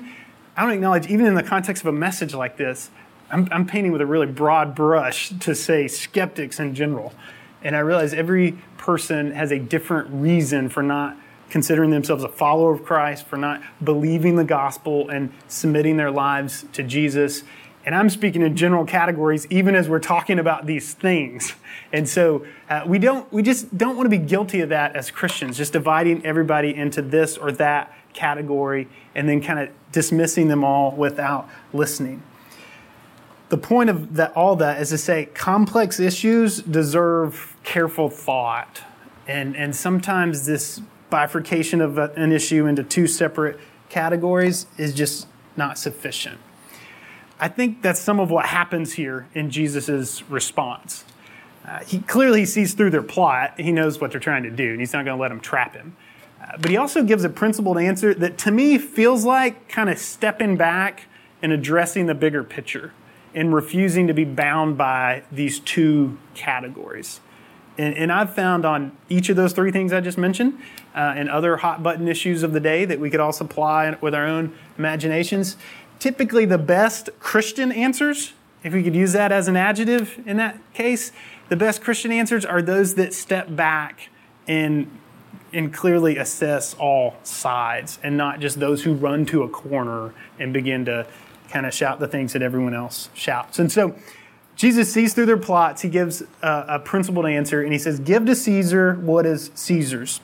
I 0.56 0.64
want 0.64 0.72
to 0.72 0.76
acknowledge, 0.76 1.08
even 1.08 1.26
in 1.26 1.36
the 1.36 1.44
context 1.44 1.84
of 1.84 1.88
a 1.88 1.98
message 1.98 2.34
like 2.34 2.58
this, 2.58 2.90
I'm, 3.30 3.48
I'm 3.52 3.68
painting 3.68 3.92
with 3.92 4.02
a 4.02 4.06
really 4.06 4.28
broad 4.28 4.74
brush 4.74 5.30
to 5.40 5.54
say 5.54 5.88
skeptics 5.88 6.60
in 6.60 6.74
general. 6.74 7.14
And 7.62 7.76
I 7.76 7.80
realize 7.80 8.14
every 8.14 8.54
person 8.78 9.32
has 9.32 9.52
a 9.52 9.60
different 9.60 10.10
reason 10.10 10.70
for 10.70 10.82
not 10.82 11.18
considering 11.50 11.92
themselves 11.92 12.24
a 12.24 12.30
follower 12.30 12.74
of 12.74 12.84
Christ, 12.84 13.26
for 13.26 13.38
not 13.38 13.62
believing 13.84 14.36
the 14.36 14.44
gospel 14.44 15.10
and 15.10 15.32
submitting 15.48 15.98
their 15.98 16.12
lives 16.12 16.66
to 16.74 16.84
Jesus. 16.84 17.44
And 17.88 17.96
I'm 17.96 18.10
speaking 18.10 18.42
in 18.42 18.58
general 18.58 18.84
categories, 18.84 19.48
even 19.50 19.74
as 19.74 19.88
we're 19.88 20.00
talking 20.00 20.40
about 20.40 20.66
these 20.66 20.94
things. 20.94 21.54
And 21.94 22.08
so 22.08 22.46
uh, 22.70 22.84
we 22.86 23.00
don't, 23.00 23.32
we 23.32 23.42
just 23.42 23.78
don't 23.78 23.96
want 23.96 24.08
to 24.08 24.10
be 24.10 24.18
guilty 24.18 24.60
of 24.60 24.68
that 24.70 24.94
as 24.98 25.10
Christians, 25.10 25.56
just 25.56 25.72
dividing 25.72 26.26
everybody 26.26 26.76
into 26.76 27.02
this 27.02 27.38
or 27.38 27.50
that 27.54 27.98
category 28.12 28.90
and 29.16 29.30
then 29.30 29.42
kind 29.42 29.60
of 29.60 29.70
dismissing 29.94 30.50
them 30.50 30.66
all 30.66 30.92
without 30.92 31.48
listening. 31.72 32.24
The 33.48 33.58
point 33.58 33.90
of 33.90 34.16
that, 34.16 34.36
all 34.36 34.58
that 34.58 34.82
is 34.82 34.90
to 34.90 34.98
say 34.98 35.28
complex 35.28 35.98
issues 35.98 36.62
deserve 36.62 37.56
careful 37.64 38.10
thought. 38.10 38.82
And, 39.30 39.56
and 39.56 39.74
sometimes 39.74 40.46
this 40.46 40.82
bifurcation 41.10 41.80
of 41.80 41.98
an 41.98 42.34
issue 42.34 42.66
into 42.66 42.84
two 42.84 43.08
separate 43.08 43.58
categories 43.88 44.66
is 44.78 44.94
just 44.94 45.26
not 45.56 45.78
sufficient. 45.78 46.42
I 47.40 47.48
think 47.48 47.82
that's 47.82 48.00
some 48.00 48.20
of 48.20 48.32
what 48.32 48.46
happens 48.46 48.94
here 48.94 49.28
in 49.34 49.52
Jesus' 49.52 50.24
response. 50.30 51.06
Uh, 51.66 51.80
he 51.80 52.00
clearly 52.00 52.46
sees 52.46 52.74
through 52.74 52.90
their 52.92 53.04
plot. 53.04 53.60
He 53.60 53.72
knows 53.72 54.00
what 54.00 54.12
they're 54.12 54.20
trying 54.20 54.44
to 54.44 54.50
do, 54.50 54.72
and 54.72 54.80
he's 54.80 54.94
not 54.94 55.06
going 55.06 55.18
to 55.18 55.22
let 55.22 55.30
them 55.30 55.40
trap 55.40 55.76
him. 55.76 55.96
Uh, 56.42 56.58
but 56.60 56.72
he 56.72 56.78
also 56.78 57.04
gives 57.04 57.24
a 57.24 57.30
principled 57.30 57.78
answer 57.78 58.14
that 58.14 58.38
to 58.40 58.52
me 58.52 58.78
feels 58.78 59.26
like 59.26 59.68
kind 59.68 59.90
of 59.90 59.98
stepping 59.98 60.56
back 60.56 61.06
and 61.42 61.52
addressing 61.52 62.06
the 62.06 62.16
bigger 62.16 62.44
picture 62.44 62.94
and 63.36 63.54
refusing 63.54 64.08
to 64.08 64.14
be 64.14 64.24
bound 64.24 64.78
by 64.78 65.24
these 65.32 65.60
two 65.60 66.18
categories. 66.34 67.20
And, 67.78 67.96
and 67.96 68.12
I've 68.12 68.34
found 68.34 68.66
on 68.66 68.98
each 69.10 69.30
of 69.30 69.36
those 69.36 69.54
three 69.54 69.72
things 69.72 69.94
I 69.94 70.02
just 70.02 70.18
mentioned 70.18 70.60
uh, 70.96 71.14
and 71.16 71.30
other 71.30 71.58
hot 71.58 71.84
button 71.84 72.08
issues 72.08 72.42
of 72.42 72.54
the 72.54 72.60
day 72.60 72.86
that 72.86 73.00
we 73.00 73.10
could 73.10 73.20
all 73.20 73.34
supply 73.34 73.96
with 74.02 74.16
our 74.16 74.26
own 74.26 74.56
imaginations, 74.78 75.58
typically 76.00 76.46
the 76.46 76.58
best 76.58 77.10
Christian 77.20 77.72
answers, 77.72 78.34
if 78.64 78.74
we 78.74 78.84
could 78.84 78.96
use 78.96 79.14
that 79.14 79.32
as 79.32 79.48
an 79.48 79.56
adjective 79.56 80.20
in 80.26 80.38
that 80.38 80.58
case, 80.74 81.12
the 81.50 81.56
best 81.56 81.82
Christian 81.82 82.12
answers 82.12 82.46
are 82.46 82.62
those 82.62 82.96
that 82.96 83.14
step 83.14 83.56
back 83.56 84.10
and 84.48 84.90
and 85.54 85.74
clearly 85.74 86.18
assess 86.18 86.74
all 86.74 87.16
sides 87.24 88.00
and 88.04 88.18
not 88.18 88.40
just 88.40 88.60
those 88.60 88.84
who 88.84 88.94
run 88.94 89.26
to 89.26 89.44
a 89.44 89.50
corner 89.50 90.14
and 90.40 90.52
begin 90.52 90.84
to 90.86 91.08
kind 91.50 91.66
of 91.66 91.74
shout 91.74 92.00
the 92.00 92.08
things 92.08 92.34
that 92.34 92.42
everyone 92.42 92.74
else 92.74 93.10
shouts. 93.14 93.58
And 93.58 93.72
so 93.72 93.96
Jesus 94.58 94.92
sees 94.92 95.14
through 95.14 95.28
their 95.28 95.38
plots. 95.38 95.82
He 95.82 95.90
gives 95.90 96.22
a, 96.42 96.66
a 96.68 96.80
principled 96.80 97.26
answer 97.26 97.62
and 97.62 97.72
he 97.72 97.80
says, 97.80 98.00
Give 98.00 98.26
to 98.26 98.36
Caesar 98.36 98.96
what 98.96 99.26
is 99.26 99.52
Caesar's. 99.56 100.20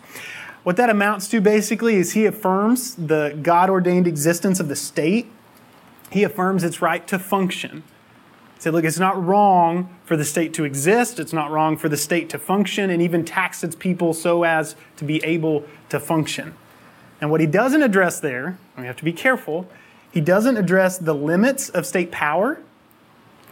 What 0.64 0.78
that 0.78 0.90
amounts 0.90 1.28
to 1.30 1.42
basically 1.42 1.96
is 1.96 2.14
he 2.14 2.26
affirms 2.26 2.96
the 2.96 3.38
God 3.42 3.70
ordained 3.70 4.08
existence 4.08 4.60
of 4.60 4.70
the 4.70 4.76
state, 4.76 5.30
he 6.14 6.24
affirms 6.24 6.64
its 6.64 6.82
right 6.82 7.06
to 7.08 7.20
function. 7.20 7.84
He 8.56 8.62
said, 8.62 8.74
Look, 8.74 8.86
it's 8.86 9.00
not 9.00 9.24
wrong 9.24 9.96
for 10.06 10.16
the 10.16 10.26
state 10.26 10.54
to 10.56 10.64
exist, 10.64 11.20
it's 11.20 11.34
not 11.34 11.52
wrong 11.52 11.78
for 11.78 11.90
the 11.90 11.98
state 11.98 12.30
to 12.30 12.40
function 12.40 12.90
and 12.90 13.02
even 13.02 13.26
tax 13.26 13.64
its 13.64 13.76
people 13.76 14.14
so 14.14 14.44
as 14.44 14.76
to 14.98 15.04
be 15.04 15.24
able 15.24 15.66
to 15.90 16.00
function. 16.00 16.56
And 17.20 17.32
what 17.32 17.42
he 17.42 17.48
doesn't 17.48 17.82
address 17.82 18.20
there, 18.20 18.58
we 18.78 18.86
have 18.86 18.98
to 18.98 19.04
be 19.04 19.14
careful, 19.14 19.68
he 20.12 20.22
doesn't 20.22 20.58
address 20.58 20.98
the 20.98 21.14
limits 21.14 21.70
of 21.70 21.86
state 21.86 22.12
power 22.12 22.60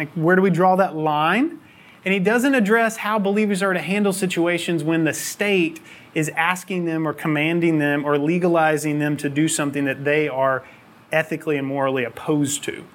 like, 0.02 0.12
where 0.13 0.36
do 0.36 0.41
we 0.41 0.50
draw 0.50 0.76
that 0.78 0.95
line? 0.95 1.60
And 2.04 2.13
he 2.13 2.19
doesn't 2.19 2.56
address 2.56 2.97
how 2.97 3.19
believers 3.19 3.62
are 3.62 3.74
to 3.74 3.82
handle 3.82 4.13
situations 4.13 4.84
when 4.84 5.04
the 5.04 5.13
state 5.13 5.80
is 6.15 6.30
asking 6.30 6.86
them 6.86 7.08
or 7.08 7.13
commanding 7.13 7.78
them 7.78 8.04
or 8.04 8.17
legalizing 8.17 8.97
them 8.97 9.15
to 9.17 9.30
do 9.30 9.47
something 9.47 9.86
that 9.86 10.04
they 10.04 10.28
are 10.28 10.63
ethically 11.12 11.58
and 11.58 11.67
morally 11.67 12.04
opposed 12.04 12.63
to. 12.65 12.86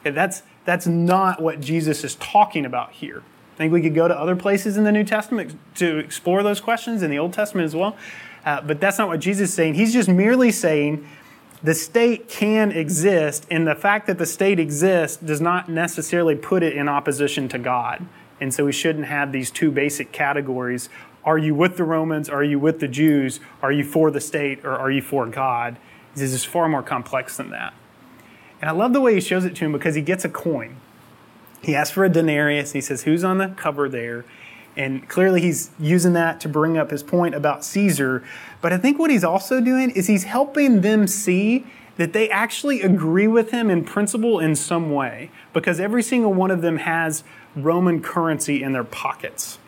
Okay, 0.00 0.10
that's, 0.10 0.42
that's 0.64 0.86
not 0.86 1.42
what 1.42 1.60
Jesus 1.60 2.04
is 2.04 2.14
talking 2.16 2.64
about 2.64 2.92
here. 2.92 3.22
I 3.54 3.56
think 3.56 3.72
we 3.72 3.82
could 3.82 3.94
go 3.94 4.08
to 4.08 4.18
other 4.18 4.34
places 4.34 4.76
in 4.76 4.84
the 4.84 4.92
New 4.92 5.04
Testament 5.04 5.58
to 5.76 5.98
explore 5.98 6.42
those 6.42 6.60
questions 6.60 7.02
in 7.02 7.10
the 7.10 7.18
Old 7.18 7.32
Testament 7.32 7.66
as 7.66 7.74
well. 7.74 7.96
Uh, 8.44 8.60
but 8.60 8.80
that's 8.80 8.98
not 8.98 9.08
what 9.08 9.20
Jesus 9.20 9.50
is 9.50 9.54
saying. 9.54 9.74
He's 9.74 9.92
just 9.92 10.08
merely 10.08 10.50
saying 10.50 11.06
the 11.62 11.74
state 11.74 12.28
can 12.28 12.72
exist, 12.72 13.46
and 13.50 13.66
the 13.66 13.74
fact 13.74 14.06
that 14.08 14.18
the 14.18 14.26
state 14.26 14.58
exists 14.58 15.16
does 15.16 15.40
not 15.40 15.68
necessarily 15.68 16.36
put 16.36 16.62
it 16.62 16.76
in 16.76 16.90
opposition 16.90 17.48
to 17.48 17.58
God. 17.58 18.04
And 18.38 18.52
so 18.52 18.66
we 18.66 18.72
shouldn't 18.72 19.06
have 19.06 19.32
these 19.32 19.50
two 19.50 19.70
basic 19.70 20.12
categories. 20.12 20.90
Are 21.24 21.38
you 21.38 21.54
with 21.54 21.78
the 21.78 21.84
Romans? 21.84 22.28
Are 22.28 22.44
you 22.44 22.58
with 22.58 22.80
the 22.80 22.88
Jews? 22.88 23.40
Are 23.62 23.72
you 23.72 23.82
for 23.82 24.10
the 24.10 24.20
state 24.20 24.62
or 24.62 24.72
are 24.72 24.90
you 24.90 25.00
for 25.00 25.26
God? 25.26 25.78
This 26.14 26.32
is 26.32 26.44
far 26.44 26.68
more 26.68 26.82
complex 26.82 27.36
than 27.36 27.50
that. 27.50 27.74
And 28.60 28.70
I 28.70 28.72
love 28.72 28.92
the 28.92 29.00
way 29.00 29.14
he 29.14 29.20
shows 29.20 29.44
it 29.44 29.54
to 29.56 29.64
him 29.64 29.72
because 29.72 29.94
he 29.94 30.02
gets 30.02 30.24
a 30.24 30.28
coin. 30.28 30.76
He 31.62 31.74
asks 31.74 31.92
for 31.92 32.04
a 32.04 32.08
denarius. 32.08 32.72
He 32.72 32.80
says, 32.80 33.02
Who's 33.02 33.24
on 33.24 33.38
the 33.38 33.48
cover 33.48 33.88
there? 33.88 34.24
And 34.76 35.08
clearly 35.08 35.40
he's 35.40 35.70
using 35.78 36.14
that 36.14 36.40
to 36.40 36.48
bring 36.48 36.76
up 36.76 36.90
his 36.90 37.02
point 37.02 37.34
about 37.34 37.64
Caesar. 37.64 38.24
But 38.60 38.72
I 38.72 38.78
think 38.78 38.98
what 38.98 39.10
he's 39.10 39.24
also 39.24 39.60
doing 39.60 39.90
is 39.90 40.08
he's 40.08 40.24
helping 40.24 40.80
them 40.80 41.06
see 41.06 41.64
that 41.96 42.12
they 42.12 42.28
actually 42.28 42.82
agree 42.82 43.28
with 43.28 43.50
him 43.50 43.70
in 43.70 43.84
principle 43.84 44.40
in 44.40 44.56
some 44.56 44.90
way, 44.90 45.30
because 45.52 45.78
every 45.78 46.02
single 46.02 46.34
one 46.34 46.50
of 46.50 46.60
them 46.60 46.78
has 46.78 47.22
Roman 47.54 48.02
currency 48.02 48.62
in 48.62 48.72
their 48.72 48.82
pockets. 48.82 49.58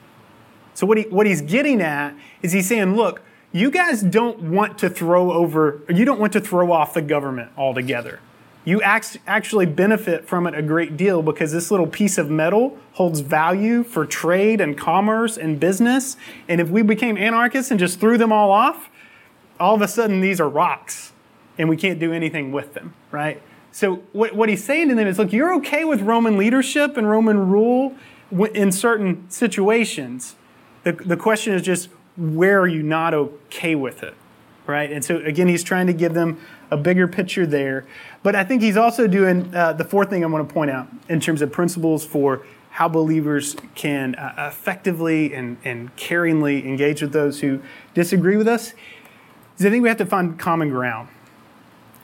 So 0.75 0.87
what, 0.87 0.99
he, 0.99 1.05
what 1.05 1.27
he's 1.27 1.41
getting 1.41 1.81
at 1.81 2.15
is 2.43 2.51
he's 2.53 2.69
saying, 2.69 2.97
look, 2.97 3.23
you 3.53 3.71
guys 3.71 4.03
don't 4.03 4.41
want 4.41 4.79
to 4.79 4.91
throw 4.91 5.33
over, 5.33 5.81
you 5.89 6.05
don't 6.05 6.21
want 6.21 6.33
to 6.35 6.41
throw 6.41 6.73
off 6.73 6.95
the 6.95 7.03
government 7.03 7.51
altogether 7.57 8.21
you 8.67 8.83
actually 8.83 9.65
benefit 9.65 10.27
from 10.27 10.49
it 10.49 10.55
a 10.55 10.61
great 10.61 10.97
deal 10.97 11.23
because 11.23 11.53
this 11.53 11.71
little 11.71 11.87
piece 11.87 12.19
of 12.19 12.29
metal 12.29 12.77
holds 12.95 13.21
value 13.21 13.85
for 13.85 14.05
trade 14.05 14.61
and 14.61 14.77
commerce 14.77 15.39
and 15.39 15.61
business. 15.61 16.17
And 16.49 16.61
if 16.61 16.69
we 16.69 16.83
became 16.83 17.17
anarchists 17.17 17.71
and 17.71 17.79
just 17.79 18.01
threw 18.01 18.19
them 18.19 18.33
all 18.33 18.51
off, 18.51 18.91
all 19.61 19.77
of 19.77 19.83
a 19.83 19.89
sudden 19.89 20.21
these 20.21 20.41
are 20.41 20.49
rocks 20.49 21.13
and 21.57 21.69
we 21.69 21.77
can't 21.77 22.01
do 22.01 22.13
anything 22.13 22.51
with 22.51 22.75
them, 22.75 22.93
right? 23.13 23.41
So 23.71 24.03
what, 24.13 24.35
what 24.35 24.49
he's 24.49 24.65
saying 24.65 24.89
to 24.89 24.97
them 24.97 25.07
is 25.07 25.17
look, 25.17 25.33
you're 25.33 25.55
okay 25.59 25.85
with 25.85 26.03
Roman 26.03 26.37
leadership 26.37 26.97
and 26.97 27.09
Roman 27.09 27.49
rule 27.49 27.95
in 28.53 28.73
certain 28.73 29.31
situations. 29.31 30.35
The, 30.83 30.91
the 30.91 31.17
question 31.17 31.55
is 31.55 31.63
just 31.63 31.89
where 32.17 32.61
are 32.61 32.69
you 32.69 32.83
not 32.83 33.15
okay 33.15 33.75
with 33.75 34.03
it, 34.03 34.15
right? 34.67 34.91
And 34.91 35.05
so 35.05 35.19
again, 35.19 35.49
he's 35.49 35.63
trying 35.63 35.87
to 35.87 35.93
give 35.93 36.15
them 36.15 36.41
a 36.71 36.77
bigger 36.77 37.07
picture 37.07 37.47
there. 37.47 37.87
But 38.23 38.35
I 38.35 38.45
think 38.45 38.63
he's 38.63 38.77
also 38.77 39.07
doing 39.07 39.55
uh, 39.55 39.75
the 39.75 39.85
fourth 39.85 40.11
thing 40.11 40.25
I 40.25 40.27
want 40.27 40.49
to 40.49 40.53
point 40.53 40.71
out 40.71 40.89
in 41.09 41.21
terms 41.21 41.43
of 41.43 41.53
principles 41.53 42.05
for 42.05 42.45
how 42.71 42.89
believers 42.89 43.57
can 43.75 44.15
uh, 44.17 44.51
effectively 44.53 45.33
and, 45.33 45.57
and 45.65 45.95
caringly 45.97 46.65
engage 46.65 47.01
with 47.01 47.13
those 47.13 47.41
who 47.41 47.63
disagree 47.95 48.37
with 48.37 48.49
us 48.49 48.75
is 49.59 49.65
I 49.65 49.71
think 49.71 49.83
we 49.83 49.89
have 49.89 49.99
to 49.99 50.07
find 50.07 50.39
common 50.39 50.69
ground. 50.69 51.09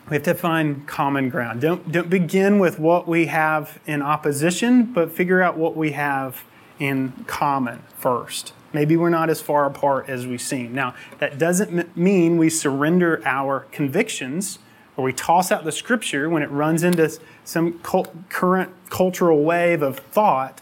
We 0.08 0.16
have 0.16 0.22
to 0.24 0.34
find 0.34 0.86
common 0.86 1.28
ground. 1.28 1.60
Don't, 1.60 1.92
don't 1.92 2.10
begin 2.10 2.58
with 2.58 2.78
what 2.78 3.06
we 3.06 3.26
have 3.26 3.78
in 3.86 4.02
opposition, 4.02 4.84
but 4.84 5.12
figure 5.12 5.42
out 5.42 5.56
what 5.56 5.76
we 5.76 5.92
have 5.92 6.42
in 6.78 7.12
common 7.26 7.82
first. 7.98 8.52
Maybe 8.72 8.96
we're 8.96 9.10
not 9.10 9.28
as 9.28 9.40
far 9.40 9.66
apart 9.66 10.08
as 10.08 10.26
we 10.26 10.38
seem. 10.38 10.74
Now, 10.74 10.94
that 11.18 11.38
doesn't 11.38 11.96
mean 11.96 12.38
we 12.38 12.48
surrender 12.48 13.20
our 13.24 13.60
convictions 13.72 14.58
or 14.96 15.04
we 15.04 15.12
toss 15.12 15.50
out 15.50 15.64
the 15.64 15.72
scripture 15.72 16.28
when 16.28 16.42
it 16.42 16.50
runs 16.50 16.82
into 16.82 17.18
some 17.44 17.78
cult- 17.80 18.14
current 18.28 18.70
cultural 18.90 19.42
wave 19.42 19.82
of 19.82 19.98
thought. 19.98 20.60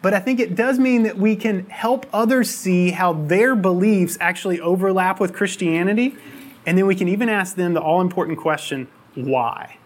But 0.00 0.14
I 0.14 0.20
think 0.20 0.38
it 0.38 0.54
does 0.54 0.78
mean 0.78 1.02
that 1.02 1.18
we 1.18 1.34
can 1.34 1.68
help 1.70 2.06
others 2.12 2.50
see 2.50 2.90
how 2.90 3.14
their 3.14 3.56
beliefs 3.56 4.16
actually 4.20 4.60
overlap 4.60 5.18
with 5.18 5.32
Christianity. 5.32 6.14
And 6.66 6.78
then 6.78 6.86
we 6.86 6.94
can 6.94 7.08
even 7.08 7.28
ask 7.28 7.56
them 7.56 7.74
the 7.74 7.80
all 7.80 8.00
important 8.00 8.38
question 8.38 8.88
why? 9.14 9.78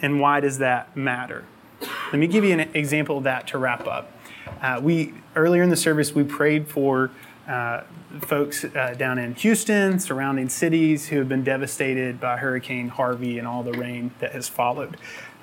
And 0.00 0.20
why 0.20 0.40
does 0.40 0.58
that 0.58 0.96
matter? 0.96 1.44
Let 1.80 2.18
me 2.18 2.26
give 2.26 2.44
you 2.44 2.52
an 2.52 2.60
example 2.74 3.18
of 3.18 3.24
that 3.24 3.48
to 3.48 3.58
wrap 3.58 3.86
up. 3.86 4.12
Uh, 4.60 4.80
we 4.82 5.14
earlier 5.34 5.62
in 5.62 5.70
the 5.70 5.76
service 5.76 6.14
we 6.14 6.24
prayed 6.24 6.66
for 6.68 7.10
uh, 7.46 7.82
folks 8.22 8.64
uh, 8.64 8.94
down 8.98 9.18
in 9.18 9.34
Houston, 9.34 9.98
surrounding 9.98 10.48
cities 10.48 11.08
who 11.08 11.18
have 11.18 11.28
been 11.28 11.44
devastated 11.44 12.20
by 12.20 12.36
Hurricane 12.36 12.88
Harvey 12.88 13.38
and 13.38 13.46
all 13.46 13.62
the 13.62 13.72
rain 13.72 14.10
that 14.18 14.32
has 14.32 14.48
followed. 14.48 14.96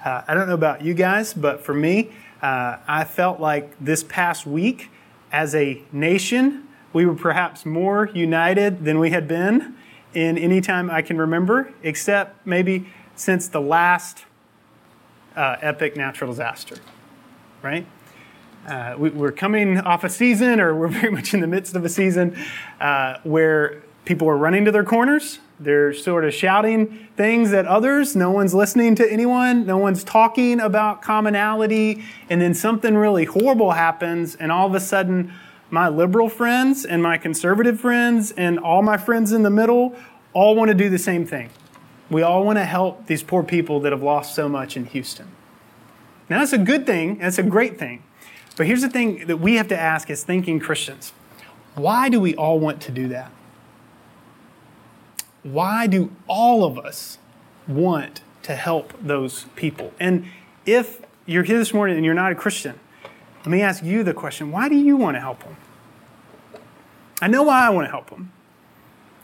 Uh, 0.04 0.22
I 0.28 0.34
don't 0.34 0.48
know 0.48 0.54
about 0.54 0.82
you 0.82 0.94
guys, 0.94 1.34
but 1.34 1.64
for 1.64 1.74
me, 1.74 2.12
uh, 2.42 2.78
I 2.88 3.06
felt 3.06 3.40
like 3.40 3.74
this 3.80 4.04
past 4.04 4.46
week, 4.46 4.90
as 5.32 5.56
a 5.56 5.82
nation, 5.92 6.68
we 6.92 7.06
were 7.06 7.16
perhaps 7.16 7.66
more 7.66 8.10
united 8.14 8.84
than 8.84 9.00
we 9.00 9.12
had 9.12 9.28
been 9.28 9.76
in 10.14 10.38
any 10.38 10.62
time 10.62 10.92
I 10.92 11.02
can 11.02 11.18
remember, 11.18 11.74
except 11.84 12.46
maybe 12.46 12.88
since 13.16 13.48
the 13.48 13.62
last 13.62 14.26
uh, 15.36 15.56
epic 15.62 15.96
natural 15.96 16.32
disaster, 16.32 16.78
right? 17.62 17.88
Uh, 18.68 18.96
we, 18.98 19.10
are 19.26 19.32
coming 19.32 19.78
off 19.80 20.04
a 20.04 20.10
season, 20.10 20.60
or 20.60 20.76
we're 20.76 20.88
very 21.00 21.12
much 21.12 21.34
in 21.34 21.42
the 21.42 21.48
midst 21.48 21.76
of 21.76 21.84
a 21.84 21.90
season, 21.90 22.38
uh, 22.80 23.18
where 23.24 23.84
people 24.06 24.28
are 24.30 24.38
running 24.38 24.66
to 24.66 24.72
their 24.72 24.84
corners. 24.84 25.40
They're 25.60 25.94
sort 25.94 26.26
of 26.26 26.34
shouting 26.34 27.08
things 27.16 27.54
at 27.54 27.66
others. 27.66 28.16
No 28.16 28.32
one's 28.32 28.54
listening 28.54 28.96
to 28.96 29.12
anyone. 29.12 29.66
No 29.66 29.78
one's 29.78 30.04
talking 30.04 30.60
about 30.60 31.02
commonality. 31.02 32.04
And 32.30 32.42
then 32.42 32.54
something 32.54 32.96
really 32.96 33.26
horrible 33.26 33.72
happens, 33.72 34.36
and 34.36 34.52
all 34.52 34.68
of 34.68 34.76
a 34.76 34.80
sudden, 34.80 35.34
my 35.70 35.90
liberal 35.90 36.30
friends 36.30 36.86
and 36.86 37.02
my 37.02 37.18
conservative 37.18 37.80
friends 37.80 38.32
and 38.32 38.60
all 38.60 38.84
my 38.84 38.98
friends 38.98 39.32
in 39.32 39.42
the 39.42 39.50
middle 39.50 39.96
all 40.34 40.56
want 40.56 40.70
to 40.70 40.76
do 40.76 40.90
the 40.90 41.00
same 41.00 41.26
thing. 41.26 41.50
We 42.10 42.22
all 42.22 42.44
want 42.44 42.60
to 42.60 42.66
help 42.66 43.08
these 43.08 43.24
poor 43.24 43.42
people 43.42 43.80
that 43.80 43.92
have 43.92 44.04
lost 44.04 44.36
so 44.36 44.48
much 44.48 44.78
in 44.78 44.86
Houston. 44.86 45.28
Now, 46.30 46.40
that's 46.40 46.54
a 46.54 46.60
good 46.60 46.86
thing, 46.86 47.18
that's 47.18 47.40
a 47.40 47.44
great 47.44 47.80
thing. 47.80 48.04
But 48.56 48.68
here's 48.68 48.82
the 48.82 48.90
thing 48.90 49.28
that 49.28 49.38
we 49.38 49.56
have 49.56 49.68
to 49.70 49.80
ask 49.80 50.10
as 50.10 50.24
thinking 50.24 50.60
Christians 50.60 51.14
why 51.76 52.10
do 52.10 52.20
we 52.20 52.36
all 52.36 52.60
want 52.60 52.82
to 52.84 52.92
do 52.92 53.08
that? 53.08 53.32
Why 55.42 55.88
do 55.88 56.12
all 56.28 56.64
of 56.64 56.78
us 56.78 57.18
want 57.68 58.22
to 58.44 58.56
help 58.56 58.94
those 59.02 59.46
people? 59.56 59.92
And 60.00 60.26
if 60.66 61.02
you're 61.26 61.44
here 61.44 61.58
this 61.58 61.74
morning 61.74 61.96
and 61.96 62.06
you're 62.06 62.14
not 62.14 62.32
a 62.32 62.36
Christian, 62.36 62.80
let 63.40 63.48
me 63.48 63.62
ask 63.62 63.84
you 63.84 64.04
the 64.04 64.14
question 64.14 64.52
why 64.52 64.70
do 64.70 64.76
you 64.76 64.96
want 64.96 65.16
to 65.16 65.22
help 65.22 65.44
them? 65.44 65.58
I 67.22 67.28
know 67.28 67.44
why 67.44 67.66
I 67.66 67.70
want 67.70 67.88
to 67.88 67.92
help 67.92 68.10
them. 68.10 68.32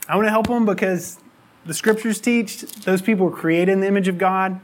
I 0.08 0.16
want 0.16 0.26
to 0.26 0.30
help 0.30 0.48
them 0.48 0.66
because 0.66 1.18
the 1.64 1.74
scriptures 1.74 2.20
teach 2.20 2.60
those 2.60 3.00
people 3.00 3.26
were 3.26 3.36
created 3.36 3.72
in 3.72 3.80
the 3.80 3.86
image 3.86 4.08
of 4.08 4.18
God. 4.18 4.60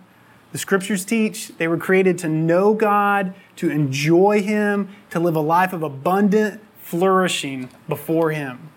The 0.53 0.59
scriptures 0.59 1.05
teach 1.05 1.49
they 1.59 1.69
were 1.69 1.77
created 1.77 2.19
to 2.19 2.29
know 2.29 2.75
God, 2.75 3.35
to 3.57 3.71
enjoy 3.71 4.43
Him, 4.43 4.95
to 5.11 5.19
live 5.19 5.37
a 5.37 5.41
life 5.41 5.73
of 5.73 5.83
abundant 5.83 6.61
flourishing 6.79 7.69
before 7.89 8.31
Him. 8.31 8.71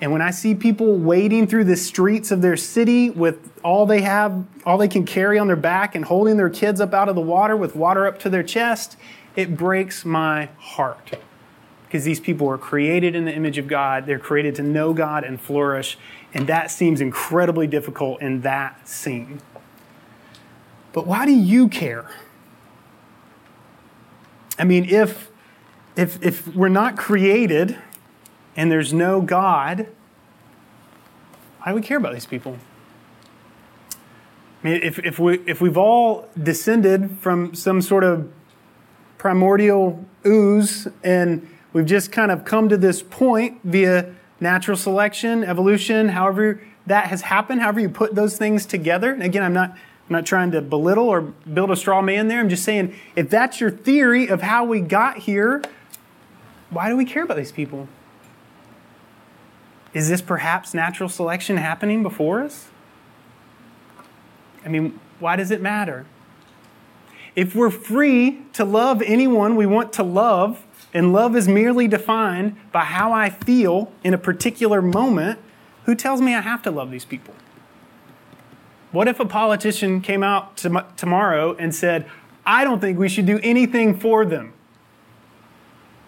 And 0.00 0.12
when 0.12 0.20
I 0.20 0.30
see 0.30 0.54
people 0.54 0.96
wading 0.96 1.46
through 1.46 1.64
the 1.64 1.76
streets 1.76 2.30
of 2.30 2.42
their 2.42 2.56
city 2.56 3.08
with 3.08 3.50
all 3.62 3.86
they 3.86 4.02
have, 4.02 4.44
all 4.66 4.76
they 4.76 4.88
can 4.88 5.06
carry 5.06 5.38
on 5.38 5.46
their 5.46 5.56
back 5.56 5.94
and 5.94 6.04
holding 6.04 6.36
their 6.36 6.50
kids 6.50 6.80
up 6.80 6.92
out 6.92 7.08
of 7.08 7.14
the 7.14 7.22
water 7.22 7.56
with 7.56 7.74
water 7.74 8.06
up 8.06 8.18
to 8.20 8.30
their 8.30 8.42
chest, 8.42 8.96
it 9.34 9.56
breaks 9.56 10.04
my 10.04 10.50
heart. 10.58 11.18
Because 11.86 12.04
these 12.04 12.20
people 12.20 12.46
were 12.46 12.58
created 12.58 13.14
in 13.14 13.24
the 13.24 13.32
image 13.32 13.58
of 13.58 13.68
God, 13.68 14.06
they're 14.06 14.18
created 14.18 14.54
to 14.56 14.62
know 14.62 14.92
God 14.92 15.24
and 15.24 15.40
flourish, 15.40 15.96
and 16.34 16.46
that 16.46 16.70
seems 16.70 17.00
incredibly 17.00 17.66
difficult 17.66 18.20
in 18.20 18.42
that 18.42 18.86
scene. 18.86 19.40
But 20.92 21.06
why 21.06 21.24
do 21.24 21.32
you 21.32 21.68
care? 21.68 22.10
I 24.58 24.64
mean, 24.64 24.86
if, 24.86 25.30
if, 25.96 26.22
if 26.22 26.54
we're 26.54 26.68
not 26.68 26.96
created 26.96 27.76
and 28.56 28.70
there's 28.70 28.92
no 28.92 29.20
God, 29.20 29.86
why 31.62 31.72
do 31.72 31.74
we 31.74 31.82
care 31.82 31.98
about 31.98 32.14
these 32.14 32.26
people? 32.26 32.56
I 34.62 34.68
mean, 34.68 34.80
if, 34.82 34.98
if, 35.00 35.18
we, 35.18 35.38
if 35.46 35.60
we've 35.60 35.76
all 35.76 36.28
descended 36.42 37.18
from 37.20 37.54
some 37.54 37.82
sort 37.82 38.04
of 38.04 38.32
primordial 39.18 40.04
ooze 40.24 40.88
and 41.04 41.48
we've 41.72 41.86
just 41.86 42.12
kind 42.12 42.30
of 42.30 42.44
come 42.44 42.68
to 42.68 42.76
this 42.76 43.02
point 43.02 43.60
via 43.64 44.14
natural 44.40 44.76
selection, 44.76 45.44
evolution, 45.44 46.08
however 46.08 46.60
that 46.86 47.08
has 47.08 47.22
happened, 47.22 47.60
however 47.60 47.80
you 47.80 47.88
put 47.88 48.14
those 48.14 48.38
things 48.38 48.64
together. 48.64 49.14
Again, 49.20 49.42
I'm 49.42 49.52
not, 49.52 49.76
I'm 50.08 50.12
not 50.12 50.26
trying 50.26 50.52
to 50.52 50.60
belittle 50.60 51.08
or 51.08 51.20
build 51.20 51.70
a 51.70 51.76
straw 51.76 52.00
man 52.00 52.28
there. 52.28 52.40
I'm 52.40 52.48
just 52.48 52.64
saying 52.64 52.94
if 53.16 53.28
that's 53.28 53.60
your 53.60 53.70
theory 53.70 54.28
of 54.28 54.42
how 54.42 54.64
we 54.64 54.80
got 54.80 55.18
here, 55.18 55.62
why 56.70 56.88
do 56.88 56.96
we 56.96 57.04
care 57.04 57.24
about 57.24 57.36
these 57.36 57.52
people? 57.52 57.88
Is 59.92 60.08
this 60.08 60.20
perhaps 60.20 60.74
natural 60.74 61.08
selection 61.08 61.56
happening 61.56 62.02
before 62.02 62.42
us? 62.42 62.68
I 64.64 64.68
mean, 64.68 64.98
why 65.18 65.36
does 65.36 65.50
it 65.50 65.60
matter? 65.60 66.06
If 67.34 67.54
we're 67.54 67.70
free 67.70 68.42
to 68.52 68.64
love 68.64 69.02
anyone 69.02 69.56
we 69.56 69.66
want 69.66 69.92
to 69.94 70.02
love, 70.02 70.64
and 70.96 71.12
love 71.12 71.36
is 71.36 71.46
merely 71.46 71.86
defined 71.86 72.56
by 72.72 72.84
how 72.84 73.12
I 73.12 73.28
feel 73.28 73.92
in 74.02 74.14
a 74.14 74.18
particular 74.18 74.80
moment, 74.80 75.38
who 75.84 75.94
tells 75.94 76.22
me 76.22 76.34
I 76.34 76.40
have 76.40 76.62
to 76.62 76.70
love 76.70 76.90
these 76.90 77.04
people? 77.04 77.34
What 78.92 79.08
if 79.08 79.20
a 79.20 79.26
politician 79.26 80.00
came 80.00 80.22
out 80.22 80.56
to 80.58 80.86
tomorrow 80.96 81.54
and 81.56 81.74
said, 81.74 82.08
I 82.44 82.64
don't 82.64 82.80
think 82.80 82.98
we 82.98 83.08
should 83.08 83.26
do 83.26 83.40
anything 83.42 83.98
for 83.98 84.24
them? 84.24 84.52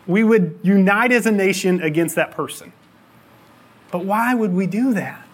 We 0.07 0.25
would 0.25 0.61
unite 0.63 1.13
as 1.13 1.27
a 1.27 1.33
nation 1.33 1.83
against 1.83 2.15
that 2.15 2.31
person. 2.31 2.73
But 3.91 4.05
why 4.05 4.35
would 4.35 4.53
we 4.53 4.67
do 4.67 4.95
that? 4.95 5.27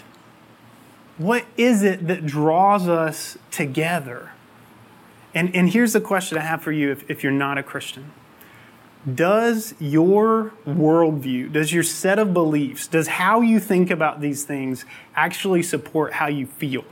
What 1.16 1.44
is 1.56 1.82
it 1.82 2.08
that 2.08 2.26
draws 2.26 2.88
us 2.88 3.38
together? 3.50 4.32
And, 5.32 5.54
and 5.54 5.70
here's 5.70 5.92
the 5.92 6.00
question 6.00 6.38
I 6.38 6.42
have 6.42 6.62
for 6.62 6.72
you 6.72 6.90
if, 6.90 7.08
if 7.08 7.22
you're 7.22 7.32
not 7.32 7.58
a 7.58 7.62
Christian. 7.62 8.12
Does 9.12 9.74
your 9.78 10.54
worldview, 10.66 11.52
does 11.52 11.72
your 11.72 11.82
set 11.82 12.18
of 12.18 12.32
beliefs, 12.32 12.86
does 12.86 13.06
how 13.06 13.42
you 13.42 13.60
think 13.60 13.90
about 13.90 14.20
these 14.20 14.44
things 14.44 14.86
actually 15.14 15.62
support 15.62 16.14
how 16.14 16.26
you 16.26 16.46
feel 16.46 16.84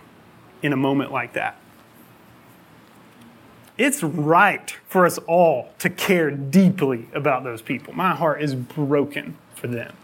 in 0.63 0.73
a 0.73 0.77
moment 0.77 1.13
like 1.13 1.33
that? 1.35 1.57
It's 3.79 4.03
right 4.03 4.71
for 4.87 5.07
us 5.07 5.19
all 5.27 5.73
to 5.79 5.91
care 5.91 6.31
deeply 6.31 7.09
about 7.15 7.43
those 7.43 7.63
people. 7.63 7.95
My 7.95 8.15
heart 8.15 8.43
is 8.43 8.55
broken 8.55 9.37
for 9.55 9.67
them. 9.67 9.95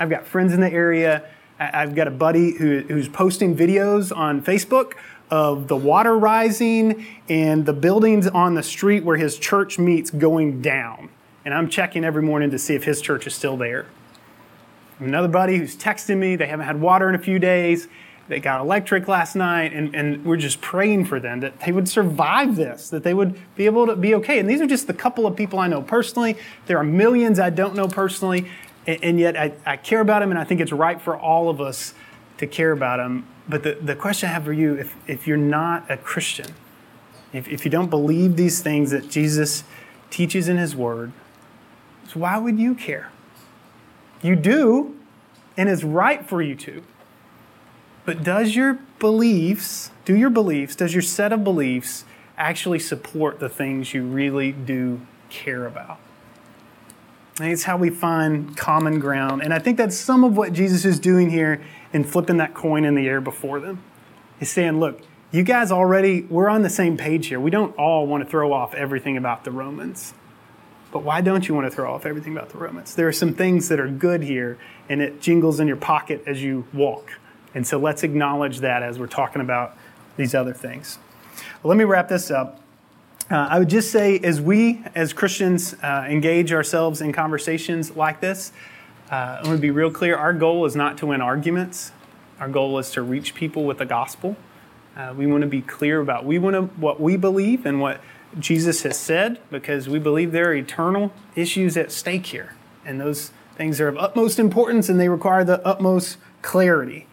I've 0.00 0.10
got 0.10 0.26
friends 0.26 0.52
in 0.52 0.60
the 0.60 0.72
area. 0.72 1.24
I've 1.58 1.94
got 1.94 2.08
a 2.08 2.12
buddy 2.12 2.56
who, 2.56 2.80
who's 2.80 3.08
posting 3.08 3.56
videos 3.56 4.16
on 4.16 4.42
Facebook 4.42 4.94
of 5.30 5.68
the 5.68 5.76
water 5.76 6.16
rising 6.16 7.04
and 7.28 7.66
the 7.66 7.72
buildings 7.72 8.26
on 8.26 8.54
the 8.54 8.62
street 8.62 9.04
where 9.04 9.16
his 9.16 9.38
church 9.38 9.78
meets 9.78 10.10
going 10.10 10.62
down. 10.62 11.10
And 11.44 11.52
I'm 11.52 11.68
checking 11.68 12.04
every 12.04 12.22
morning 12.22 12.50
to 12.50 12.58
see 12.58 12.74
if 12.74 12.84
his 12.84 13.00
church 13.00 13.26
is 13.26 13.34
still 13.34 13.56
there. 13.56 13.86
Another 14.98 15.28
buddy 15.28 15.58
who's 15.58 15.76
texting 15.76 16.18
me, 16.18 16.36
they 16.36 16.46
haven't 16.46 16.66
had 16.66 16.80
water 16.80 17.08
in 17.08 17.14
a 17.14 17.18
few 17.18 17.38
days. 17.38 17.88
They 18.28 18.40
got 18.40 18.60
electric 18.60 19.08
last 19.08 19.34
night, 19.34 19.72
and, 19.72 19.94
and 19.94 20.24
we're 20.24 20.36
just 20.36 20.60
praying 20.60 21.06
for 21.06 21.18
them 21.18 21.40
that 21.40 21.60
they 21.60 21.72
would 21.72 21.88
survive 21.88 22.56
this, 22.56 22.90
that 22.90 23.02
they 23.02 23.14
would 23.14 23.40
be 23.56 23.64
able 23.64 23.86
to 23.86 23.96
be 23.96 24.14
okay. 24.16 24.38
And 24.38 24.48
these 24.48 24.60
are 24.60 24.66
just 24.66 24.86
the 24.86 24.92
couple 24.92 25.26
of 25.26 25.34
people 25.34 25.58
I 25.58 25.66
know 25.66 25.80
personally. 25.80 26.36
There 26.66 26.76
are 26.76 26.84
millions 26.84 27.40
I 27.40 27.48
don't 27.48 27.74
know 27.74 27.88
personally, 27.88 28.46
and, 28.86 29.02
and 29.02 29.20
yet 29.20 29.34
I, 29.34 29.52
I 29.64 29.76
care 29.78 30.00
about 30.00 30.20
them, 30.20 30.30
and 30.30 30.38
I 30.38 30.44
think 30.44 30.60
it's 30.60 30.72
right 30.72 31.00
for 31.00 31.16
all 31.16 31.48
of 31.48 31.60
us 31.60 31.94
to 32.36 32.46
care 32.46 32.72
about 32.72 32.98
them. 32.98 33.26
But 33.48 33.62
the, 33.62 33.78
the 33.80 33.96
question 33.96 34.28
I 34.28 34.32
have 34.32 34.44
for 34.44 34.52
you 34.52 34.74
if, 34.74 34.94
if 35.06 35.26
you're 35.26 35.38
not 35.38 35.90
a 35.90 35.96
Christian, 35.96 36.54
if, 37.32 37.48
if 37.48 37.64
you 37.64 37.70
don't 37.70 37.88
believe 37.88 38.36
these 38.36 38.60
things 38.60 38.90
that 38.90 39.08
Jesus 39.08 39.64
teaches 40.10 40.48
in 40.48 40.58
His 40.58 40.76
Word, 40.76 41.12
so 42.08 42.20
why 42.20 42.36
would 42.36 42.58
you 42.58 42.74
care? 42.74 43.10
You 44.20 44.36
do, 44.36 44.96
and 45.56 45.70
it's 45.70 45.82
right 45.82 46.26
for 46.26 46.42
you 46.42 46.54
to. 46.56 46.82
But 48.08 48.24
does 48.24 48.56
your 48.56 48.78
beliefs, 48.98 49.90
do 50.06 50.16
your 50.16 50.30
beliefs, 50.30 50.74
does 50.74 50.94
your 50.94 51.02
set 51.02 51.30
of 51.30 51.44
beliefs 51.44 52.06
actually 52.38 52.78
support 52.78 53.38
the 53.38 53.50
things 53.50 53.92
you 53.92 54.02
really 54.02 54.50
do 54.50 55.02
care 55.28 55.66
about? 55.66 55.98
it's 57.38 57.64
how 57.64 57.76
we 57.76 57.90
find 57.90 58.56
common 58.56 58.98
ground. 58.98 59.42
And 59.42 59.52
I 59.52 59.58
think 59.58 59.76
that's 59.76 59.94
some 59.94 60.24
of 60.24 60.38
what 60.38 60.54
Jesus 60.54 60.86
is 60.86 60.98
doing 60.98 61.28
here 61.28 61.60
in 61.92 62.02
flipping 62.02 62.38
that 62.38 62.54
coin 62.54 62.86
in 62.86 62.94
the 62.94 63.06
air 63.06 63.20
before 63.20 63.60
them. 63.60 63.82
He's 64.38 64.50
saying, 64.50 64.80
look, 64.80 65.02
you 65.30 65.42
guys 65.42 65.70
already, 65.70 66.22
we're 66.22 66.48
on 66.48 66.62
the 66.62 66.70
same 66.70 66.96
page 66.96 67.26
here. 67.26 67.38
We 67.38 67.50
don't 67.50 67.76
all 67.76 68.06
want 68.06 68.24
to 68.24 68.30
throw 68.30 68.54
off 68.54 68.72
everything 68.72 69.18
about 69.18 69.44
the 69.44 69.50
Romans. 69.50 70.14
But 70.92 71.02
why 71.02 71.20
don't 71.20 71.46
you 71.46 71.54
want 71.54 71.66
to 71.66 71.70
throw 71.70 71.92
off 71.92 72.06
everything 72.06 72.34
about 72.34 72.48
the 72.48 72.58
Romans? 72.58 72.94
There 72.94 73.06
are 73.06 73.12
some 73.12 73.34
things 73.34 73.68
that 73.68 73.78
are 73.78 73.90
good 73.90 74.22
here, 74.22 74.56
and 74.88 75.02
it 75.02 75.20
jingles 75.20 75.60
in 75.60 75.68
your 75.68 75.76
pocket 75.76 76.22
as 76.26 76.42
you 76.42 76.66
walk. 76.72 77.12
And 77.58 77.66
so 77.66 77.76
let's 77.76 78.04
acknowledge 78.04 78.60
that 78.60 78.84
as 78.84 79.00
we're 79.00 79.08
talking 79.08 79.42
about 79.42 79.76
these 80.16 80.32
other 80.32 80.54
things. 80.54 80.96
Well, 81.60 81.70
let 81.70 81.76
me 81.76 81.82
wrap 81.82 82.08
this 82.08 82.30
up. 82.30 82.60
Uh, 83.28 83.48
I 83.50 83.58
would 83.58 83.68
just 83.68 83.90
say, 83.90 84.16
as 84.20 84.40
we, 84.40 84.84
as 84.94 85.12
Christians, 85.12 85.74
uh, 85.82 86.06
engage 86.08 86.52
ourselves 86.52 87.00
in 87.00 87.12
conversations 87.12 87.96
like 87.96 88.20
this, 88.20 88.52
uh, 89.10 89.14
I 89.14 89.40
want 89.42 89.56
to 89.56 89.60
be 89.60 89.72
real 89.72 89.90
clear 89.90 90.16
our 90.16 90.32
goal 90.32 90.66
is 90.66 90.76
not 90.76 90.98
to 90.98 91.06
win 91.06 91.20
arguments, 91.20 91.90
our 92.38 92.48
goal 92.48 92.78
is 92.78 92.92
to 92.92 93.02
reach 93.02 93.34
people 93.34 93.64
with 93.64 93.78
the 93.78 93.86
gospel. 93.86 94.36
Uh, 94.96 95.12
we 95.16 95.26
want 95.26 95.40
to 95.40 95.48
be 95.48 95.60
clear 95.60 96.00
about 96.00 96.24
we 96.24 96.38
want 96.38 96.54
to, 96.54 96.62
what 96.80 97.00
we 97.00 97.16
believe 97.16 97.66
and 97.66 97.80
what 97.80 98.00
Jesus 98.38 98.84
has 98.84 98.96
said 98.96 99.40
because 99.50 99.88
we 99.88 99.98
believe 99.98 100.30
there 100.30 100.50
are 100.50 100.54
eternal 100.54 101.10
issues 101.34 101.76
at 101.76 101.90
stake 101.90 102.26
here. 102.26 102.54
And 102.84 103.00
those 103.00 103.32
things 103.56 103.80
are 103.80 103.88
of 103.88 103.98
utmost 103.98 104.38
importance 104.38 104.88
and 104.88 105.00
they 105.00 105.08
require 105.08 105.42
the 105.42 105.60
utmost 105.66 106.18
clarity. 106.40 107.07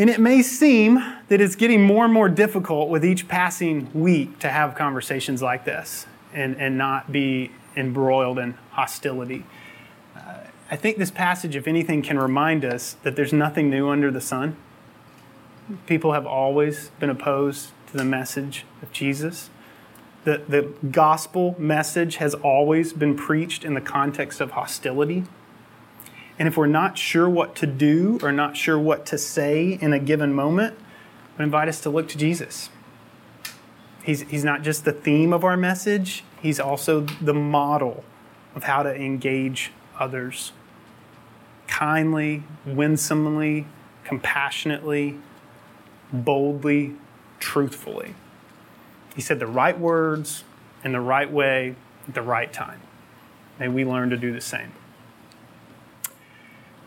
And 0.00 0.08
it 0.08 0.18
may 0.18 0.40
seem 0.40 0.94
that 1.28 1.42
it's 1.42 1.56
getting 1.56 1.82
more 1.82 2.06
and 2.06 2.14
more 2.14 2.30
difficult 2.30 2.88
with 2.88 3.04
each 3.04 3.28
passing 3.28 3.90
week 3.92 4.38
to 4.38 4.48
have 4.48 4.74
conversations 4.74 5.42
like 5.42 5.66
this 5.66 6.06
and, 6.32 6.56
and 6.56 6.78
not 6.78 7.12
be 7.12 7.50
embroiled 7.76 8.38
in 8.38 8.54
hostility. 8.70 9.44
Uh, 10.16 10.38
I 10.70 10.76
think 10.76 10.96
this 10.96 11.10
passage, 11.10 11.54
if 11.54 11.68
anything, 11.68 12.00
can 12.00 12.18
remind 12.18 12.64
us 12.64 12.96
that 13.02 13.14
there's 13.14 13.34
nothing 13.34 13.68
new 13.68 13.90
under 13.90 14.10
the 14.10 14.22
sun. 14.22 14.56
People 15.84 16.14
have 16.14 16.24
always 16.24 16.90
been 16.98 17.10
opposed 17.10 17.68
to 17.88 17.98
the 17.98 18.04
message 18.04 18.64
of 18.80 18.90
Jesus. 18.92 19.50
The, 20.24 20.40
the 20.48 20.62
gospel 20.90 21.54
message 21.58 22.16
has 22.16 22.32
always 22.36 22.94
been 22.94 23.18
preached 23.18 23.66
in 23.66 23.74
the 23.74 23.82
context 23.82 24.40
of 24.40 24.52
hostility. 24.52 25.24
And 26.40 26.48
if 26.48 26.56
we're 26.56 26.66
not 26.66 26.96
sure 26.96 27.28
what 27.28 27.54
to 27.56 27.66
do 27.66 28.18
or 28.22 28.32
not 28.32 28.56
sure 28.56 28.78
what 28.78 29.04
to 29.06 29.18
say 29.18 29.78
in 29.78 29.92
a 29.92 29.98
given 29.98 30.32
moment, 30.32 30.74
invite 31.38 31.68
us 31.68 31.82
to 31.82 31.90
look 31.90 32.08
to 32.08 32.18
Jesus. 32.18 32.70
He's, 34.02 34.22
he's 34.22 34.42
not 34.42 34.62
just 34.62 34.86
the 34.86 34.92
theme 34.92 35.34
of 35.34 35.44
our 35.44 35.58
message, 35.58 36.24
he's 36.40 36.58
also 36.58 37.02
the 37.02 37.34
model 37.34 38.04
of 38.54 38.64
how 38.64 38.82
to 38.82 38.94
engage 38.94 39.70
others 39.98 40.52
kindly, 41.66 42.42
winsomely, 42.64 43.66
compassionately, 44.04 45.18
boldly, 46.10 46.94
truthfully. 47.38 48.14
He 49.14 49.20
said 49.20 49.40
the 49.40 49.46
right 49.46 49.78
words 49.78 50.44
in 50.82 50.92
the 50.92 51.00
right 51.02 51.30
way 51.30 51.76
at 52.08 52.14
the 52.14 52.22
right 52.22 52.50
time. 52.50 52.80
May 53.58 53.68
we 53.68 53.84
learn 53.84 54.08
to 54.08 54.16
do 54.16 54.32
the 54.32 54.40
same. 54.40 54.72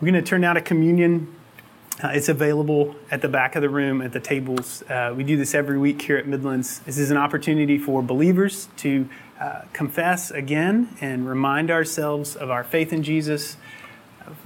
We're 0.04 0.10
going 0.10 0.22
to 0.22 0.28
turn 0.28 0.42
now 0.42 0.52
to 0.52 0.60
communion. 0.60 1.34
Uh, 2.02 2.08
it's 2.08 2.28
available 2.28 2.94
at 3.10 3.22
the 3.22 3.28
back 3.28 3.56
of 3.56 3.62
the 3.62 3.70
room 3.70 4.02
at 4.02 4.12
the 4.12 4.20
tables. 4.20 4.82
Uh, 4.82 5.14
we 5.16 5.24
do 5.24 5.34
this 5.38 5.54
every 5.54 5.78
week 5.78 6.02
here 6.02 6.18
at 6.18 6.26
Midlands. 6.26 6.80
This 6.80 6.98
is 6.98 7.10
an 7.10 7.16
opportunity 7.16 7.78
for 7.78 8.02
believers 8.02 8.68
to 8.76 9.08
uh, 9.40 9.62
confess 9.72 10.30
again 10.30 10.94
and 11.00 11.26
remind 11.26 11.70
ourselves 11.70 12.36
of 12.36 12.50
our 12.50 12.62
faith 12.62 12.92
in 12.92 13.02
Jesus, 13.02 13.56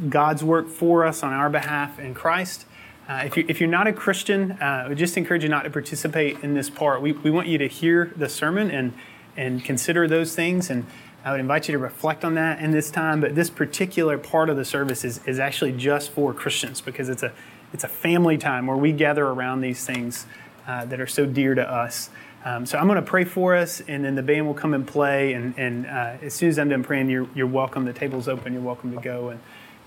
God's 0.09 0.45
work 0.45 0.69
for 0.69 1.05
us 1.05 1.25
on 1.25 1.33
our 1.33 1.51
behalf 1.51 1.99
in 1.99 2.15
Christ. 2.15 2.65
Uh, 3.09 3.23
if, 3.25 3.37
you, 3.37 3.45
if 3.49 3.59
you're 3.59 3.69
not 3.69 3.89
a 3.89 3.93
Christian, 3.93 4.53
uh, 4.53 4.87
we 4.89 4.95
just 4.95 5.17
encourage 5.17 5.43
you 5.43 5.49
not 5.49 5.65
to 5.65 5.71
participate 5.71 6.39
in 6.45 6.55
this 6.55 6.71
part. 6.71 7.03
We, 7.03 7.11
we 7.11 7.33
want 7.33 7.49
you 7.49 7.59
to 7.59 7.67
hear 7.67 8.13
the 8.15 8.29
sermon 8.29 8.71
and, 8.71 8.93
and 9.37 9.65
consider 9.65 10.07
those 10.07 10.37
things. 10.37 10.71
And 10.71 10.87
I 11.29 11.33
would 11.33 11.41
invite 11.41 11.69
you 11.69 11.73
to 11.73 11.79
reflect 11.79 12.25
on 12.25 12.37
that 12.37 12.59
in 12.61 12.71
this 12.71 12.91
time. 12.91 13.21
But 13.21 13.35
this 13.35 13.51
particular 13.51 14.17
part 14.17 14.49
of 14.49 14.57
the 14.57 14.65
service 14.65 15.05
is, 15.05 15.21
is 15.27 15.39
actually 15.39 15.73
just 15.73 16.11
for 16.11 16.33
Christians 16.33 16.81
because 16.81 17.11
it's 17.11 17.23
a, 17.23 17.33
it's 17.75 17.85
a 17.85 17.89
family 17.89 18.39
time 18.39 18.67
where 18.67 18.79
we 18.79 18.93
gather 18.93 19.27
around 19.27 19.61
these 19.61 19.85
things 19.85 20.25
uh, 20.67 20.87
that 20.87 21.03
are 21.03 21.07
so 21.07 21.27
dear 21.27 21.55
to 21.55 21.71
us. 21.71 22.09
Um, 22.47 22.65
so 22.65 22.79
I'm 22.79 22.87
going 22.87 22.97
to 22.97 23.03
pray 23.03 23.25
for 23.25 23.55
us, 23.55 23.83
and 23.83 24.07
then 24.07 24.15
the 24.15 24.23
band 24.23 24.47
will 24.47 24.55
come 24.55 24.73
and 24.73 24.87
play. 24.87 25.35
And, 25.35 25.53
and 25.59 25.85
uh, 25.85 26.17
as 26.23 26.33
soon 26.33 26.49
as 26.49 26.59
I'm 26.59 26.71
done 26.71 26.83
praying, 26.83 27.11
you're, 27.11 27.29
you're 27.35 27.47
welcome. 27.47 27.85
The 27.85 27.93
table's 27.93 28.27
open. 28.27 28.55
You're 28.55 28.63
welcome 28.63 28.95
to 28.95 29.01
go 29.03 29.29
and 29.29 29.39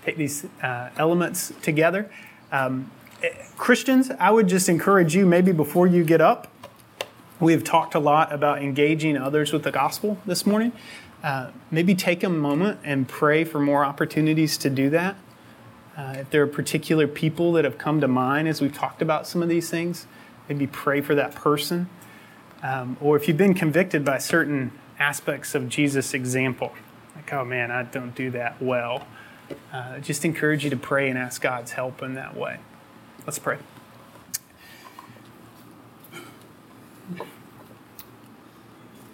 take 0.04 0.16
these 0.16 0.46
uh, 0.62 0.90
elements 0.96 1.52
together. 1.60 2.08
Um, 2.52 2.92
Christians, 3.56 4.12
I 4.20 4.30
would 4.30 4.46
just 4.46 4.68
encourage 4.68 5.16
you 5.16 5.26
maybe 5.26 5.50
before 5.50 5.88
you 5.88 6.04
get 6.04 6.20
up, 6.20 6.52
we 7.42 7.52
have 7.52 7.64
talked 7.64 7.96
a 7.96 7.98
lot 7.98 8.32
about 8.32 8.62
engaging 8.62 9.16
others 9.16 9.52
with 9.52 9.64
the 9.64 9.72
gospel 9.72 10.18
this 10.24 10.46
morning. 10.46 10.70
Uh, 11.22 11.50
maybe 11.70 11.94
take 11.94 12.24
a 12.24 12.28
moment 12.28 12.80
and 12.82 13.08
pray 13.08 13.44
for 13.44 13.60
more 13.60 13.84
opportunities 13.84 14.58
to 14.58 14.68
do 14.68 14.90
that. 14.90 15.16
Uh, 15.96 16.16
if 16.18 16.30
there 16.30 16.42
are 16.42 16.46
particular 16.46 17.06
people 17.06 17.52
that 17.52 17.64
have 17.64 17.78
come 17.78 18.00
to 18.00 18.08
mind 18.08 18.48
as 18.48 18.60
we've 18.60 18.74
talked 18.74 19.02
about 19.02 19.26
some 19.26 19.42
of 19.42 19.48
these 19.48 19.70
things, 19.70 20.06
maybe 20.48 20.66
pray 20.66 21.00
for 21.00 21.14
that 21.14 21.34
person. 21.34 21.88
Um, 22.62 22.96
or 23.00 23.16
if 23.16 23.28
you've 23.28 23.36
been 23.36 23.54
convicted 23.54 24.04
by 24.04 24.18
certain 24.18 24.72
aspects 24.98 25.54
of 25.54 25.68
Jesus' 25.68 26.14
example, 26.14 26.72
like, 27.14 27.32
oh 27.32 27.44
man, 27.44 27.70
I 27.70 27.82
don't 27.82 28.14
do 28.14 28.30
that 28.30 28.60
well, 28.60 29.06
uh, 29.72 29.98
just 29.98 30.24
encourage 30.24 30.64
you 30.64 30.70
to 30.70 30.76
pray 30.76 31.08
and 31.08 31.18
ask 31.18 31.42
God's 31.42 31.72
help 31.72 32.02
in 32.02 32.14
that 32.14 32.36
way. 32.36 32.58
Let's 33.26 33.38
pray. 33.38 33.58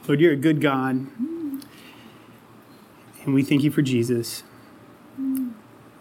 Lord, 0.07 0.21
you're 0.21 0.33
a 0.33 0.37
good 0.37 0.63
God, 0.63 1.07
and 3.25 3.35
we 3.35 3.43
thank 3.43 3.63
you 3.63 3.71
for 3.71 3.83
Jesus. 3.83 4.43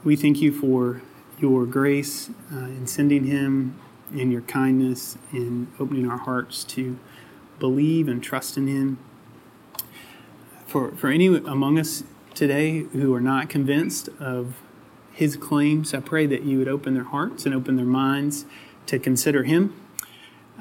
We 0.04 0.16
thank 0.16 0.42
you 0.42 0.52
for 0.52 1.02
your 1.40 1.66
grace 1.66 2.30
uh, 2.54 2.60
in 2.60 2.88
sending 2.88 3.26
him 3.26 3.80
and 4.12 4.32
your 4.32 4.42
kindness 4.42 5.18
in 5.34 5.68
opening 5.80 6.10
our 6.10 6.18
hearts 6.18 6.64
to 6.64 6.98
believe 7.60 8.08
and 8.08 8.24
trust 8.24 8.58
in 8.58 8.68
him. 8.68 9.00
For, 10.66 10.92
for 10.92 11.10
any 11.10 11.28
among 11.28 11.80
us 11.80 12.04
today 12.34 12.80
who 12.94 13.14
are 13.14 13.22
not 13.22 13.50
convinced 13.50 14.10
of 14.20 14.62
his 15.18 15.36
claims. 15.36 15.96
I 15.96 16.00
pray 16.00 16.28
that 16.28 16.44
you 16.44 16.60
would 16.60 16.68
open 16.68 16.94
their 16.94 17.06
hearts 17.06 17.48
and 17.48 17.56
open 17.56 17.76
their 17.76 17.86
minds 17.86 18.46
to 18.86 19.00
consider 19.00 19.44
him. 19.44 19.76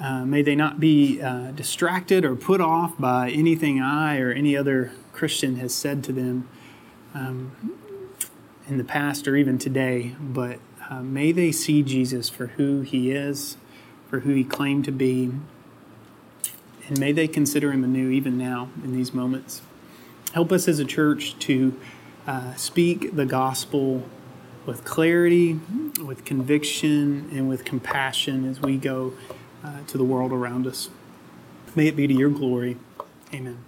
Uh, 0.01 0.25
may 0.25 0.41
they 0.41 0.55
not 0.55 0.81
be 0.81 1.21
uh, 1.21 1.51
distracted 1.51 2.25
or 2.25 2.35
put 2.35 2.63
off 2.63 2.99
by 2.99 3.31
anything 3.31 3.83
I 3.83 4.19
or 4.19 4.33
any 4.33 4.57
other 4.57 4.93
Christian 5.17 5.57
has 5.57 5.75
said 5.75 6.05
to 6.05 6.13
them 6.13 6.47
um, 7.15 7.81
in 8.69 8.77
the 8.77 8.85
past 8.85 9.27
or 9.27 9.35
even 9.35 9.57
today, 9.57 10.15
but 10.21 10.59
uh, 10.91 11.03
may 11.03 11.33
they 11.33 11.51
see 11.51 11.83
Jesus 11.83 12.29
for 12.29 12.49
who 12.49 12.83
he 12.83 13.11
is, 13.11 13.57
for 14.11 14.21
who 14.21 14.35
he 14.35 14.45
claimed 14.45 14.85
to 14.85 14.93
be, 14.93 15.33
and 16.87 17.01
may 17.01 17.13
they 17.13 17.27
consider 17.27 17.73
him 17.73 17.83
anew 17.83 18.11
even 18.11 18.37
now 18.37 18.69
in 18.85 18.93
these 18.93 19.15
moments. 19.15 19.63
Help 20.35 20.53
us 20.53 20.69
as 20.69 20.79
a 20.79 20.85
church 20.85 21.39
to 21.39 21.75
uh, 22.27 22.55
speak 22.55 23.17
the 23.17 23.25
gospel 23.25 24.07
with 24.67 24.85
clarity, 24.85 25.59
with 26.05 26.27
conviction, 26.27 27.31
and 27.33 27.49
with 27.49 27.65
compassion 27.65 28.49
as 28.49 28.61
we 28.61 28.77
go 28.77 29.15
uh, 29.65 29.81
to 29.87 29.97
the 29.97 30.05
world 30.05 30.31
around 30.31 30.67
us. 30.67 30.91
May 31.75 31.87
it 31.87 31.97
be 31.97 32.07
to 32.07 32.15
your 32.15 32.31
glory. 32.31 32.77
Amen. 33.33 33.65